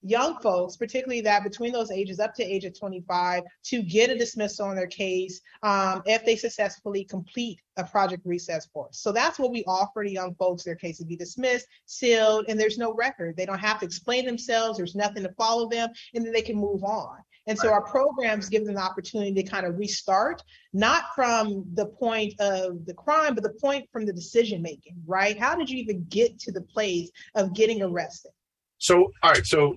young 0.04 0.38
folks, 0.40 0.76
particularly 0.76 1.22
that 1.22 1.42
between 1.42 1.72
those 1.72 1.90
ages 1.90 2.20
up 2.20 2.34
to 2.34 2.44
age 2.44 2.64
of 2.64 2.78
25, 2.78 3.42
to 3.64 3.82
get 3.82 4.10
a 4.10 4.16
dismissal 4.16 4.66
on 4.66 4.76
their 4.76 4.86
case 4.86 5.40
um, 5.62 6.02
if 6.06 6.24
they 6.24 6.36
successfully 6.36 7.04
complete 7.04 7.58
a 7.76 7.84
Project 7.84 8.22
Reset 8.24 8.64
course. 8.72 8.98
So 8.98 9.10
that's 9.10 9.38
what 9.38 9.50
we 9.50 9.64
offer 9.64 10.04
to 10.04 10.10
young 10.10 10.34
folks. 10.34 10.62
Their 10.62 10.76
case 10.76 10.98
to 10.98 11.04
be 11.04 11.16
dismissed, 11.16 11.66
sealed, 11.86 12.44
and 12.48 12.60
there's 12.60 12.78
no 12.78 12.94
record. 12.94 13.36
They 13.36 13.46
don't 13.46 13.58
have 13.58 13.80
to 13.80 13.86
explain 13.86 14.26
themselves. 14.26 14.76
There's 14.76 14.94
nothing 14.94 15.22
to 15.24 15.32
follow 15.32 15.68
them, 15.68 15.88
and 16.14 16.24
then 16.24 16.32
they 16.32 16.42
can 16.42 16.56
move 16.56 16.84
on. 16.84 17.16
And 17.46 17.58
so 17.58 17.70
our 17.70 17.82
programs 17.82 18.48
give 18.48 18.64
them 18.64 18.74
the 18.74 18.80
opportunity 18.80 19.34
to 19.34 19.42
kind 19.42 19.66
of 19.66 19.76
restart, 19.76 20.42
not 20.72 21.04
from 21.14 21.66
the 21.74 21.86
point 21.86 22.32
of 22.40 22.86
the 22.86 22.94
crime, 22.94 23.34
but 23.34 23.42
the 23.42 23.52
point 23.60 23.86
from 23.92 24.06
the 24.06 24.12
decision 24.14 24.62
making, 24.62 24.96
right? 25.06 25.38
How 25.38 25.54
did 25.54 25.68
you 25.68 25.76
even 25.78 26.06
get 26.08 26.38
to 26.40 26.52
the 26.52 26.62
place 26.62 27.10
of 27.34 27.54
getting 27.54 27.82
arrested? 27.82 28.30
So, 28.78 29.12
all 29.22 29.32
right, 29.32 29.44
so 29.44 29.76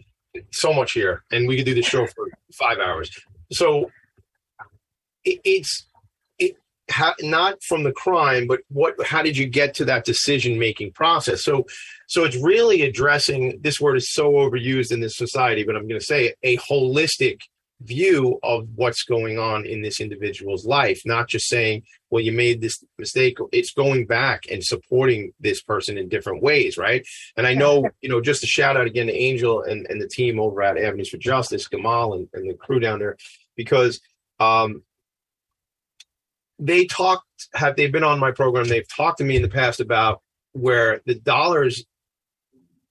so 0.52 0.74
much 0.74 0.94
here, 0.94 1.24
and 1.32 1.48
we 1.48 1.56
could 1.56 1.66
do 1.66 1.76
the 1.76 1.82
show 1.82 2.06
for 2.08 2.28
five 2.54 2.80
hours. 2.80 3.10
So, 3.52 3.92
it, 5.24 5.40
it's 5.44 5.88
it 6.40 6.56
ha, 6.90 7.14
not 7.22 7.62
from 7.64 7.84
the 7.84 7.92
crime, 7.92 8.48
but 8.48 8.62
what? 8.70 8.96
How 9.06 9.22
did 9.22 9.38
you 9.38 9.48
get 9.48 9.74
to 9.76 9.86
that 9.86 10.06
decision 10.06 10.60
making 10.60 10.94
process? 10.94 11.44
So, 11.44 11.66
so 12.08 12.24
it's 12.24 12.38
really 12.38 12.82
addressing. 12.84 13.60
This 13.62 13.80
word 13.80 13.98
is 13.98 14.12
so 14.12 14.34
overused 14.34 14.92
in 14.92 15.00
this 15.00 15.18
society, 15.18 15.64
but 15.64 15.76
I'm 15.76 15.88
going 15.88 16.00
to 16.00 16.06
say 16.06 16.28
it, 16.28 16.36
a 16.44 16.58
holistic 16.58 17.40
view 17.82 18.40
of 18.42 18.68
what's 18.76 19.04
going 19.04 19.38
on 19.38 19.66
in 19.66 19.82
this 19.82 20.00
individual's 20.00 20.66
life, 20.66 21.02
not 21.06 21.28
just 21.28 21.48
saying, 21.48 21.84
well, 22.10 22.24
you 22.24 22.32
made 22.32 22.60
this 22.60 22.84
mistake. 22.98 23.38
It's 23.52 23.74
going 23.74 24.08
back 24.08 24.44
and 24.50 24.64
supporting 24.64 25.34
this 25.40 25.62
person 25.62 25.98
in 25.98 26.10
different 26.10 26.42
ways, 26.42 26.78
right? 26.78 27.06
And 27.36 27.46
I 27.46 27.54
know, 27.54 27.90
you 28.02 28.10
know, 28.10 28.22
just 28.22 28.44
a 28.44 28.48
shout 28.48 28.78
out 28.78 28.88
again 28.88 29.08
to 29.08 29.14
Angel 29.14 29.62
and, 29.62 29.86
and 29.90 30.02
the 30.02 30.08
team 30.08 30.40
over 30.40 30.62
at 30.64 30.78
Avenues 30.78 31.10
for 31.10 31.18
Justice, 31.18 31.68
Gamal 31.68 32.16
and, 32.16 32.28
and 32.34 32.50
the 32.50 32.56
crew 32.56 32.80
down 32.80 33.00
there, 33.00 33.18
because 33.56 34.02
um, 34.40 34.84
they 36.58 36.86
talked, 36.86 37.26
have 37.54 37.76
they've 37.76 37.92
been 37.92 38.04
on 38.04 38.20
my 38.20 38.32
program? 38.32 38.68
They've 38.68 38.88
talked 38.88 39.20
to 39.20 39.24
me 39.24 39.36
in 39.36 39.42
the 39.44 39.50
past 39.50 39.80
about 39.80 40.22
where 40.54 41.02
the 41.06 41.16
dollars 41.16 41.86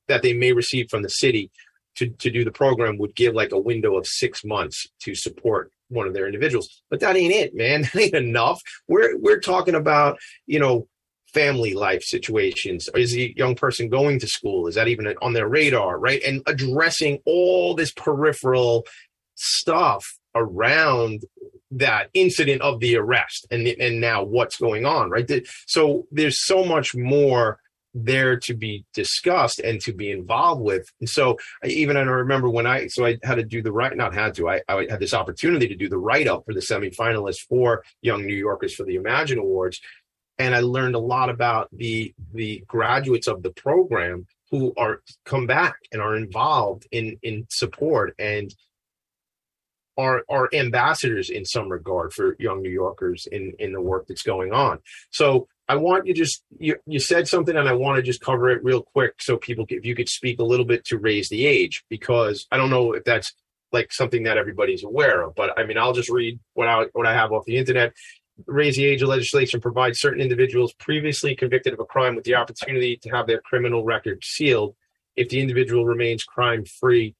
that 0.07 0.22
they 0.22 0.32
may 0.32 0.53
receive 0.53 0.89
from 0.89 1.03
the 1.03 1.09
city 1.09 1.51
to, 1.97 2.09
to 2.09 2.30
do 2.30 2.44
the 2.44 2.53
program 2.53 2.99
would 2.99 3.14
give 3.14 3.34
like 3.34 3.53
a 3.53 3.59
window 3.59 3.97
of 3.97 4.07
six 4.07 4.44
months 4.44 4.86
to 5.01 5.14
support 5.14 5.72
one 5.88 6.07
of 6.07 6.14
their 6.14 6.26
individuals. 6.26 6.82
But 6.90 7.01
that 7.01 7.16
ain't 7.16 7.32
it, 7.32 7.55
man. 7.55 7.84
That 7.92 8.01
ain't 8.01 8.14
enough. 8.14 8.61
We're 8.88 9.16
we're 9.18 9.40
talking 9.40 9.74
about, 9.74 10.18
you 10.47 10.59
know, 10.59 10.88
family 11.32 11.74
life 11.74 12.03
situations. 12.03 12.88
Is 12.94 13.14
a 13.14 13.36
young 13.36 13.55
person 13.55 13.88
going 13.88 14.18
to 14.20 14.26
school? 14.26 14.66
Is 14.66 14.74
that 14.74 14.88
even 14.88 15.14
on 15.22 15.32
their 15.32 15.49
radar, 15.49 15.99
right? 15.99 16.22
And 16.26 16.42
addressing 16.47 17.18
all 17.24 17.74
this 17.74 17.92
peripheral 17.92 18.86
stuff 19.34 20.05
around 20.34 21.22
that 21.70 22.09
incident 22.14 22.62
of 22.62 22.80
the 22.80 22.97
arrest 22.97 23.47
and 23.51 23.66
and 23.66 24.01
now 24.01 24.22
what's 24.22 24.57
going 24.57 24.86
on, 24.86 25.11
right? 25.11 25.30
So 25.66 26.07
there's 26.11 26.44
so 26.44 26.64
much 26.64 26.94
more 26.94 27.59
there 28.05 28.36
to 28.36 28.55
be 28.55 28.84
discussed 28.92 29.59
and 29.61 29.80
to 29.80 29.92
be 29.92 30.11
involved 30.11 30.61
with. 30.61 30.90
And 31.01 31.09
so 31.09 31.38
I, 31.64 31.68
even 31.68 31.97
I 31.97 32.03
remember 32.03 32.51
when 32.51 32.66
I 32.66 32.88
so 32.88 33.07
I 33.07 33.18
had 33.22 33.36
to 33.36 33.42
do 33.42 33.62
the 33.62 33.72
right 33.72 33.97
not 33.97 34.14
had 34.14 34.34
to 34.34 34.49
I, 34.49 34.61
I 34.68 34.86
had 34.90 35.01
this 35.01 35.14
opportunity 35.14 35.66
to 35.68 35.74
do 35.74 35.88
the 35.88 35.99
write 35.99 36.28
up 36.28 36.44
for 36.44 36.53
the 36.53 36.61
semifinalists 36.61 37.40
for 37.49 37.82
Young 38.03 38.26
New 38.26 38.34
Yorkers 38.34 38.74
for 38.74 38.84
the 38.84 38.97
Imagine 38.97 39.38
Awards, 39.38 39.80
and 40.38 40.55
I 40.55 40.61
learned 40.61 40.94
a 40.94 41.01
lot 41.01 41.30
about 41.30 41.68
the 41.72 42.12
the 42.34 42.62
graduates 42.66 43.26
of 43.26 43.42
the 43.42 43.51
program 43.51 44.26
who 44.51 44.74
are 44.76 45.01
come 45.24 45.47
back 45.47 45.76
and 45.90 46.03
are 46.03 46.16
involved 46.16 46.86
in 46.92 47.18
in 47.22 47.47
support 47.49 48.14
and 48.18 48.55
are 49.97 50.22
are 50.28 50.51
ambassadors 50.53 51.30
in 51.30 51.44
some 51.47 51.70
regard 51.70 52.12
for 52.12 52.36
young 52.38 52.61
New 52.61 52.70
Yorkers 52.70 53.26
in 53.32 53.55
in 53.59 53.72
the 53.72 53.80
work 53.80 54.07
that's 54.07 54.22
going 54.22 54.53
on. 54.53 54.80
So 55.11 55.49
I 55.69 55.77
want 55.77 56.07
you 56.07 56.14
just 56.14 56.43
you 56.59 56.77
you 56.87 56.99
said 56.99 57.27
something 57.27 57.57
and 57.57 57.69
I 57.69 57.73
want 57.73 57.97
to 57.97 58.03
just 58.03 58.21
cover 58.21 58.51
it 58.51 58.62
real 58.62 58.83
quick 58.83 59.14
so 59.21 59.37
people 59.37 59.67
if 59.69 59.85
you 59.85 59.95
could 59.95 60.09
speak 60.09 60.39
a 60.39 60.45
little 60.45 60.64
bit 60.64 60.85
to 60.87 60.99
raise 60.99 61.29
the 61.29 61.47
age 61.47 61.85
because 61.89 62.47
I 62.53 62.57
don't 62.57 62.71
know 62.71 62.93
if 62.93 63.05
that's 63.05 63.33
like 63.73 63.93
something 63.93 64.23
that 64.25 64.39
everybody's 64.39 64.85
aware 64.85 65.23
of 65.23 65.35
but 65.35 65.59
I 65.59 65.64
mean 65.64 65.77
I'll 65.79 65.93
just 65.93 66.09
read 66.09 66.39
what 66.55 66.69
I 66.69 66.87
what 66.93 67.07
I 67.07 67.14
have 67.14 67.33
off 67.33 67.45
the 67.47 67.57
internet. 67.57 67.93
Raise 68.47 68.77
the 68.77 68.85
age 68.85 69.03
of 69.03 69.09
legislation 69.09 69.61
provides 69.61 69.99
certain 69.99 70.21
individuals 70.21 70.73
previously 70.75 71.35
convicted 71.35 71.73
of 71.73 71.81
a 71.81 71.87
crime 71.87 72.14
with 72.14 72.25
the 72.25 72.35
opportunity 72.35 72.99
to 72.99 73.09
have 73.09 73.27
their 73.27 73.41
criminal 73.41 73.83
record 73.83 74.23
sealed. 74.23 74.77
If 75.17 75.31
the 75.31 75.41
individual 75.41 75.87
remains 75.87 76.23
crime 76.23 76.64
free 76.67 77.14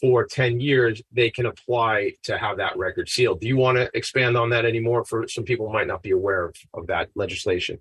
for 0.00 0.24
10 0.24 0.60
years, 0.60 1.02
they 1.12 1.30
can 1.30 1.46
apply 1.46 2.12
to 2.24 2.38
have 2.38 2.56
that 2.56 2.76
record 2.76 3.08
sealed. 3.08 3.40
Do 3.40 3.46
you 3.46 3.56
want 3.56 3.76
to 3.76 3.90
expand 3.94 4.36
on 4.36 4.50
that 4.50 4.64
anymore 4.64 5.04
for 5.04 5.26
some 5.28 5.44
people 5.44 5.70
might 5.72 5.86
not 5.86 6.02
be 6.02 6.10
aware 6.10 6.46
of, 6.46 6.56
of 6.74 6.86
that 6.88 7.10
legislation? 7.14 7.78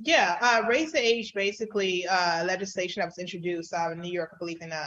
Yeah, 0.00 0.38
uh, 0.40 0.62
the 0.68 0.90
age 0.94 1.34
basically 1.34 2.06
uh, 2.06 2.44
legislation 2.44 3.00
that 3.00 3.06
was 3.06 3.18
introduced 3.18 3.72
uh, 3.72 3.90
in 3.90 4.00
New 4.00 4.12
York, 4.12 4.30
I 4.32 4.36
believe 4.38 4.62
in 4.62 4.72
uh, 4.72 4.86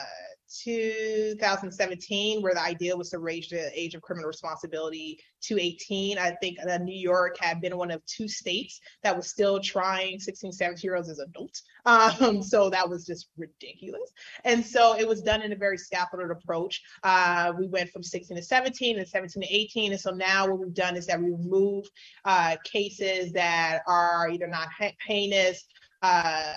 2017, 0.64 2.41
where 2.41 2.54
the 2.54 2.62
idea 2.62 2.95
was 2.95 3.10
to 3.10 3.20
raise 3.20 3.49
the 3.49 3.72
age 3.80 3.95
of 3.95 4.02
criminal 4.02 4.28
responsibility 4.28 5.20
to 5.41 5.60
18. 5.60 6.18
I 6.18 6.32
think 6.41 6.58
uh, 6.60 6.78
New 6.78 6.97
York 6.97 7.38
had 7.39 7.62
been 7.62 7.78
one 7.78 7.91
of 7.91 8.06
two 8.06 8.28
states 8.28 8.80
that 9.04 9.16
was 9.16 9.28
still 9.28 9.60
trying 9.60 10.20
16, 10.20 10.52
17 10.52 10.88
year 10.88 10.95
olds 10.95 11.10
as 11.10 11.20
adults. 11.20 11.64
Um, 11.84 12.43
so 12.43 12.70
that 12.70 12.88
was 12.88 13.08
just 13.08 13.30
ridiculous. 13.38 14.12
And 14.43 14.64
so 14.64 14.95
it 14.95 15.08
was 15.08 15.24
done 15.24 15.41
in 15.41 15.52
a 15.52 15.56
very 15.56 15.80
scaffolded 15.80 16.30
approach. 16.30 16.80
Uh, 17.02 17.54
we 17.58 17.68
went 17.68 17.89
from 17.89 18.04
16 18.04 18.38
to 18.38 18.43
17 18.43 18.99
and 18.99 19.08
17 19.08 19.41
to 19.41 19.47
18. 19.52 19.91
And 19.91 19.99
so 19.99 20.12
now 20.12 20.47
what 20.47 20.60
we've 20.60 20.76
done 20.76 20.95
is 20.95 21.08
that 21.08 21.20
we 21.20 21.32
remove 21.32 21.88
uh, 22.24 22.56
cases 22.64 23.32
that 23.34 23.80
are 23.88 24.30
either 24.30 24.45
not 24.45 24.68
heinous, 25.08 25.66
uh, 26.04 26.54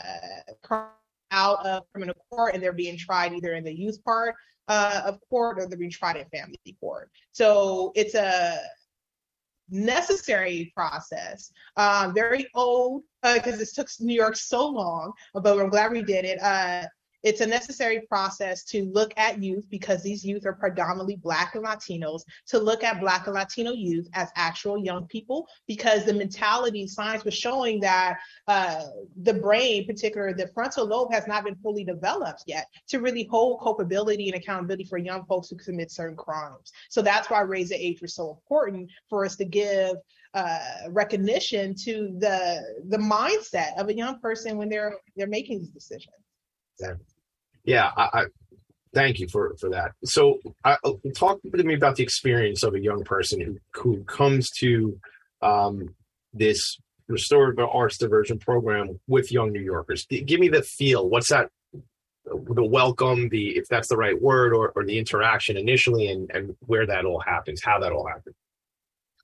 out 1.35 1.67
of 1.67 1.83
criminal 1.91 2.15
court 2.31 2.55
and 2.55 2.63
they're 2.63 2.73
being 2.73 2.97
tried 2.97 3.33
either 3.33 3.55
in 3.55 3.65
the 3.65 3.77
youth 3.77 4.03
part 4.05 4.35
uh, 4.69 5.03
of 5.05 5.19
court 5.29 5.59
or 5.59 5.67
they're 5.67 5.79
being 5.79 5.91
tried 5.91 6.17
in 6.17 6.27
family 6.29 6.77
court. 6.81 7.11
So 7.33 7.93
it's 7.97 8.15
a 8.15 8.59
necessary 9.69 10.73
process, 10.77 11.51
um, 11.77 12.15
very 12.15 12.47
old 12.55 13.03
because 13.23 13.59
uh, 13.59 13.63
it 13.63 13.69
took 13.75 13.89
New 14.01 14.15
York 14.15 14.37
so 14.37 14.67
long, 14.67 15.13
but 15.33 15.59
I'm 15.59 15.71
glad 15.71 15.93
we 15.93 16.03
did 16.03 16.25
it. 16.25 16.41
Uh, 16.41 16.85
it's 17.25 17.41
a 17.41 17.47
necessary 17.47 18.03
process 18.09 18.63
to 18.65 18.85
look 18.85 19.13
at 19.17 19.43
youth 19.43 19.67
because 19.71 20.03
these 20.03 20.25
youth 20.25 20.45
are 20.45 20.53
predominantly 20.53 21.17
Black 21.17 21.55
and 21.55 21.65
Latinos, 21.65 22.23
to 22.47 22.59
look 22.59 22.85
at 22.85 23.01
Black 23.01 23.27
and 23.27 23.35
Latino 23.35 23.73
youth 23.73 24.07
as 24.13 24.29
actual 24.37 24.79
young 24.79 25.07
people 25.07 25.49
because 25.67 26.05
the 26.05 26.13
mentality 26.13 26.87
science 26.87 27.25
was 27.25 27.35
showing 27.35 27.81
that 27.81 28.19
uh, 28.47 28.85
the 29.23 29.33
brain, 29.33 29.87
particularly 29.87 30.35
the 30.35 30.49
frontal 30.49 30.87
lobe, 30.87 31.13
has 31.13 31.27
not 31.27 31.45
been 31.45 31.57
fully 31.57 31.83
developed 31.83 32.45
yet 32.47 32.67
to 32.89 33.01
really 33.01 33.25
hold 33.25 33.61
culpability 33.63 34.29
and 34.29 34.37
accountability 34.37 34.85
for 34.85 34.99
young 34.99 35.25
folks 35.25 35.49
who 35.49 35.57
commit 35.57 35.91
certain 35.91 36.17
crimes. 36.17 36.73
So 36.91 37.01
that's 37.01 37.31
why 37.31 37.41
raise 37.41 37.71
the 37.71 37.77
age 37.77 38.03
was 38.03 38.15
so 38.15 38.31
important 38.31 38.91
for 39.09 39.25
us 39.25 39.37
to 39.37 39.47
give 39.47 39.97
uh, 40.35 40.59
recognition 40.91 41.75
to 41.77 42.15
the 42.19 42.61
the 42.89 42.99
mindset 42.99 43.79
of 43.79 43.89
a 43.89 43.95
young 43.95 44.19
person 44.19 44.59
when 44.59 44.69
they're 44.69 44.97
they're 45.17 45.29
making 45.29 45.61
these 45.61 45.71
decisions. 45.71 46.13
Yeah, 47.65 47.91
I, 47.97 48.09
I 48.13 48.25
thank 48.95 49.19
you 49.19 49.29
for 49.29 49.55
for 49.59 49.71
that. 49.71 49.93
So, 50.05 50.39
I, 50.65 50.77
talk 51.17 51.41
to 51.43 51.65
me 51.65 51.75
about 51.75 51.97
the 51.97 52.03
experience 52.03 52.63
of 52.63 52.75
a 52.75 52.81
young 52.81 53.05
person 53.05 53.41
who 53.41 53.59
who 53.73 54.05
comes 54.05 54.51
to 54.61 54.99
um, 55.43 55.95
this 56.33 56.79
restorative 57.09 57.67
arts 57.71 57.99
diversion 57.99 58.39
program 58.39 58.99
with 59.07 59.33
young 59.33 59.53
New 59.53 59.61
Yorkers. 59.61 60.07
Give 60.07 60.41
me 60.41 60.49
the 60.49 60.63
feel. 60.63 61.09
What's 61.09 61.29
that? 61.31 61.51
The 62.27 62.65
welcome, 62.65 63.29
the 63.29 63.51
if 63.51 63.69
that's 63.69 63.89
the 63.89 63.99
right 63.99 64.21
word, 64.21 64.55
or, 64.55 64.73
or 64.77 64.85
the 64.85 64.99
interaction 64.99 65.57
initially, 65.57 66.09
and 66.09 66.31
and 66.31 66.57
where 66.61 66.87
that 66.87 67.05
all 67.05 67.21
happens, 67.21 67.63
how 67.63 67.79
that 67.81 67.93
all 67.93 68.07
happens. 68.07 68.35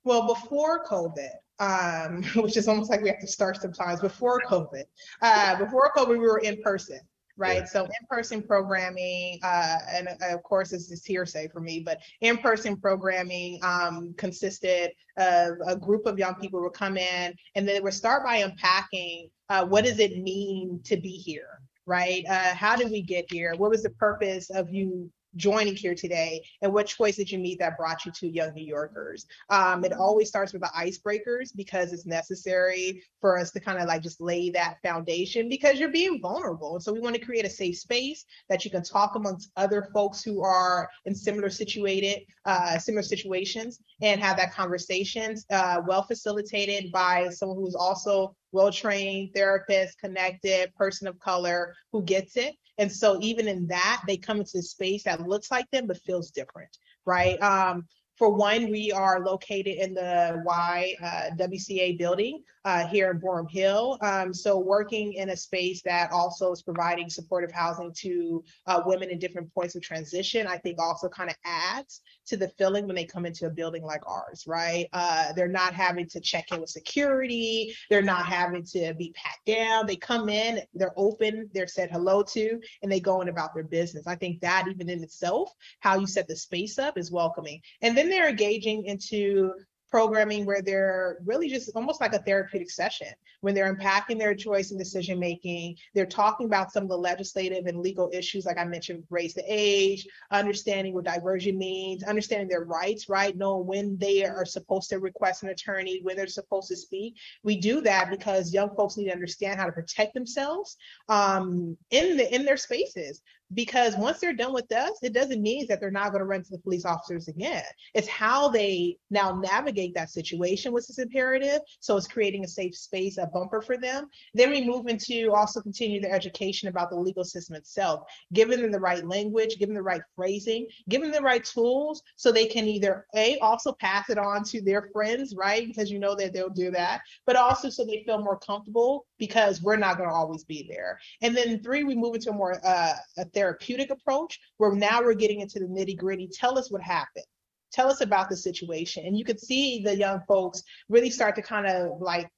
Well, 0.03 0.27
before 0.27 0.83
COVID, 0.85 1.29
um, 1.59 2.23
which 2.43 2.57
is 2.57 2.67
almost 2.67 2.89
like 2.89 3.01
we 3.01 3.09
have 3.09 3.19
to 3.19 3.27
start 3.27 3.61
sometimes. 3.61 4.01
Before 4.01 4.41
COVID, 4.47 4.83
uh, 5.21 5.57
before 5.57 5.91
COVID, 5.95 6.09
we 6.09 6.19
were 6.19 6.39
in 6.39 6.61
person 6.61 6.99
right? 7.41 7.61
Yeah. 7.61 7.65
So 7.65 7.83
in-person 7.85 8.43
programming, 8.43 9.39
uh, 9.43 9.77
and 9.91 10.07
uh, 10.07 10.35
of 10.35 10.43
course 10.43 10.69
this 10.69 10.91
is 10.91 11.03
hearsay 11.03 11.47
for 11.47 11.59
me, 11.59 11.79
but 11.79 11.97
in-person 12.21 12.77
programming 12.77 13.59
um, 13.63 14.13
consisted 14.15 14.91
of 15.17 15.57
a 15.65 15.75
group 15.75 16.05
of 16.05 16.19
young 16.19 16.35
people 16.35 16.61
would 16.61 16.73
come 16.73 16.97
in 16.97 17.33
and 17.55 17.67
they 17.67 17.79
would 17.79 17.93
start 17.93 18.23
by 18.23 18.37
unpacking 18.37 19.29
uh, 19.49 19.65
what 19.65 19.83
does 19.83 19.99
it 19.99 20.19
mean 20.19 20.79
to 20.83 20.95
be 20.95 21.09
here, 21.09 21.59
right? 21.85 22.23
Uh, 22.29 22.53
how 22.53 22.75
did 22.75 22.91
we 22.91 23.01
get 23.01 23.25
here? 23.29 23.53
What 23.57 23.71
was 23.71 23.83
the 23.83 23.89
purpose 23.89 24.49
of 24.51 24.71
you 24.71 25.11
joining 25.35 25.75
here 25.75 25.95
today 25.95 26.43
and 26.61 26.73
what 26.73 26.87
choice 26.87 27.15
did 27.15 27.31
you 27.31 27.39
meet 27.39 27.59
that 27.59 27.77
brought 27.77 28.05
you 28.05 28.11
to 28.11 28.27
Young 28.27 28.53
New 28.53 28.65
Yorkers? 28.65 29.25
Um, 29.49 29.83
it 29.83 29.93
always 29.93 30.27
starts 30.27 30.53
with 30.53 30.61
the 30.61 30.71
icebreakers 30.75 31.55
because 31.55 31.93
it's 31.93 32.05
necessary 32.05 33.03
for 33.19 33.37
us 33.37 33.51
to 33.51 33.59
kind 33.59 33.79
of 33.79 33.87
like 33.87 34.01
just 34.01 34.21
lay 34.21 34.49
that 34.51 34.77
foundation 34.83 35.49
because 35.49 35.79
you're 35.79 35.91
being 35.91 36.21
vulnerable. 36.21 36.79
So 36.79 36.93
we 36.93 36.99
want 36.99 37.15
to 37.15 37.21
create 37.21 37.45
a 37.45 37.49
safe 37.49 37.77
space 37.77 38.25
that 38.49 38.65
you 38.65 38.71
can 38.71 38.83
talk 38.83 39.15
amongst 39.15 39.51
other 39.55 39.89
folks 39.93 40.23
who 40.23 40.41
are 40.43 40.89
in 41.05 41.15
similar 41.15 41.49
situated, 41.49 42.23
uh, 42.45 42.77
similar 42.77 43.03
situations 43.03 43.79
and 44.01 44.21
have 44.21 44.37
that 44.37 44.53
conversations 44.53 45.45
uh, 45.51 45.81
well 45.85 46.03
facilitated 46.03 46.91
by 46.91 47.29
someone 47.29 47.57
who's 47.57 47.75
also 47.75 48.35
well-trained 48.51 49.33
therapist, 49.33 49.99
connected, 49.99 50.73
person 50.75 51.07
of 51.07 51.19
color 51.19 51.75
who 51.91 52.03
gets 52.03 52.37
it. 52.37 52.55
And 52.77 52.91
so 52.91 53.19
even 53.21 53.47
in 53.47 53.67
that, 53.67 54.01
they 54.07 54.17
come 54.17 54.39
into 54.39 54.57
a 54.59 54.61
space 54.61 55.03
that 55.03 55.27
looks 55.27 55.51
like 55.51 55.69
them 55.71 55.87
but 55.87 56.01
feels 56.01 56.31
different, 56.31 56.75
right? 57.05 57.41
Um, 57.41 57.85
for 58.17 58.29
one, 58.29 58.69
we 58.69 58.91
are 58.91 59.25
located 59.25 59.77
in 59.77 59.93
the 59.93 60.43
YWCA 60.45 61.93
uh, 61.93 61.97
building 61.97 62.43
uh, 62.65 62.87
here 62.87 63.11
in 63.11 63.19
Boerum 63.19 63.49
Hill. 63.49 63.97
Um, 64.01 64.33
so 64.33 64.59
working 64.59 65.13
in 65.13 65.29
a 65.29 65.37
space 65.37 65.81
that 65.83 66.11
also 66.11 66.51
is 66.51 66.61
providing 66.61 67.09
supportive 67.09 67.51
housing 67.51 67.91
to 67.97 68.43
uh, 68.67 68.81
women 68.85 69.09
in 69.09 69.19
different 69.19 69.53
points 69.53 69.75
of 69.75 69.81
transition, 69.81 70.47
I 70.47 70.57
think 70.57 70.79
also 70.79 71.09
kind 71.09 71.29
of 71.29 71.35
adds 71.45 72.01
to 72.27 72.37
the 72.37 72.49
feeling 72.57 72.87
when 72.87 72.95
they 72.95 73.05
come 73.05 73.25
into 73.25 73.47
a 73.47 73.49
building 73.49 73.83
like 73.83 74.07
ours, 74.07 74.43
right? 74.47 74.87
Uh, 74.93 75.33
they're 75.33 75.47
not 75.47 75.73
having 75.73 76.07
to 76.09 76.19
check 76.19 76.51
in 76.51 76.61
with 76.61 76.69
security. 76.69 77.75
They're 77.89 78.01
not 78.01 78.25
having 78.25 78.63
to 78.65 78.93
be 78.93 79.13
pat 79.15 79.37
down. 79.45 79.85
They 79.87 79.95
come 79.95 80.29
in, 80.29 80.61
they're 80.73 80.93
open, 80.97 81.49
they're 81.53 81.67
said 81.67 81.89
hello 81.91 82.23
to, 82.23 82.59
and 82.81 82.91
they 82.91 82.99
go 82.99 83.21
in 83.21 83.29
about 83.29 83.53
their 83.53 83.63
business. 83.63 84.07
I 84.07 84.15
think 84.15 84.41
that 84.41 84.67
even 84.69 84.89
in 84.89 85.03
itself, 85.03 85.51
how 85.79 85.97
you 85.97 86.07
set 86.07 86.27
the 86.27 86.35
space 86.35 86.77
up 86.77 86.97
is 86.97 87.11
welcoming. 87.11 87.61
And 87.81 87.97
then 87.97 88.09
they're 88.09 88.29
engaging 88.29 88.85
into 88.85 89.53
programming 89.91 90.45
where 90.45 90.61
they're 90.61 91.17
really 91.25 91.49
just 91.49 91.69
almost 91.75 92.01
like 92.01 92.13
a 92.13 92.19
therapeutic 92.19 92.71
session 92.71 93.09
when 93.41 93.53
they're 93.53 93.69
unpacking 93.69 94.17
their 94.17 94.33
choice 94.33 94.71
and 94.71 94.79
decision 94.79 95.19
making 95.19 95.75
they're 95.93 96.05
talking 96.05 96.47
about 96.47 96.71
some 96.71 96.83
of 96.83 96.89
the 96.89 96.97
legislative 96.97 97.65
and 97.65 97.79
legal 97.79 98.09
issues 98.13 98.45
like 98.45 98.57
i 98.57 98.63
mentioned 98.63 99.03
raise 99.09 99.33
the 99.33 99.43
age 99.47 100.07
understanding 100.31 100.93
what 100.93 101.03
diversion 101.03 101.57
means 101.57 102.03
understanding 102.03 102.47
their 102.47 102.63
rights 102.63 103.09
right? 103.11 103.37
Knowing 103.37 103.67
when 103.67 103.97
they 103.97 104.25
are 104.25 104.45
supposed 104.45 104.89
to 104.89 104.97
request 104.97 105.43
an 105.43 105.49
attorney 105.49 105.99
when 106.01 106.15
they're 106.15 106.27
supposed 106.27 106.69
to 106.69 106.75
speak. 106.75 107.17
We 107.43 107.57
do 107.57 107.81
that 107.81 108.09
because 108.09 108.53
young 108.53 108.73
folks 108.75 108.97
need 108.97 109.05
to 109.05 109.13
understand 109.13 109.59
how 109.59 109.65
to 109.65 109.71
protect 109.71 110.13
themselves 110.13 110.77
um, 111.09 111.77
in 111.91 112.17
the 112.17 112.33
in 112.33 112.45
their 112.45 112.57
spaces 112.57 113.21
because 113.53 113.95
once 113.97 114.19
they're 114.19 114.33
done 114.33 114.53
with 114.53 114.71
us, 114.71 114.91
it 115.01 115.13
doesn't 115.13 115.41
mean 115.41 115.65
that 115.67 115.79
they're 115.79 115.91
not 115.91 116.11
going 116.11 116.19
to 116.19 116.25
run 116.25 116.43
to 116.43 116.51
the 116.51 116.57
police 116.57 116.85
officers 116.85 117.27
again. 117.27 117.63
It's 117.93 118.07
how 118.07 118.49
they 118.49 118.97
now 119.09 119.35
navigate 119.35 119.93
that 119.95 120.09
situation, 120.09 120.71
which 120.71 120.89
is 120.89 120.99
imperative. 120.99 121.59
So 121.79 121.97
it's 121.97 122.07
creating 122.07 122.43
a 122.43 122.47
safe 122.47 122.75
space, 122.75 123.17
a 123.17 123.27
bumper 123.27 123.61
for 123.61 123.77
them. 123.77 124.07
Then 124.33 124.51
we 124.51 124.65
move 124.65 124.87
into 124.87 125.33
also 125.33 125.61
continue 125.61 125.99
their 125.99 126.13
education 126.13 126.69
about 126.69 126.89
the 126.89 126.95
legal 126.95 127.23
system 127.23 127.55
itself, 127.55 128.03
giving 128.33 128.61
them 128.61 128.71
the 128.71 128.79
right 128.79 129.05
language, 129.05 129.57
giving 129.59 129.75
them 129.75 129.83
the 129.83 129.87
right 129.87 130.01
phrasing, 130.15 130.67
giving 130.89 131.11
them 131.11 131.21
the 131.21 131.25
right 131.25 131.43
tools 131.43 132.01
so 132.15 132.31
they 132.31 132.45
can 132.45 132.67
either 132.67 133.05
A, 133.15 133.37
also 133.39 133.73
pass 133.73 134.09
it 134.09 134.17
on 134.17 134.43
to 134.45 134.61
their 134.61 134.89
friends, 134.93 135.35
right? 135.35 135.67
Because 135.67 135.91
you 135.91 135.99
know 135.99 136.15
that 136.15 136.33
they'll 136.33 136.49
do 136.49 136.71
that, 136.71 137.01
but 137.25 137.35
also 137.35 137.69
so 137.69 137.85
they 137.85 138.03
feel 138.05 138.19
more 138.19 138.39
comfortable 138.39 139.05
because 139.17 139.61
we're 139.61 139.77
not 139.77 139.97
going 139.97 140.09
to 140.09 140.15
always 140.15 140.43
be 140.43 140.67
there. 140.69 140.99
And 141.21 141.35
then 141.35 141.61
three, 141.61 141.83
we 141.83 141.95
move 141.95 142.15
into 142.15 142.31
a 142.31 142.33
more 142.33 142.59
uh, 142.65 142.93
a 143.17 143.25
therapeutic 143.41 143.89
approach 143.89 144.39
where 144.57 144.73
now 144.73 145.01
we're 145.01 145.13
getting 145.13 145.41
into 145.41 145.59
the 145.59 145.65
nitty 145.65 145.97
gritty. 145.97 146.27
Tell 146.27 146.57
us 146.57 146.71
what 146.71 146.81
happened. 146.81 147.25
Tell 147.71 147.89
us 147.89 148.01
about 148.01 148.29
the 148.29 148.37
situation. 148.37 149.05
And 149.05 149.17
you 149.17 149.25
could 149.25 149.39
see 149.39 149.81
the 149.81 149.95
young 149.95 150.21
folks 150.27 150.61
really 150.89 151.09
start 151.09 151.35
to 151.35 151.41
kind 151.41 151.65
of 151.65 151.99
like, 151.99 152.29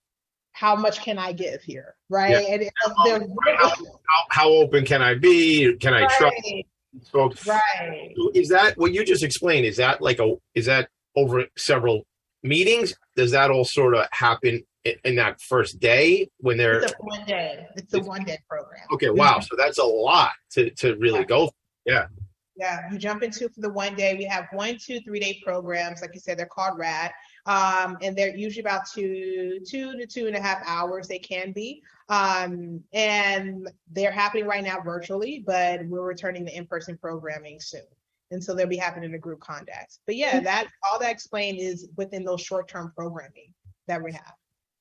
how 0.52 0.76
much 0.76 1.02
can 1.02 1.18
I 1.18 1.34
give 1.34 1.62
here? 1.64 1.96
Right. 2.10 2.32
Yeah. 2.32 2.54
And 2.54 2.70
how, 2.96 3.20
how, 3.58 3.74
how, 4.30 4.50
open 4.50 4.86
can 4.86 5.02
I 5.02 5.16
be? 5.16 5.76
Can 5.78 5.94
I 5.94 6.04
right. 6.04 6.12
trust 6.12 7.12
folks? 7.12 7.48
Right. 7.48 8.14
Is 8.36 8.50
that 8.50 8.78
what 8.78 8.94
you 8.94 9.04
just 9.04 9.24
explained? 9.24 9.66
Is 9.66 9.78
that 9.78 10.02
like 10.02 10.20
a, 10.20 10.36
is 10.54 10.68
that 10.68 10.90
over 11.16 11.46
several 11.58 12.04
meetings? 12.44 12.94
Does 13.16 13.32
that 13.32 13.50
all 13.50 13.66
sort 13.66 13.96
of 13.96 14.06
happen 14.12 14.64
in 14.86 15.16
that 15.16 15.42
first 15.42 15.80
day 15.80 16.30
when 16.38 16.58
they're 16.58 16.82
it's 16.82 16.92
a 16.92 16.96
one 17.00 17.26
day. 17.26 17.68
It's 17.76 17.94
a 17.94 18.00
one 18.02 18.24
day 18.24 18.40
program. 18.50 18.84
Okay 18.94 19.10
wow 19.10 19.40
so 19.40 19.56
that's 19.58 19.78
a 19.78 19.84
lot 19.84 20.32
to 20.52 20.70
to 20.72 20.96
really 20.98 21.20
yeah. 21.20 21.26
go 21.26 21.52
yeah. 21.86 22.06
Yeah 22.56 22.92
you 22.92 22.98
jump 22.98 23.24
into 23.24 23.50
for 23.50 23.62
the 23.62 23.70
one 23.70 23.96
day 23.96 24.16
we 24.18 24.26
have 24.26 24.46
one 24.52 24.78
two 24.78 25.00
three 25.02 25.20
day 25.20 25.42
programs 25.44 26.02
like 26.02 26.12
you 26.14 26.20
said 26.20 26.38
they're 26.38 26.46
called 26.46 26.78
rad 26.78 27.12
um, 27.46 27.98
and 28.02 28.16
they're 28.16 28.36
usually 28.36 28.62
about 28.62 28.82
two 28.94 29.60
two 29.68 29.98
to 29.98 30.06
two 30.06 30.28
and 30.28 30.36
a 30.36 30.42
half 30.42 30.62
hours 30.66 31.08
they 31.08 31.20
can 31.20 31.52
be 31.52 31.82
um, 32.10 32.82
and 32.92 33.70
they're 33.92 34.12
happening 34.12 34.46
right 34.46 34.64
now 34.64 34.80
virtually 34.82 35.44
but 35.46 35.86
we're 35.88 36.06
returning 36.06 36.44
the 36.44 36.56
in-person 36.56 36.98
programming 36.98 37.60
soon 37.60 37.82
and 38.32 38.44
so 38.44 38.54
they'll 38.54 38.68
be 38.68 38.78
happening 38.78 39.10
in 39.10 39.16
a 39.16 39.20
group 39.20 39.40
context. 39.40 40.02
But 40.06 40.18
yeah 40.18 40.42
that 40.42 40.68
all 40.84 41.00
that 41.00 41.12
explained 41.12 41.60
is 41.60 41.88
within 41.96 42.26
those 42.26 42.42
short-term 42.42 42.92
programming 42.96 43.54
that 43.88 44.04
we 44.04 44.12
have 44.12 44.34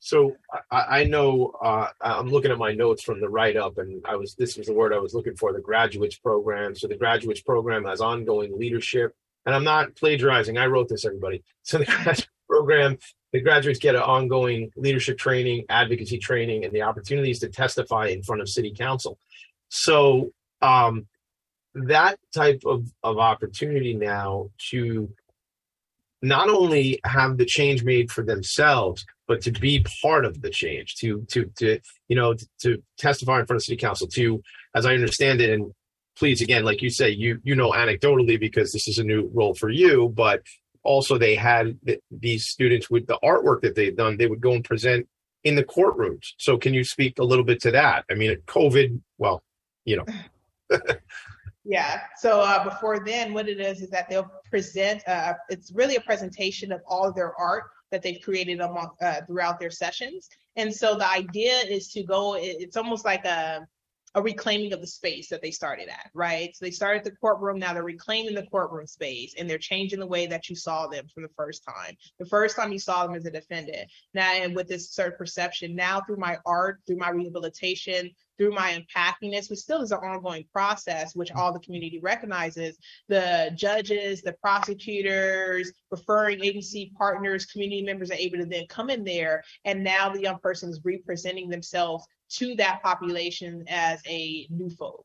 so 0.04 0.36
I, 0.72 1.02
I 1.02 1.04
know 1.04 1.52
uh, 1.62 1.86
I'm 2.00 2.28
looking 2.28 2.50
at 2.50 2.58
my 2.58 2.72
notes 2.72 3.04
from 3.04 3.20
the 3.20 3.28
write 3.28 3.56
up, 3.56 3.78
and 3.78 4.04
I 4.04 4.16
was 4.16 4.34
this 4.34 4.56
was 4.56 4.66
the 4.66 4.72
word 4.72 4.92
I 4.92 4.98
was 4.98 5.14
looking 5.14 5.36
for 5.36 5.52
the 5.52 5.60
graduates 5.60 6.16
program. 6.16 6.74
So 6.74 6.88
the 6.88 6.96
graduates 6.96 7.40
program 7.40 7.84
has 7.84 8.00
ongoing 8.00 8.58
leadership, 8.58 9.14
and 9.46 9.54
I'm 9.54 9.62
not 9.62 9.94
plagiarizing. 9.94 10.58
I 10.58 10.66
wrote 10.66 10.88
this, 10.88 11.04
everybody. 11.04 11.44
So 11.62 11.78
the 11.78 11.84
graduate 11.84 12.28
program, 12.48 12.98
the 13.32 13.40
graduates 13.40 13.78
get 13.78 13.94
an 13.94 14.02
ongoing 14.02 14.72
leadership 14.74 15.18
training, 15.18 15.66
advocacy 15.68 16.18
training, 16.18 16.64
and 16.64 16.74
the 16.74 16.82
opportunities 16.82 17.38
to 17.38 17.48
testify 17.48 18.08
in 18.08 18.24
front 18.24 18.42
of 18.42 18.48
city 18.48 18.74
council. 18.76 19.18
So 19.68 20.32
um, 20.62 21.06
that 21.76 22.18
type 22.34 22.62
of, 22.66 22.92
of 23.04 23.18
opportunity 23.18 23.94
now 23.94 24.50
to 24.70 25.14
not 26.22 26.48
only 26.48 26.98
have 27.04 27.36
the 27.36 27.46
change 27.46 27.84
made 27.84 28.10
for 28.10 28.24
themselves, 28.24 29.06
but 29.32 29.40
to 29.40 29.50
be 29.50 29.82
part 30.02 30.26
of 30.26 30.42
the 30.42 30.50
change, 30.50 30.96
to 30.96 31.24
to 31.30 31.50
to 31.56 31.78
you 32.08 32.16
know 32.16 32.34
to, 32.34 32.46
to 32.60 32.82
testify 32.98 33.40
in 33.40 33.46
front 33.46 33.56
of 33.56 33.64
city 33.64 33.78
council, 33.78 34.06
to 34.08 34.42
as 34.74 34.84
I 34.84 34.92
understand 34.92 35.40
it, 35.40 35.48
and 35.48 35.72
please 36.18 36.42
again, 36.42 36.64
like 36.64 36.82
you 36.82 36.90
say, 36.90 37.08
you 37.08 37.40
you 37.42 37.54
know 37.54 37.70
anecdotally 37.70 38.38
because 38.38 38.72
this 38.72 38.86
is 38.88 38.98
a 38.98 39.04
new 39.04 39.30
role 39.32 39.54
for 39.54 39.70
you, 39.70 40.12
but 40.14 40.42
also 40.82 41.16
they 41.16 41.34
had 41.34 41.78
th- 41.86 42.00
these 42.10 42.44
students 42.44 42.90
with 42.90 43.06
the 43.06 43.18
artwork 43.24 43.62
that 43.62 43.74
they've 43.74 43.96
done, 43.96 44.18
they 44.18 44.26
would 44.26 44.42
go 44.42 44.52
and 44.52 44.64
present 44.66 45.08
in 45.44 45.54
the 45.54 45.64
courtrooms. 45.64 46.34
So 46.36 46.58
can 46.58 46.74
you 46.74 46.84
speak 46.84 47.18
a 47.18 47.24
little 47.24 47.44
bit 47.44 47.62
to 47.62 47.70
that? 47.70 48.04
I 48.10 48.14
mean, 48.14 48.36
COVID, 48.46 49.00
well, 49.16 49.42
you 49.86 49.96
know. 49.96 50.78
Yeah. 51.64 52.00
So 52.18 52.40
uh, 52.40 52.64
before 52.64 53.04
then, 53.04 53.32
what 53.32 53.48
it 53.48 53.60
is 53.60 53.82
is 53.82 53.90
that 53.90 54.08
they'll 54.10 54.28
present. 54.50 55.00
Uh, 55.06 55.34
it's 55.48 55.70
really 55.72 55.94
a 55.94 56.00
presentation 56.00 56.72
of 56.72 56.80
all 56.88 57.08
of 57.08 57.14
their 57.14 57.38
art 57.38 57.66
that 57.92 58.02
they've 58.02 58.20
created 58.20 58.60
among, 58.60 58.90
uh, 59.00 59.20
throughout 59.26 59.60
their 59.60 59.70
sessions. 59.70 60.28
And 60.56 60.74
so 60.74 60.96
the 60.96 61.08
idea 61.08 61.58
is 61.58 61.92
to 61.92 62.02
go, 62.02 62.34
it's 62.36 62.76
almost 62.76 63.04
like 63.04 63.24
a, 63.24 63.64
a 64.14 64.22
reclaiming 64.22 64.72
of 64.72 64.80
the 64.80 64.86
space 64.86 65.28
that 65.28 65.40
they 65.40 65.50
started 65.50 65.88
at, 65.88 66.10
right? 66.12 66.54
So 66.54 66.64
they 66.64 66.70
started 66.70 67.04
the 67.04 67.12
courtroom, 67.12 67.58
now 67.58 67.72
they're 67.72 67.82
reclaiming 67.82 68.34
the 68.34 68.46
courtroom 68.46 68.86
space 68.86 69.34
and 69.38 69.48
they're 69.48 69.56
changing 69.58 70.00
the 70.00 70.06
way 70.06 70.26
that 70.26 70.50
you 70.50 70.56
saw 70.56 70.86
them 70.86 71.06
from 71.14 71.22
the 71.22 71.30
first 71.36 71.64
time. 71.64 71.96
The 72.18 72.26
first 72.26 72.56
time 72.56 72.72
you 72.72 72.78
saw 72.78 73.06
them 73.06 73.16
as 73.16 73.24
a 73.24 73.30
defendant. 73.30 73.90
Now, 74.12 74.32
and 74.34 74.54
with 74.54 74.68
this 74.68 74.90
certain 74.90 75.16
perception, 75.16 75.74
now 75.74 76.00
through 76.00 76.18
my 76.18 76.38
art, 76.44 76.80
through 76.86 76.98
my 76.98 77.10
rehabilitation, 77.10 78.10
through 78.38 78.52
my 78.52 78.70
unpacking 78.70 79.30
this, 79.30 79.50
which 79.50 79.60
still 79.60 79.82
is 79.82 79.92
an 79.92 79.98
ongoing 79.98 80.44
process, 80.52 81.14
which 81.14 81.30
mm-hmm. 81.30 81.38
all 81.38 81.52
the 81.52 81.60
community 81.60 82.00
recognizes. 82.02 82.76
The 83.08 83.52
judges, 83.54 84.22
the 84.22 84.34
prosecutors, 84.34 85.72
referring 85.90 86.44
agency 86.44 86.92
partners, 86.96 87.46
community 87.46 87.82
members 87.82 88.10
are 88.10 88.14
able 88.14 88.38
to 88.38 88.46
then 88.46 88.66
come 88.68 88.90
in 88.90 89.04
there, 89.04 89.42
and 89.64 89.82
now 89.84 90.08
the 90.08 90.22
young 90.22 90.38
person 90.38 90.70
is 90.70 90.80
representing 90.84 91.48
themselves 91.48 92.06
to 92.30 92.54
that 92.56 92.82
population 92.82 93.64
as 93.68 94.00
a 94.06 94.46
new 94.50 94.70
folk. 94.70 95.04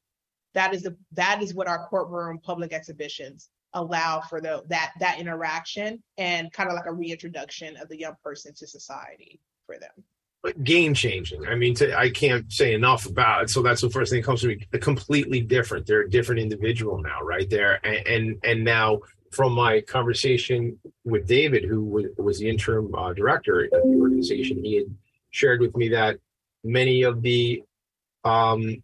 That 0.53 0.73
is 0.73 0.83
the 0.83 0.95
that 1.13 1.41
is 1.43 1.53
what 1.53 1.67
our 1.67 1.87
courtroom 1.87 2.39
public 2.39 2.73
exhibitions 2.73 3.49
allow 3.73 4.21
for 4.21 4.41
the 4.41 4.63
that 4.69 4.93
that 4.99 5.19
interaction 5.19 6.01
and 6.17 6.51
kind 6.51 6.69
of 6.69 6.75
like 6.75 6.87
a 6.87 6.93
reintroduction 6.93 7.77
of 7.77 7.89
the 7.89 7.99
young 7.99 8.15
person 8.23 8.53
to 8.55 8.65
society 8.65 9.39
for 9.65 9.77
them 9.77 9.91
game 10.53 10.93
changing. 10.93 11.47
I 11.47 11.55
mean, 11.55 11.75
to, 11.75 11.97
I 11.97 12.09
can't 12.09 12.51
say 12.51 12.73
enough 12.73 13.05
about 13.05 13.43
it. 13.43 13.49
So 13.49 13.61
that's 13.61 13.81
the 13.81 13.89
first 13.89 14.11
thing 14.11 14.21
that 14.21 14.25
comes 14.25 14.41
to 14.41 14.47
me. 14.47 14.67
Completely 14.79 15.41
different. 15.41 15.85
They're 15.85 16.01
a 16.01 16.09
different 16.09 16.41
individual 16.41 17.01
now, 17.01 17.21
right 17.21 17.49
there. 17.49 17.79
And 17.85 18.07
and, 18.07 18.39
and 18.43 18.63
now 18.63 18.99
from 19.31 19.53
my 19.53 19.81
conversation 19.81 20.79
with 21.03 21.27
David, 21.27 21.63
who 21.63 21.83
was, 21.83 22.05
was 22.17 22.39
the 22.39 22.49
interim 22.49 22.93
uh, 22.95 23.13
director 23.13 23.65
of 23.65 23.71
the 23.71 23.97
organization, 23.99 24.63
he 24.63 24.75
had 24.75 24.95
shared 25.31 25.61
with 25.61 25.75
me 25.75 25.89
that 25.89 26.19
many 26.63 27.03
of 27.03 27.21
the 27.21 27.63
um, 28.23 28.83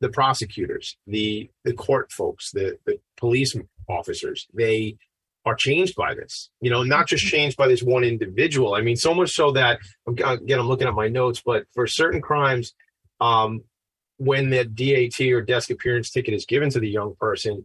the 0.00 0.08
prosecutors, 0.08 0.96
the 1.06 1.50
the 1.64 1.72
court 1.72 2.12
folks, 2.12 2.50
the 2.52 2.78
the 2.84 2.98
police 3.16 3.56
officers, 3.88 4.46
they 4.52 4.96
are 5.46 5.54
changed 5.54 5.94
by 5.94 6.14
this. 6.14 6.50
You 6.60 6.70
know, 6.70 6.82
not 6.82 7.06
just 7.06 7.24
changed 7.24 7.56
by 7.56 7.68
this 7.68 7.82
one 7.82 8.04
individual. 8.04 8.74
I 8.74 8.82
mean, 8.82 8.96
so 8.96 9.14
much 9.14 9.30
so 9.30 9.52
that 9.52 9.78
again, 10.06 10.58
I'm 10.58 10.68
looking 10.68 10.88
at 10.88 10.94
my 10.94 11.08
notes, 11.08 11.40
but 11.44 11.64
for 11.72 11.86
certain 11.86 12.20
crimes, 12.20 12.74
um, 13.20 13.62
when 14.18 14.50
the 14.50 14.64
DAT 14.64 15.20
or 15.32 15.40
desk 15.40 15.70
appearance 15.70 16.10
ticket 16.10 16.34
is 16.34 16.44
given 16.44 16.68
to 16.70 16.80
the 16.80 16.88
young 16.88 17.14
person, 17.18 17.64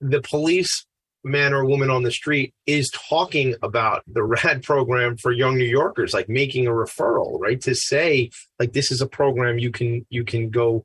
the 0.00 0.22
police 0.22 0.86
man 1.24 1.52
or 1.52 1.64
woman 1.64 1.90
on 1.90 2.04
the 2.04 2.10
street 2.12 2.54
is 2.66 2.88
talking 2.90 3.56
about 3.62 4.04
the 4.06 4.22
rad 4.44 4.62
program 4.62 5.16
for 5.16 5.32
young 5.32 5.58
new 5.58 5.64
yorkers 5.64 6.14
like 6.14 6.28
making 6.28 6.68
a 6.68 6.70
referral 6.70 7.40
right 7.40 7.60
to 7.60 7.74
say 7.74 8.30
like 8.60 8.72
this 8.72 8.92
is 8.92 9.00
a 9.00 9.08
program 9.08 9.58
you 9.58 9.72
can 9.72 10.06
you 10.08 10.24
can 10.24 10.50
go 10.50 10.84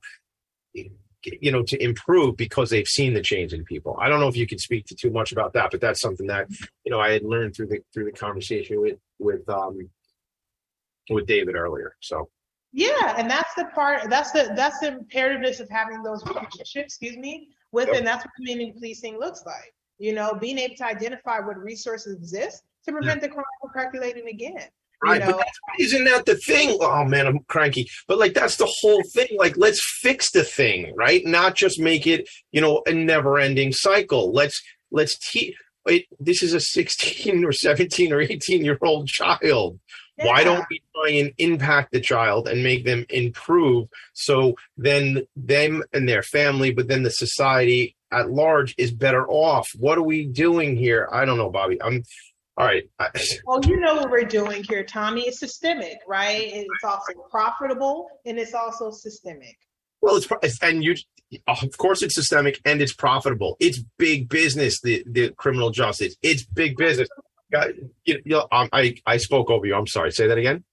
you 1.41 1.51
know 1.51 1.63
to 1.63 1.81
improve 1.83 2.35
because 2.37 2.69
they've 2.69 2.87
seen 2.87 3.13
the 3.13 3.21
change 3.21 3.53
in 3.53 3.63
people 3.63 3.97
i 3.99 4.09
don't 4.09 4.19
know 4.19 4.27
if 4.27 4.35
you 4.35 4.47
can 4.47 4.57
speak 4.57 4.85
to 4.85 4.95
too 4.95 5.11
much 5.11 5.31
about 5.31 5.53
that 5.53 5.69
but 5.71 5.81
that's 5.81 6.01
something 6.01 6.27
that 6.27 6.47
you 6.83 6.91
know 6.91 6.99
i 6.99 7.11
had 7.11 7.23
learned 7.23 7.55
through 7.55 7.67
the 7.67 7.79
through 7.93 8.05
the 8.05 8.11
conversation 8.11 8.79
with 8.79 8.97
with 9.19 9.47
um 9.49 9.77
with 11.09 11.25
david 11.25 11.55
earlier 11.55 11.95
so 11.99 12.29
yeah 12.73 13.15
and 13.17 13.29
that's 13.29 13.53
the 13.55 13.65
part 13.65 14.09
that's 14.09 14.31
the 14.31 14.51
that's 14.55 14.79
the 14.79 14.87
imperativeness 14.87 15.59
of 15.59 15.69
having 15.69 16.01
those 16.03 16.25
relationships 16.25 16.73
excuse 16.75 17.17
me 17.17 17.49
with 17.71 17.87
yep. 17.87 17.97
and 17.97 18.07
that's 18.07 18.25
what 18.25 18.33
community 18.35 18.71
policing 18.71 19.19
looks 19.19 19.43
like 19.45 19.73
you 20.01 20.13
know, 20.13 20.33
being 20.33 20.57
able 20.57 20.75
to 20.75 20.85
identify 20.85 21.39
what 21.39 21.59
resources 21.59 22.15
exist 22.15 22.63
to 22.85 22.91
prevent 22.91 23.21
yeah. 23.21 23.27
the 23.27 23.33
crime 23.33 23.45
from 23.61 23.69
percolating 23.71 24.27
again. 24.27 24.67
Right, 25.03 25.21
you 25.21 25.27
know? 25.27 25.37
but 25.37 25.47
isn't 25.79 26.05
that 26.05 26.25
the 26.25 26.35
thing? 26.35 26.77
Oh 26.79 27.03
man, 27.03 27.25
I'm 27.27 27.39
cranky. 27.47 27.89
But 28.07 28.19
like 28.19 28.33
that's 28.33 28.57
the 28.57 28.71
whole 28.81 29.01
thing. 29.13 29.27
Like 29.37 29.57
let's 29.57 29.81
fix 30.01 30.31
the 30.31 30.43
thing, 30.43 30.93
right? 30.95 31.25
Not 31.25 31.55
just 31.55 31.79
make 31.79 32.05
it, 32.05 32.29
you 32.51 32.61
know, 32.61 32.83
a 32.85 32.93
never-ending 32.93 33.73
cycle. 33.73 34.31
Let's 34.31 34.61
let's 34.91 35.17
teach. 35.31 35.55
This 36.19 36.43
is 36.43 36.53
a 36.53 36.59
16 36.59 37.43
or 37.43 37.51
17 37.51 38.13
or 38.13 38.21
18 38.21 38.63
year 38.63 38.77
old 38.83 39.07
child. 39.07 39.79
Yeah. 40.17 40.27
Why 40.27 40.43
don't 40.43 40.65
we 40.69 40.81
try 40.93 41.11
and 41.15 41.31
impact 41.39 41.91
the 41.91 41.99
child 42.01 42.47
and 42.47 42.63
make 42.63 42.85
them 42.85 43.05
improve 43.09 43.87
so 44.13 44.55
then 44.77 45.23
them 45.35 45.83
and 45.93 46.07
their 46.07 46.21
family, 46.21 46.71
but 46.71 46.87
then 46.87 47.01
the 47.01 47.09
society 47.09 47.95
at 48.11 48.29
large 48.29 48.75
is 48.77 48.91
better 48.91 49.27
off. 49.27 49.69
What 49.77 49.97
are 49.97 50.03
we 50.03 50.25
doing 50.25 50.75
here? 50.75 51.07
I 51.11 51.25
don't 51.25 51.37
know, 51.37 51.49
Bobby. 51.49 51.81
I'm 51.81 52.03
all 52.57 52.65
right. 52.65 52.83
well, 53.45 53.63
you 53.65 53.77
know 53.79 53.95
what 53.95 54.11
we're 54.11 54.23
doing 54.23 54.63
here, 54.63 54.83
Tommy. 54.83 55.21
It's 55.21 55.39
systemic, 55.39 55.99
right? 56.07 56.49
It's 56.53 56.83
also 56.83 57.13
profitable 57.29 58.09
and 58.25 58.37
it's 58.37 58.53
also 58.53 58.91
systemic. 58.91 59.57
Well, 60.01 60.19
it's 60.41 60.63
and 60.63 60.83
you, 60.83 60.95
of 61.47 61.77
course, 61.77 62.01
it's 62.01 62.15
systemic 62.15 62.59
and 62.65 62.81
it's 62.81 62.93
profitable. 62.93 63.55
It's 63.59 63.83
big 63.97 64.29
business. 64.29 64.81
The 64.81 65.03
the 65.07 65.31
criminal 65.31 65.69
justice. 65.69 66.15
It's 66.21 66.43
big 66.43 66.75
business. 66.75 67.07
You 68.05 68.21
know, 68.25 68.47
um, 68.51 68.69
I 68.73 68.95
I 69.05 69.17
spoke 69.17 69.49
over 69.49 69.65
you. 69.65 69.75
I'm 69.75 69.87
sorry. 69.87 70.11
Say 70.11 70.27
that 70.27 70.37
again. 70.37 70.63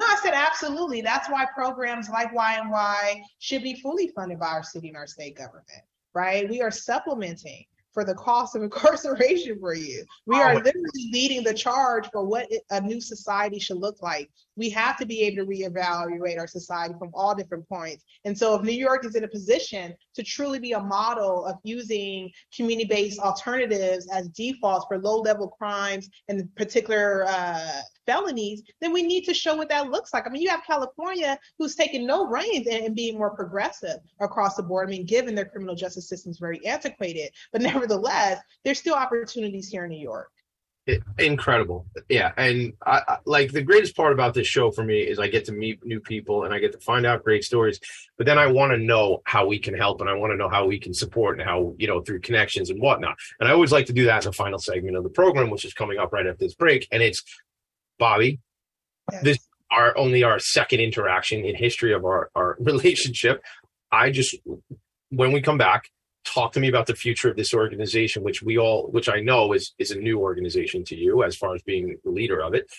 No, 0.00 0.06
I 0.06 0.16
said 0.22 0.32
absolutely. 0.32 1.02
That's 1.02 1.28
why 1.28 1.44
programs 1.54 2.08
like 2.08 2.32
Y&Y 2.32 3.22
should 3.40 3.62
be 3.62 3.74
fully 3.80 4.08
funded 4.08 4.38
by 4.38 4.46
our 4.46 4.62
city 4.62 4.88
and 4.88 4.96
our 4.96 5.08
state 5.08 5.36
government 5.36 5.66
right? 6.14 6.48
We 6.48 6.60
are 6.60 6.70
supplementing 6.70 7.64
for 7.98 8.04
the 8.04 8.14
cost 8.14 8.54
of 8.54 8.62
incarceration 8.62 9.58
for 9.58 9.74
you. 9.74 10.04
We 10.24 10.36
are 10.36 10.54
literally 10.54 11.10
leading 11.12 11.42
the 11.42 11.52
charge 11.52 12.08
for 12.12 12.24
what 12.24 12.46
a 12.70 12.80
new 12.80 13.00
society 13.00 13.58
should 13.58 13.78
look 13.78 14.00
like. 14.02 14.30
We 14.58 14.68
have 14.70 14.96
to 14.98 15.06
be 15.06 15.22
able 15.22 15.44
to 15.44 15.50
reevaluate 15.50 16.38
our 16.38 16.48
society 16.48 16.94
from 16.98 17.10
all 17.14 17.34
different 17.34 17.68
points. 17.68 18.04
And 18.24 18.36
so, 18.36 18.54
if 18.56 18.62
New 18.62 18.72
York 18.72 19.06
is 19.06 19.14
in 19.14 19.24
a 19.24 19.28
position 19.28 19.94
to 20.16 20.22
truly 20.22 20.58
be 20.58 20.72
a 20.72 20.80
model 20.80 21.46
of 21.46 21.56
using 21.62 22.30
community 22.54 22.88
based 22.88 23.20
alternatives 23.20 24.08
as 24.12 24.28
defaults 24.30 24.86
for 24.88 24.98
low 24.98 25.20
level 25.20 25.48
crimes 25.48 26.10
and 26.28 26.54
particular 26.56 27.24
uh, 27.28 27.80
felonies, 28.04 28.62
then 28.80 28.92
we 28.92 29.02
need 29.02 29.24
to 29.24 29.34
show 29.34 29.54
what 29.54 29.68
that 29.68 29.90
looks 29.90 30.12
like. 30.12 30.26
I 30.26 30.30
mean, 30.30 30.42
you 30.42 30.48
have 30.48 30.64
California 30.66 31.38
who's 31.58 31.74
taking 31.74 32.06
no 32.06 32.26
reins 32.26 32.66
and, 32.66 32.84
and 32.84 32.96
being 32.96 33.16
more 33.16 33.30
progressive 33.30 33.98
across 34.20 34.56
the 34.56 34.62
board. 34.62 34.88
I 34.88 34.90
mean, 34.90 35.06
given 35.06 35.34
their 35.34 35.44
criminal 35.44 35.74
justice 35.74 36.08
system 36.08 36.30
is 36.30 36.38
very 36.38 36.64
antiquated, 36.66 37.30
but 37.52 37.62
nevertheless, 37.62 38.40
there's 38.64 38.78
still 38.78 38.94
opportunities 38.94 39.68
here 39.68 39.84
in 39.84 39.90
New 39.90 40.00
York. 40.00 40.32
It, 40.88 41.02
incredible 41.18 41.86
yeah 42.08 42.32
and 42.36 42.72
I, 42.84 43.02
I, 43.06 43.18
like 43.26 43.52
the 43.52 43.62
greatest 43.62 43.94
part 43.94 44.12
about 44.12 44.32
this 44.32 44.46
show 44.46 44.70
for 44.70 44.82
me 44.82 45.00
is 45.00 45.18
i 45.18 45.28
get 45.28 45.44
to 45.44 45.52
meet 45.52 45.84
new 45.84 46.00
people 46.00 46.44
and 46.44 46.54
i 46.54 46.58
get 46.58 46.72
to 46.72 46.78
find 46.78 47.04
out 47.04 47.22
great 47.22 47.44
stories 47.44 47.78
but 48.16 48.24
then 48.24 48.38
i 48.38 48.46
want 48.46 48.72
to 48.72 48.78
know 48.78 49.20
how 49.24 49.46
we 49.46 49.58
can 49.58 49.74
help 49.74 50.00
and 50.00 50.08
i 50.08 50.14
want 50.14 50.32
to 50.32 50.36
know 50.36 50.48
how 50.48 50.66
we 50.66 50.78
can 50.78 50.94
support 50.94 51.38
and 51.38 51.46
how 51.46 51.74
you 51.78 51.86
know 51.86 52.00
through 52.00 52.20
connections 52.20 52.70
and 52.70 52.80
whatnot 52.80 53.16
and 53.38 53.48
i 53.48 53.52
always 53.52 53.70
like 53.70 53.86
to 53.86 53.92
do 53.92 54.06
that 54.06 54.24
in 54.24 54.30
the 54.30 54.32
final 54.32 54.58
segment 54.58 54.96
of 54.96 55.02
the 55.02 55.10
program 55.10 55.50
which 55.50 55.66
is 55.66 55.74
coming 55.74 55.98
up 55.98 56.10
right 56.12 56.26
after 56.26 56.44
this 56.44 56.54
break 56.54 56.88
and 56.90 57.02
it's 57.02 57.22
Bobby. 57.98 58.40
Yes. 59.12 59.24
This 59.24 59.38
are 59.70 59.96
only 59.98 60.22
our 60.22 60.38
second 60.38 60.80
interaction 60.80 61.44
in 61.44 61.54
history 61.54 61.92
of 61.92 62.04
our, 62.04 62.30
our 62.34 62.56
relationship. 62.60 63.42
I 63.90 64.10
just 64.10 64.36
when 65.10 65.32
we 65.32 65.40
come 65.40 65.58
back, 65.58 65.90
talk 66.32 66.52
to 66.52 66.60
me 66.60 66.68
about 66.68 66.86
the 66.86 66.94
future 66.94 67.30
of 67.30 67.36
this 67.36 67.54
organization, 67.54 68.22
which 68.22 68.42
we 68.42 68.58
all 68.58 68.88
which 68.90 69.08
I 69.08 69.20
know 69.20 69.52
is 69.52 69.74
is 69.78 69.90
a 69.90 69.98
new 69.98 70.18
organization 70.20 70.84
to 70.84 70.96
you 70.96 71.22
as 71.22 71.36
far 71.36 71.54
as 71.54 71.62
being 71.62 71.96
the 72.04 72.10
leader 72.10 72.40
of 72.40 72.54
it. 72.54 72.70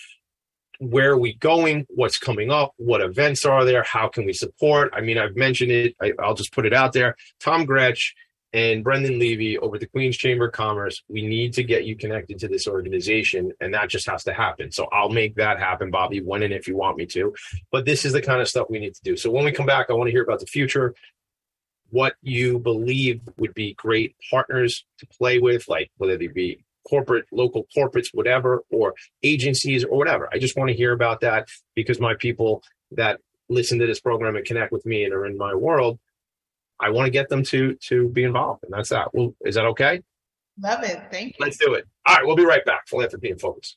Where 0.78 1.12
are 1.12 1.18
we 1.18 1.34
going? 1.34 1.86
What's 1.90 2.16
coming 2.16 2.50
up? 2.50 2.72
What 2.76 3.02
events 3.02 3.44
are 3.44 3.64
there? 3.66 3.82
How 3.82 4.08
can 4.08 4.24
we 4.24 4.32
support? 4.32 4.90
I 4.94 5.02
mean, 5.02 5.18
I've 5.18 5.36
mentioned 5.36 5.70
it. 5.70 5.94
I, 6.00 6.12
will 6.18 6.34
just 6.34 6.52
put 6.52 6.64
it 6.64 6.72
out 6.72 6.94
there. 6.94 7.16
Tom 7.38 7.66
Grech 7.66 8.00
and 8.52 8.82
Brendan 8.82 9.18
Levy 9.18 9.58
over 9.58 9.78
the 9.78 9.86
Queens 9.86 10.16
Chamber 10.16 10.46
of 10.46 10.52
Commerce. 10.52 11.02
We 11.08 11.26
need 11.26 11.52
to 11.54 11.62
get 11.62 11.84
you 11.84 11.96
connected 11.96 12.38
to 12.40 12.48
this 12.48 12.66
organization, 12.66 13.52
and 13.60 13.74
that 13.74 13.90
just 13.90 14.08
has 14.08 14.24
to 14.24 14.32
happen. 14.32 14.72
So 14.72 14.88
I'll 14.92 15.10
make 15.10 15.36
that 15.36 15.58
happen, 15.58 15.90
Bobby, 15.90 16.20
when 16.20 16.42
and 16.42 16.52
if 16.52 16.66
you 16.66 16.76
want 16.76 16.96
me 16.96 17.06
to. 17.06 17.34
But 17.70 17.84
this 17.84 18.04
is 18.04 18.12
the 18.12 18.22
kind 18.22 18.40
of 18.40 18.48
stuff 18.48 18.66
we 18.68 18.80
need 18.80 18.94
to 18.94 19.02
do. 19.04 19.16
So 19.16 19.30
when 19.30 19.44
we 19.44 19.52
come 19.52 19.66
back, 19.66 19.86
I 19.88 19.92
want 19.92 20.08
to 20.08 20.12
hear 20.12 20.22
about 20.22 20.40
the 20.40 20.46
future, 20.46 20.94
what 21.90 22.14
you 22.22 22.58
believe 22.58 23.20
would 23.36 23.54
be 23.54 23.74
great 23.74 24.14
partners 24.30 24.84
to 24.98 25.06
play 25.06 25.38
with, 25.38 25.68
like 25.68 25.90
whether 25.96 26.16
they 26.16 26.28
be 26.28 26.64
corporate, 26.88 27.26
local 27.30 27.66
corporates, 27.76 28.08
whatever, 28.12 28.62
or 28.70 28.94
agencies 29.22 29.84
or 29.84 29.96
whatever. 29.98 30.28
I 30.32 30.38
just 30.38 30.56
want 30.56 30.68
to 30.70 30.76
hear 30.76 30.92
about 30.92 31.20
that 31.20 31.48
because 31.74 32.00
my 32.00 32.14
people 32.14 32.62
that 32.92 33.20
listen 33.48 33.78
to 33.78 33.86
this 33.86 34.00
program 34.00 34.36
and 34.36 34.44
connect 34.44 34.72
with 34.72 34.86
me 34.86 35.04
and 35.04 35.12
are 35.12 35.26
in 35.26 35.36
my 35.36 35.54
world 35.54 35.98
I 36.80 36.90
want 36.90 37.06
to 37.06 37.10
get 37.10 37.28
them 37.28 37.42
to 37.44 37.74
to 37.74 38.08
be 38.08 38.24
involved, 38.24 38.64
and 38.64 38.72
that's 38.72 38.88
that. 38.88 39.12
Well, 39.12 39.34
is 39.42 39.54
that 39.56 39.66
okay? 39.66 40.00
Love 40.60 40.82
it. 40.82 41.02
Thank 41.10 41.38
you. 41.38 41.44
Let's 41.44 41.58
do 41.58 41.74
it. 41.74 41.86
All 42.06 42.16
right, 42.16 42.26
we'll 42.26 42.36
be 42.36 42.44
right 42.44 42.64
back. 42.64 42.88
Philanthropy 42.88 43.30
in 43.30 43.38
Focus. 43.38 43.76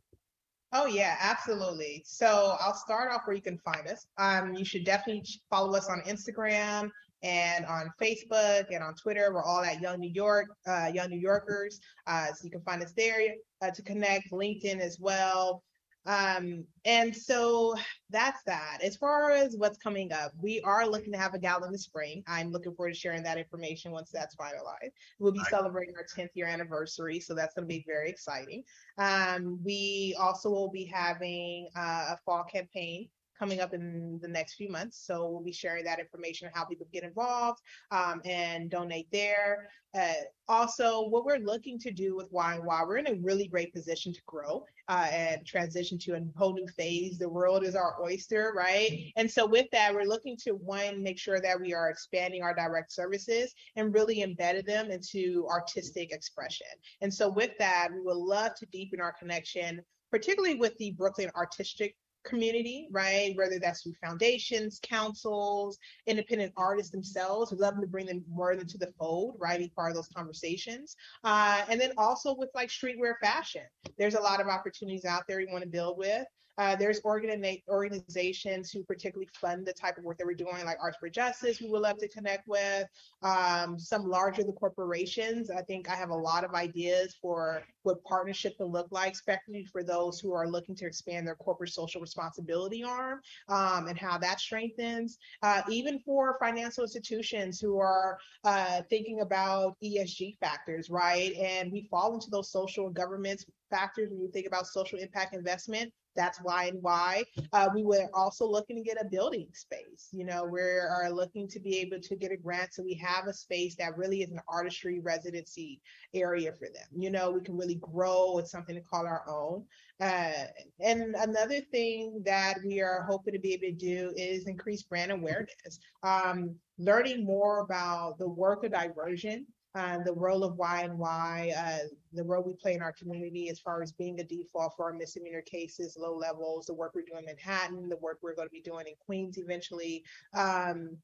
Oh 0.75 0.87
yeah, 0.87 1.17
absolutely. 1.19 2.01
So 2.03 2.57
I'll 2.59 2.73
start 2.73 3.11
off 3.11 3.21
where 3.25 3.35
you 3.35 3.43
can 3.43 3.59
find 3.59 3.87
us. 3.87 4.07
Um, 4.17 4.55
you 4.55 4.65
should 4.65 4.83
definitely 4.83 5.23
follow 5.47 5.77
us 5.77 5.87
on 5.87 6.01
Instagram 6.01 6.89
and 7.21 7.63
on 7.67 7.91
Facebook 8.01 8.65
and 8.71 8.83
on 8.83 8.95
Twitter. 8.95 9.31
We're 9.31 9.43
all 9.43 9.63
at 9.63 9.79
Young 9.81 9.99
New 9.99 10.09
York, 10.09 10.47
uh, 10.65 10.89
Young 10.91 11.11
New 11.11 11.19
Yorkers. 11.19 11.79
Uh, 12.07 12.27
so 12.27 12.43
you 12.43 12.49
can 12.49 12.61
find 12.61 12.81
us 12.81 12.91
there 12.97 13.19
uh, 13.61 13.69
to 13.69 13.83
connect. 13.83 14.31
LinkedIn 14.31 14.79
as 14.79 14.99
well. 14.99 15.61
Um, 16.05 16.65
and 16.85 17.15
so 17.15 17.75
that's 18.09 18.43
that. 18.43 18.79
As 18.83 18.95
far 18.97 19.31
as 19.31 19.55
what's 19.57 19.77
coming 19.77 20.11
up, 20.11 20.33
we 20.41 20.61
are 20.61 20.87
looking 20.87 21.13
to 21.13 21.17
have 21.17 21.33
a 21.33 21.39
gala 21.39 21.65
in 21.65 21.71
the 21.71 21.77
spring. 21.77 22.23
I'm 22.27 22.51
looking 22.51 22.75
forward 22.75 22.93
to 22.93 22.99
sharing 22.99 23.23
that 23.23 23.37
information 23.37 23.91
once 23.91 24.11
that's 24.11 24.35
finalized. 24.35 24.91
We'll 25.19 25.31
be 25.31 25.43
celebrating 25.49 25.95
our 25.95 26.05
10th 26.05 26.31
year 26.33 26.47
anniversary, 26.47 27.19
so 27.19 27.33
that's 27.33 27.53
going 27.53 27.67
to 27.67 27.73
be 27.73 27.83
very 27.87 28.09
exciting. 28.09 28.63
Um, 28.97 29.59
we 29.63 30.15
also 30.19 30.49
will 30.49 30.71
be 30.71 30.85
having 30.85 31.69
uh, 31.75 32.15
a 32.15 32.19
fall 32.25 32.43
campaign 32.43 33.09
coming 33.43 33.59
up 33.59 33.73
in 33.73 34.17
the 34.21 34.27
next 34.29 34.53
few 34.53 34.69
months. 34.69 35.05
So 35.05 35.27
we'll 35.27 35.43
be 35.43 35.51
sharing 35.51 35.83
that 35.83 35.99
information 35.99 36.47
on 36.47 36.53
how 36.55 36.63
people 36.63 36.87
get 36.93 37.03
involved 37.03 37.59
um, 37.91 38.21
and 38.23 38.69
donate 38.69 39.09
there. 39.11 39.67
Uh, 39.93 40.13
also, 40.47 41.09
what 41.09 41.25
we're 41.25 41.39
looking 41.39 41.77
to 41.79 41.91
do 41.91 42.15
with 42.15 42.31
Y 42.31 42.55
and 42.55 42.63
Y, 42.63 42.83
we're 42.87 42.99
in 42.99 43.07
a 43.09 43.19
really 43.21 43.49
great 43.49 43.73
position 43.73 44.13
to 44.13 44.21
grow 44.25 44.63
uh, 44.87 45.09
and 45.11 45.45
transition 45.45 45.97
to 45.99 46.13
a 46.13 46.21
whole 46.37 46.53
new 46.53 46.65
phase. 46.77 47.17
The 47.17 47.27
world 47.27 47.65
is 47.65 47.75
our 47.75 48.01
oyster, 48.01 48.53
right? 48.55 49.11
And 49.17 49.29
so 49.29 49.45
with 49.45 49.67
that, 49.73 49.93
we're 49.93 50.03
looking 50.03 50.37
to 50.45 50.51
one, 50.51 51.03
make 51.03 51.19
sure 51.19 51.41
that 51.41 51.59
we 51.59 51.73
are 51.73 51.89
expanding 51.89 52.43
our 52.43 52.55
direct 52.55 52.93
services 52.93 53.53
and 53.75 53.93
really 53.93 54.21
embedded 54.21 54.65
them 54.65 54.89
into 54.89 55.45
artistic 55.49 56.13
expression. 56.13 56.67
And 57.01 57.13
so 57.13 57.27
with 57.27 57.51
that, 57.59 57.89
we 57.93 57.99
would 57.99 58.15
love 58.15 58.55
to 58.55 58.65
deepen 58.67 59.01
our 59.01 59.11
connection 59.19 59.81
particularly 60.13 60.53
with 60.53 60.77
the 60.77 60.91
Brooklyn 60.91 61.31
artistic 61.35 61.95
community, 62.23 62.87
right? 62.91 63.35
Whether 63.35 63.59
that's 63.59 63.83
through 63.83 63.93
foundations, 64.03 64.79
councils, 64.81 65.77
independent 66.07 66.53
artists 66.57 66.91
themselves. 66.91 67.51
We'd 67.51 67.59
love 67.59 67.79
to 67.79 67.87
bring 67.87 68.05
them 68.05 68.23
more 68.29 68.51
into 68.51 68.77
the 68.77 68.93
fold, 68.97 69.35
right? 69.39 69.59
Be 69.59 69.71
part 69.75 69.91
of 69.91 69.95
those 69.95 70.09
conversations. 70.15 70.95
Uh, 71.23 71.63
and 71.69 71.79
then 71.79 71.91
also 71.97 72.35
with 72.35 72.49
like 72.53 72.69
streetwear 72.69 73.13
fashion, 73.21 73.63
there's 73.97 74.15
a 74.15 74.21
lot 74.21 74.41
of 74.41 74.47
opportunities 74.47 75.05
out 75.05 75.23
there 75.27 75.37
we 75.37 75.47
want 75.51 75.63
to 75.63 75.69
build 75.69 75.97
with. 75.97 76.25
Uh, 76.57 76.75
there's 76.75 77.01
organi- 77.01 77.63
organizations 77.67 78.71
who 78.71 78.83
particularly 78.83 79.29
fund 79.33 79.65
the 79.65 79.73
type 79.73 79.97
of 79.97 80.03
work 80.03 80.17
that 80.17 80.27
we're 80.27 80.33
doing, 80.33 80.65
like 80.65 80.77
Arts 80.81 80.97
for 80.99 81.09
Justice, 81.09 81.61
we 81.61 81.69
would 81.69 81.81
love 81.81 81.97
to 81.97 82.07
connect 82.07 82.47
with. 82.47 82.85
Um, 83.21 83.79
some 83.79 84.09
larger 84.09 84.43
the 84.43 84.51
corporations. 84.51 85.49
I 85.49 85.61
think 85.61 85.89
I 85.89 85.95
have 85.95 86.09
a 86.09 86.15
lot 86.15 86.43
of 86.43 86.53
ideas 86.53 87.15
for 87.21 87.63
what 87.83 88.03
partnership 88.03 88.57
can 88.57 88.67
look 88.67 88.87
like, 88.91 89.13
especially 89.13 89.65
for 89.65 89.83
those 89.83 90.19
who 90.19 90.33
are 90.33 90.47
looking 90.47 90.75
to 90.75 90.85
expand 90.85 91.27
their 91.27 91.35
corporate 91.35 91.71
social 91.71 92.01
responsibility 92.01 92.83
arm 92.83 93.19
um, 93.49 93.87
and 93.87 93.97
how 93.97 94.17
that 94.17 94.39
strengthens. 94.39 95.17
Uh, 95.41 95.61
even 95.69 95.99
for 95.99 96.37
financial 96.39 96.83
institutions 96.83 97.59
who 97.59 97.79
are 97.79 98.17
uh, 98.43 98.81
thinking 98.89 99.21
about 99.21 99.75
ESG 99.83 100.37
factors, 100.37 100.89
right? 100.89 101.33
And 101.33 101.71
we 101.71 101.87
fall 101.89 102.13
into 102.13 102.29
those 102.29 102.51
social 102.51 102.89
governance 102.89 103.45
factors 103.73 104.09
when 104.11 104.21
you 104.21 104.29
think 104.31 104.47
about 104.47 104.67
social 104.67 104.99
impact 104.99 105.33
investment 105.35 105.91
that's 106.15 106.39
Y 106.43 106.65
and 106.65 106.83
Y. 106.83 107.23
Uh, 107.53 107.69
we 107.73 107.83
were 107.83 108.07
also 108.13 108.45
looking 108.45 108.75
to 108.75 108.83
get 108.83 109.01
a 109.01 109.05
building 109.05 109.47
space 109.53 110.09
you 110.11 110.25
know 110.25 110.43
we 110.43 110.61
are 110.61 111.09
looking 111.11 111.47
to 111.47 111.59
be 111.59 111.79
able 111.79 111.99
to 111.99 112.15
get 112.15 112.31
a 112.31 112.37
grant 112.37 112.73
so 112.73 112.83
we 112.83 112.93
have 112.93 113.27
a 113.27 113.33
space 113.33 113.75
that 113.75 113.97
really 113.97 114.21
is 114.21 114.31
an 114.31 114.39
artistry 114.47 114.99
residency 114.99 115.81
area 116.13 116.51
for 116.51 116.67
them. 116.67 116.87
You 116.95 117.09
know 117.09 117.31
we 117.31 117.41
can 117.41 117.57
really 117.57 117.79
grow 117.93 118.35
with 118.35 118.47
something 118.47 118.75
to 118.75 118.81
call 118.81 119.05
our 119.05 119.23
own. 119.27 119.65
Uh, 119.99 120.45
and 120.79 121.15
another 121.15 121.61
thing 121.71 122.21
that 122.25 122.55
we 122.65 122.81
are 122.81 123.05
hoping 123.07 123.33
to 123.33 123.39
be 123.39 123.53
able 123.53 123.67
to 123.67 123.71
do 123.71 124.13
is 124.15 124.47
increase 124.47 124.83
brand 124.83 125.11
awareness. 125.11 125.79
Um, 126.03 126.55
learning 126.77 127.23
more 127.23 127.59
about 127.59 128.17
the 128.17 128.27
work 128.27 128.63
of 128.63 128.71
diversion 128.71 129.45
uh, 129.75 129.97
the 130.05 130.13
role 130.13 130.43
of 130.43 130.55
Y 130.55 130.81
and 130.81 130.97
Y, 130.97 131.51
uh, 131.57 131.87
the 132.13 132.23
role 132.23 132.43
we 132.43 132.53
play 132.53 132.75
in 132.75 132.81
our 132.81 132.93
community 132.93 133.49
as 133.49 133.59
far 133.59 133.81
as 133.81 133.91
being 133.91 134.19
a 134.19 134.23
default 134.23 134.73
for 134.75 134.85
our 134.85 134.93
misdemeanor 134.93 135.41
cases, 135.41 135.97
low 135.99 136.15
levels, 136.15 136.67
the 136.67 136.73
work 136.73 136.93
we're 136.93 137.01
doing 137.01 137.19
in 137.19 137.25
Manhattan, 137.25 137.89
the 137.89 137.97
work 137.97 138.19
we're 138.21 138.35
going 138.35 138.47
to 138.47 138.51
be 138.51 138.61
doing 138.61 138.87
in 138.87 138.93
Queens 139.05 139.37
eventually. 139.37 140.03
Um, 140.33 140.97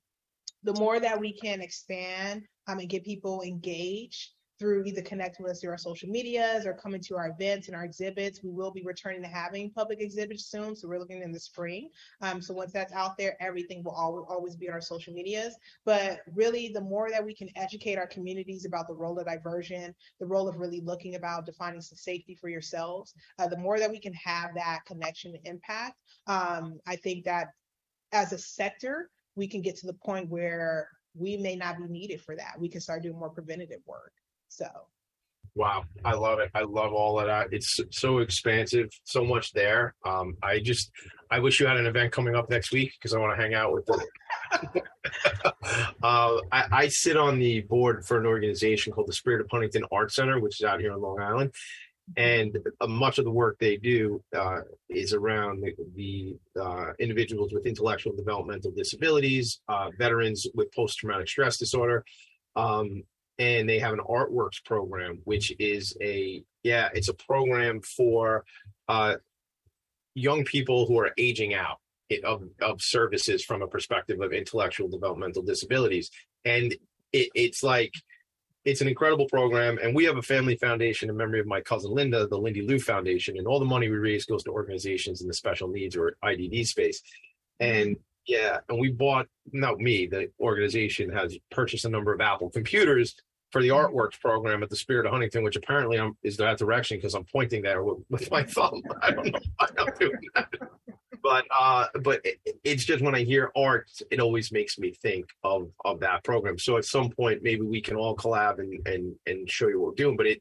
the 0.63 0.73
more 0.73 0.99
that 0.99 1.19
we 1.19 1.31
can 1.31 1.61
expand 1.61 2.43
um, 2.67 2.79
and 2.79 2.89
get 2.89 3.03
people 3.03 3.41
engaged 3.41 4.31
through 4.59 4.83
either 4.83 5.01
connecting 5.01 5.43
with 5.43 5.53
us 5.53 5.61
through 5.61 5.71
our 5.71 5.77
social 5.77 6.09
medias 6.09 6.65
or 6.65 6.73
coming 6.73 7.01
to 7.01 7.15
our 7.15 7.29
events 7.29 7.67
and 7.67 7.75
our 7.75 7.85
exhibits. 7.85 8.43
We 8.43 8.51
will 8.51 8.71
be 8.71 8.83
returning 8.83 9.21
to 9.23 9.27
having 9.27 9.71
public 9.71 10.01
exhibits 10.01 10.45
soon, 10.45 10.75
so 10.75 10.87
we're 10.87 10.99
looking 10.99 11.23
in 11.23 11.31
the 11.31 11.39
spring. 11.39 11.89
Um, 12.21 12.41
so 12.41 12.53
once 12.53 12.73
that's 12.73 12.91
out 12.93 13.17
there, 13.17 13.37
everything 13.39 13.83
will 13.83 13.93
always, 13.93 14.25
always 14.27 14.55
be 14.57 14.67
on 14.67 14.73
our 14.73 14.81
social 14.81 15.13
medias. 15.13 15.55
But 15.85 16.19
really, 16.35 16.71
the 16.73 16.81
more 16.81 17.09
that 17.09 17.25
we 17.25 17.33
can 17.33 17.49
educate 17.55 17.97
our 17.97 18.07
communities 18.07 18.65
about 18.65 18.87
the 18.87 18.95
role 18.95 19.17
of 19.17 19.25
diversion, 19.25 19.95
the 20.19 20.27
role 20.27 20.47
of 20.47 20.57
really 20.57 20.81
looking 20.81 21.15
about 21.15 21.45
defining 21.45 21.81
some 21.81 21.97
safety 21.97 22.35
for 22.35 22.49
yourselves, 22.49 23.13
uh, 23.39 23.47
the 23.47 23.57
more 23.57 23.79
that 23.79 23.89
we 23.89 23.99
can 23.99 24.13
have 24.13 24.51
that 24.55 24.79
connection 24.85 25.33
and 25.35 25.47
impact, 25.47 25.95
um, 26.27 26.79
I 26.85 26.97
think 26.97 27.23
that 27.25 27.47
as 28.11 28.33
a 28.33 28.37
sector, 28.37 29.09
we 29.35 29.47
can 29.47 29.61
get 29.61 29.77
to 29.77 29.87
the 29.87 29.93
point 29.93 30.29
where 30.29 30.89
we 31.13 31.37
may 31.37 31.55
not 31.55 31.77
be 31.77 31.85
needed 31.85 32.21
for 32.21 32.35
that. 32.35 32.59
We 32.59 32.69
can 32.69 32.81
start 32.81 33.03
doing 33.03 33.17
more 33.17 33.29
preventative 33.29 33.81
work. 33.85 34.13
So 34.49 34.67
Wow, 35.55 35.83
I 36.05 36.13
love 36.13 36.39
it. 36.39 36.51
I 36.53 36.61
love 36.61 36.93
all 36.93 37.19
of 37.19 37.25
that. 37.25 37.47
It's 37.51 37.81
so 37.91 38.19
expansive, 38.19 38.89
so 39.03 39.25
much 39.25 39.51
there. 39.51 39.95
Um, 40.05 40.37
I 40.41 40.59
just, 40.59 40.89
I 41.31 41.39
wish 41.39 41.59
you 41.59 41.67
had 41.67 41.77
an 41.77 41.85
event 41.85 42.11
coming 42.11 42.35
up 42.35 42.49
next 42.49 42.71
week 42.71 42.93
because 42.93 43.13
I 43.13 43.19
want 43.19 43.35
to 43.35 43.41
hang 43.41 43.53
out 43.53 43.73
with 43.73 43.85
them. 43.85 43.99
uh, 46.01 46.37
I, 46.51 46.65
I 46.71 46.87
sit 46.87 47.17
on 47.17 47.39
the 47.39 47.61
board 47.61 48.05
for 48.05 48.19
an 48.19 48.25
organization 48.25 48.93
called 48.93 49.07
the 49.07 49.13
Spirit 49.13 49.41
of 49.41 49.47
Huntington 49.51 49.83
Art 49.91 50.13
Center, 50.13 50.39
which 50.39 50.61
is 50.61 50.65
out 50.65 50.79
here 50.79 50.93
on 50.93 51.01
Long 51.01 51.19
Island. 51.19 51.53
And 52.15 52.57
uh, 52.79 52.87
much 52.87 53.17
of 53.17 53.25
the 53.25 53.31
work 53.31 53.57
they 53.59 53.75
do 53.77 54.23
uh, 54.33 54.61
is 54.89 55.13
around 55.13 55.61
the, 55.61 55.75
the 55.95 56.37
uh, 56.59 56.93
individuals 56.99 57.53
with 57.53 57.65
intellectual 57.65 58.15
developmental 58.15 58.71
disabilities, 58.71 59.59
uh, 59.67 59.89
veterans 59.97 60.47
with 60.53 60.71
post 60.73 60.99
traumatic 60.99 61.27
stress 61.27 61.57
disorder. 61.57 62.05
Um, 62.55 63.03
and 63.39 63.67
they 63.67 63.79
have 63.79 63.93
an 63.93 64.01
artworks 64.07 64.63
program 64.63 65.19
which 65.23 65.53
is 65.59 65.97
a 66.01 66.43
yeah 66.63 66.89
it's 66.93 67.09
a 67.09 67.13
program 67.13 67.81
for 67.81 68.45
uh, 68.87 69.15
young 70.15 70.43
people 70.43 70.85
who 70.85 70.99
are 70.99 71.11
aging 71.17 71.53
out 71.53 71.79
of, 72.23 72.43
of 72.61 72.81
services 72.81 73.43
from 73.43 73.61
a 73.61 73.67
perspective 73.67 74.19
of 74.21 74.33
intellectual 74.33 74.89
developmental 74.89 75.43
disabilities. 75.43 76.09
And 76.45 76.73
it, 77.13 77.29
it's 77.35 77.63
like 77.63 77.93
it's 78.65 78.81
an 78.81 78.87
incredible 78.87 79.27
program 79.27 79.79
and 79.81 79.95
we 79.95 80.05
have 80.05 80.17
a 80.17 80.21
family 80.21 80.55
foundation 80.57 81.09
in 81.09 81.15
memory 81.15 81.39
of 81.39 81.47
my 81.47 81.61
cousin 81.61 81.91
linda 81.91 82.27
the 82.27 82.37
lindy 82.37 82.61
lou 82.61 82.77
foundation 82.77 83.37
and 83.37 83.47
all 83.47 83.57
the 83.57 83.65
money 83.65 83.89
we 83.89 83.95
raise 83.95 84.25
goes 84.25 84.43
to 84.43 84.51
organizations 84.51 85.21
in 85.21 85.27
the 85.27 85.33
special 85.33 85.69
needs 85.69 85.95
or 85.95 86.15
idd 86.23 86.67
space. 86.67 87.01
And 87.59 87.95
yeah 88.27 88.57
and 88.67 88.79
we 88.79 88.91
bought 88.91 89.27
not 89.53 89.79
me 89.79 90.07
the 90.07 90.29
organization 90.39 91.09
has 91.09 91.37
purchased 91.49 91.85
a 91.85 91.89
number 91.89 92.13
of 92.13 92.21
apple 92.21 92.49
computers 92.49 93.15
for 93.51 93.61
the 93.61 93.69
artworks 93.69 94.19
program 94.19 94.63
at 94.63 94.69
the 94.69 94.75
Spirit 94.75 95.05
of 95.05 95.11
Huntington, 95.11 95.43
which 95.43 95.55
apparently 95.55 95.99
I'm, 95.99 96.15
is 96.23 96.37
that 96.37 96.57
direction 96.57 96.97
because 96.97 97.15
I'm 97.15 97.25
pointing 97.25 97.61
there 97.63 97.83
with, 97.83 97.99
with 98.09 98.29
my 98.31 98.43
thumb. 98.43 98.81
I 99.01 99.11
don't 99.11 99.31
know 99.31 99.39
why 99.57 99.67
I'm 99.77 99.93
doing 99.99 100.19
that. 100.35 100.49
But 101.21 101.45
uh, 101.57 101.87
but 102.01 102.21
it, 102.23 102.39
it's 102.63 102.85
just 102.85 103.03
when 103.03 103.15
I 103.15 103.23
hear 103.23 103.51
art, 103.55 103.89
it 104.09 104.19
always 104.19 104.51
makes 104.51 104.79
me 104.79 104.93
think 104.93 105.25
of 105.43 105.69
of 105.83 105.99
that 105.99 106.23
program. 106.23 106.57
So 106.57 106.77
at 106.77 106.85
some 106.85 107.09
point, 107.09 107.43
maybe 107.43 107.61
we 107.61 107.81
can 107.81 107.97
all 107.97 108.15
collab 108.15 108.59
and 108.59 108.87
and 108.87 109.15
and 109.25 109.49
show 109.49 109.67
you 109.67 109.79
what 109.81 109.89
we're 109.89 109.95
doing. 109.95 110.15
But 110.15 110.27
it 110.27 110.39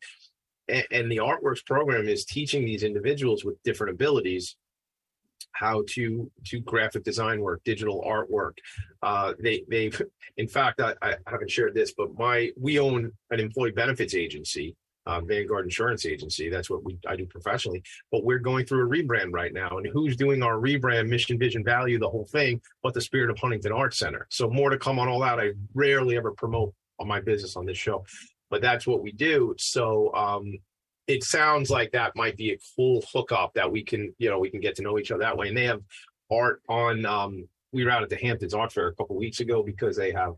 and, 0.69 0.85
and 0.91 1.13
the 1.13 1.17
artworks 1.17 1.65
program 1.67 2.09
is 2.09 2.25
teaching 2.25 2.65
these 2.65 2.85
individuals 2.85 3.45
with 3.45 3.61
different 3.65 3.95
abilities 3.95 4.57
how 5.53 5.83
to 5.91 6.31
to 6.47 6.61
graphic 6.61 7.05
design 7.05 7.41
work, 7.41 7.63
digital 7.65 8.05
artwork. 8.07 8.59
Uh, 9.03 9.35
they 9.41 9.65
they've 9.69 10.01
in 10.37 10.49
fact 10.49 10.81
I, 10.81 10.95
I 11.03 11.15
haven't 11.27 11.51
shared 11.51 11.75
this, 11.75 11.93
but 11.97 12.17
my 12.19 12.51
we 12.57 12.79
own 12.79 13.13
an 13.31 13.41
employee 13.41 13.73
benefits 13.73 14.15
agency, 14.15 14.77
uh, 15.07 15.21
Vanguard 15.21 15.65
Insurance 15.65 16.07
Agency. 16.07 16.49
That's 16.49 16.71
what 16.71 16.85
we 16.85 16.99
I 17.09 17.17
do 17.17 17.27
professionally. 17.27 17.83
But 18.13 18.25
we're 18.25 18.39
going 18.39 18.67
through 18.67 18.87
a 18.87 18.89
rebrand 18.89 19.31
right 19.33 19.53
now, 19.53 19.79
and 19.79 19.87
who's 19.87 20.17
doing 20.17 20.43
our 20.43 20.57
rebrand? 20.57 21.09
Mission, 21.09 21.39
vision, 21.39 21.65
value, 21.65 21.99
the 21.99 22.09
whole 22.09 22.27
thing. 22.27 22.61
But 22.83 22.95
the 22.95 23.01
Spirit 23.01 23.31
of 23.31 23.39
Huntington 23.39 23.73
Art 23.73 23.95
Center. 23.95 24.27
So 24.31 24.49
more 24.49 24.71
to 24.71 24.79
come 24.79 24.99
on 24.99 25.09
all 25.09 25.21
that. 25.21 25.41
I 25.41 25.53
rarely 25.75 26.17
ever 26.17 26.33
promote 26.33 26.75
on 27.01 27.09
my 27.09 27.21
business 27.21 27.57
on 27.57 27.65
this 27.65 27.79
show, 27.79 28.05
but 28.51 28.61
that's 28.61 28.87
what 28.87 29.03
we 29.03 29.13
do. 29.13 29.55
So 29.59 30.13
um, 30.15 30.59
it 31.09 31.25
sounds 31.25 31.71
like 31.71 31.91
that 31.93 32.15
might 32.15 32.37
be 32.37 32.53
a 32.53 32.59
cool 32.77 33.03
hookup 33.13 33.55
that 33.55 33.71
we 33.71 33.83
can, 33.83 34.15
you 34.19 34.29
know, 34.29 34.39
we 34.39 34.51
can 34.51 34.61
get 34.61 34.77
to 34.77 34.83
know 34.83 34.99
each 34.99 35.11
other 35.11 35.23
that 35.23 35.37
way. 35.37 35.49
And 35.49 35.57
they 35.57 35.65
have 35.65 35.83
art 36.31 36.63
on. 36.69 37.05
Um, 37.07 37.49
we 37.73 37.85
were 37.85 37.91
out 37.91 38.03
at 38.03 38.09
the 38.09 38.17
Hamptons 38.17 38.55
Art 38.55 38.73
Fair 38.73 38.89
a 38.89 38.95
couple 38.95 39.17
weeks 39.17 39.41
ago 39.41 39.63
because 39.63 39.97
they 39.97 40.13
have 40.13 40.35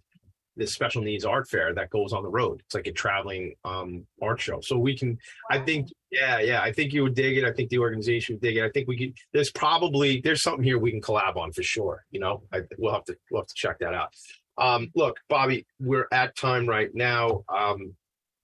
this 0.56 0.72
special 0.72 1.02
needs 1.02 1.24
art 1.24 1.48
fair 1.48 1.74
that 1.74 1.90
goes 1.90 2.12
on 2.12 2.22
the 2.22 2.28
road. 2.28 2.60
It's 2.64 2.74
like 2.74 2.86
a 2.86 2.92
traveling 2.92 3.54
um, 3.64 4.06
art 4.20 4.40
show. 4.40 4.60
So 4.60 4.78
we 4.78 4.96
can, 4.96 5.18
I 5.50 5.58
think, 5.58 5.88
yeah, 6.10 6.40
yeah, 6.40 6.60
I 6.60 6.72
think 6.72 6.92
you 6.92 7.02
would 7.02 7.14
dig 7.14 7.38
it. 7.38 7.44
I 7.44 7.52
think 7.52 7.70
the 7.70 7.78
organization 7.78 8.34
would 8.34 8.42
dig 8.42 8.56
it. 8.56 8.64
I 8.64 8.70
think 8.70 8.86
we 8.88 8.96
could. 8.96 9.16
There's 9.32 9.50
probably 9.50 10.20
there's 10.22 10.42
something 10.42 10.64
here 10.64 10.78
we 10.78 10.90
can 10.90 11.00
collab 11.00 11.36
on 11.36 11.52
for 11.52 11.62
sure. 11.62 12.04
You 12.10 12.20
know, 12.20 12.42
I, 12.52 12.60
we'll 12.78 12.92
have 12.92 13.04
to 13.04 13.16
we'll 13.30 13.42
have 13.42 13.48
to 13.48 13.54
check 13.54 13.78
that 13.80 13.94
out. 13.94 14.12
Um, 14.58 14.90
look, 14.94 15.16
Bobby, 15.28 15.66
we're 15.78 16.08
at 16.12 16.36
time 16.36 16.68
right 16.68 16.90
now. 16.94 17.44
Um, 17.48 17.94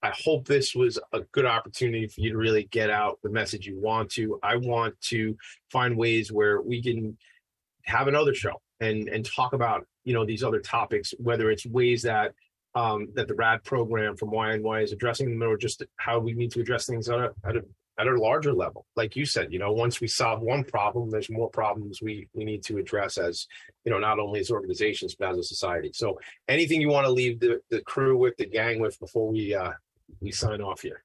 I 0.07 0.13
hope 0.23 0.47
this 0.47 0.73
was 0.73 0.97
a 1.11 1.19
good 1.33 1.45
opportunity 1.45 2.07
for 2.07 2.21
you 2.21 2.31
to 2.31 2.37
really 2.37 2.63
get 2.63 2.89
out 2.89 3.19
the 3.23 3.29
message 3.29 3.67
you 3.67 3.77
want 3.77 4.09
to. 4.11 4.39
I 4.41 4.55
want 4.55 4.99
to 5.09 5.35
find 5.69 5.97
ways 5.97 6.31
where 6.31 6.61
we 6.61 6.81
can 6.81 7.17
have 7.83 8.07
another 8.07 8.33
show 8.33 8.61
and 8.79 9.09
and 9.09 9.25
talk 9.25 9.51
about 9.51 9.85
you 10.05 10.13
know 10.13 10.25
these 10.25 10.43
other 10.43 10.61
topics, 10.61 11.13
whether 11.19 11.51
it's 11.51 11.65
ways 11.65 12.03
that 12.03 12.33
um, 12.73 13.09
that 13.15 13.27
the 13.27 13.35
RAD 13.35 13.65
program 13.65 14.15
from 14.15 14.29
YNY 14.29 14.81
is 14.81 14.93
addressing 14.93 15.27
them, 15.29 15.43
or 15.43 15.57
just 15.57 15.83
how 15.97 16.19
we 16.19 16.31
need 16.31 16.51
to 16.51 16.61
address 16.61 16.85
things 16.85 17.09
at 17.09 17.19
a, 17.19 17.33
at 17.43 17.57
a 17.57 17.63
at 17.99 18.07
a 18.07 18.17
larger 18.17 18.53
level. 18.53 18.85
Like 18.95 19.17
you 19.17 19.25
said, 19.25 19.51
you 19.51 19.59
know, 19.59 19.73
once 19.73 19.99
we 19.99 20.07
solve 20.07 20.41
one 20.41 20.63
problem, 20.63 21.09
there's 21.09 21.29
more 21.29 21.49
problems 21.49 22.01
we 22.01 22.29
we 22.33 22.45
need 22.45 22.63
to 22.63 22.77
address 22.77 23.17
as 23.17 23.45
you 23.83 23.91
know, 23.91 23.99
not 23.99 24.19
only 24.19 24.39
as 24.39 24.51
organizations 24.51 25.15
but 25.15 25.31
as 25.31 25.37
a 25.37 25.43
society. 25.43 25.91
So, 25.93 26.17
anything 26.47 26.79
you 26.79 26.87
want 26.87 27.07
to 27.07 27.11
leave 27.11 27.41
the 27.41 27.59
the 27.69 27.81
crew 27.81 28.17
with, 28.17 28.37
the 28.37 28.45
gang 28.45 28.79
with, 28.79 28.97
before 29.01 29.27
we 29.29 29.53
uh, 29.53 29.71
we 30.21 30.31
sign 30.31 30.61
off 30.61 30.81
here. 30.81 31.03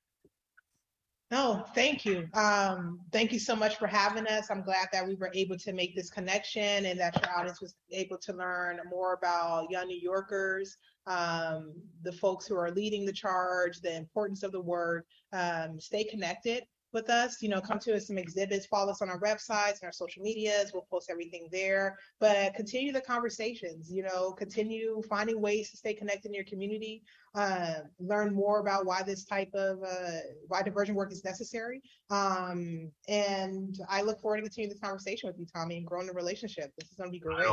No, 1.30 1.64
thank 1.74 2.04
you. 2.04 2.28
Um, 2.34 3.00
thank 3.10 3.32
you 3.32 3.38
so 3.38 3.56
much 3.56 3.78
for 3.78 3.86
having 3.86 4.26
us. 4.26 4.50
I'm 4.50 4.62
glad 4.62 4.88
that 4.92 5.06
we 5.06 5.14
were 5.14 5.30
able 5.32 5.56
to 5.60 5.72
make 5.72 5.96
this 5.96 6.10
connection 6.10 6.84
and 6.84 7.00
that 7.00 7.16
your 7.16 7.38
audience 7.38 7.58
was 7.58 7.74
able 7.90 8.18
to 8.18 8.34
learn 8.34 8.80
more 8.90 9.14
about 9.14 9.70
young 9.70 9.86
New 9.86 9.98
Yorkers, 9.98 10.76
um, 11.06 11.72
the 12.02 12.12
folks 12.12 12.46
who 12.46 12.54
are 12.56 12.70
leading 12.70 13.06
the 13.06 13.14
charge, 13.14 13.80
the 13.80 13.96
importance 13.96 14.42
of 14.42 14.52
the 14.52 14.60
word. 14.60 15.04
Um, 15.32 15.80
stay 15.80 16.04
connected 16.04 16.64
with 16.92 17.10
us. 17.10 17.42
You 17.42 17.48
know, 17.48 17.60
come 17.60 17.78
to 17.80 17.94
us 17.94 18.06
some 18.06 18.18
exhibits, 18.18 18.66
follow 18.66 18.92
us 18.92 19.02
on 19.02 19.08
our 19.08 19.20
websites 19.20 19.80
and 19.80 19.84
our 19.84 19.92
social 19.92 20.22
medias. 20.22 20.70
We'll 20.72 20.86
post 20.90 21.10
everything 21.10 21.48
there. 21.50 21.98
But 22.20 22.54
continue 22.54 22.92
the 22.92 23.00
conversations. 23.00 23.90
You 23.90 24.04
know, 24.04 24.32
continue 24.32 25.02
finding 25.08 25.40
ways 25.40 25.70
to 25.70 25.76
stay 25.76 25.94
connected 25.94 26.28
in 26.28 26.34
your 26.34 26.44
community. 26.44 27.02
Uh, 27.34 27.80
learn 27.98 28.34
more 28.34 28.60
about 28.60 28.84
why 28.84 29.02
this 29.02 29.24
type 29.24 29.52
of 29.54 29.82
uh, 29.82 30.20
why 30.48 30.62
diversion 30.62 30.94
work 30.94 31.12
is 31.12 31.24
necessary. 31.24 31.80
Um, 32.10 32.90
and 33.08 33.78
I 33.88 34.02
look 34.02 34.20
forward 34.20 34.36
to 34.36 34.42
continuing 34.42 34.74
the 34.74 34.80
conversation 34.80 35.28
with 35.28 35.38
you, 35.38 35.46
Tommy, 35.54 35.78
and 35.78 35.86
growing 35.86 36.06
the 36.06 36.12
relationship. 36.12 36.72
This 36.78 36.90
is 36.90 36.96
going 36.96 37.08
to 37.08 37.12
be 37.12 37.20
great. 37.20 37.46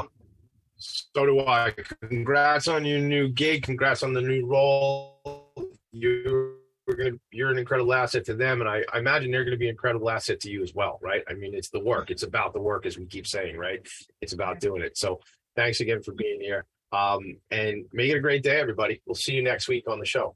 So 0.75 1.25
do 1.25 1.41
I. 1.41 1.73
Congrats 2.07 2.69
on 2.69 2.85
your 2.85 2.99
new 2.99 3.27
gig. 3.29 3.63
Congrats 3.63 4.01
on 4.01 4.13
the 4.13 4.21
new 4.21 4.45
role. 4.45 5.19
You're 6.89 6.97
gonna 6.97 7.17
you're 7.29 7.51
an 7.51 7.59
incredible 7.59 7.93
asset 7.93 8.25
to 8.25 8.33
them, 8.33 8.61
and 8.61 8.69
I, 8.69 8.83
I 8.91 8.97
imagine 8.97 9.29
they're 9.29 9.43
going 9.43 9.51
to 9.51 9.59
be 9.59 9.67
an 9.67 9.73
incredible 9.73 10.09
asset 10.09 10.39
to 10.39 10.49
you 10.49 10.63
as 10.63 10.73
well, 10.73 10.99
right? 11.03 11.21
I 11.29 11.35
mean, 11.35 11.53
it's 11.53 11.69
the 11.69 11.79
work. 11.79 12.09
It's 12.09 12.23
about 12.23 12.51
the 12.51 12.61
work, 12.61 12.87
as 12.87 12.97
we 12.97 13.05
keep 13.05 13.27
saying, 13.27 13.57
right? 13.57 13.87
It's 14.21 14.33
about 14.33 14.59
doing 14.59 14.81
it. 14.81 14.97
So 14.97 15.19
thanks 15.55 15.81
again 15.81 16.01
for 16.01 16.13
being 16.13 16.41
here. 16.41 16.65
Um, 16.91 17.37
and 17.51 17.85
make 17.93 18.09
it 18.09 18.17
a 18.17 18.19
great 18.19 18.41
day, 18.41 18.59
everybody. 18.59 19.03
We'll 19.05 19.13
see 19.13 19.33
you 19.33 19.43
next 19.43 19.67
week 19.67 19.87
on 19.87 19.99
the 19.99 20.05
show. 20.05 20.35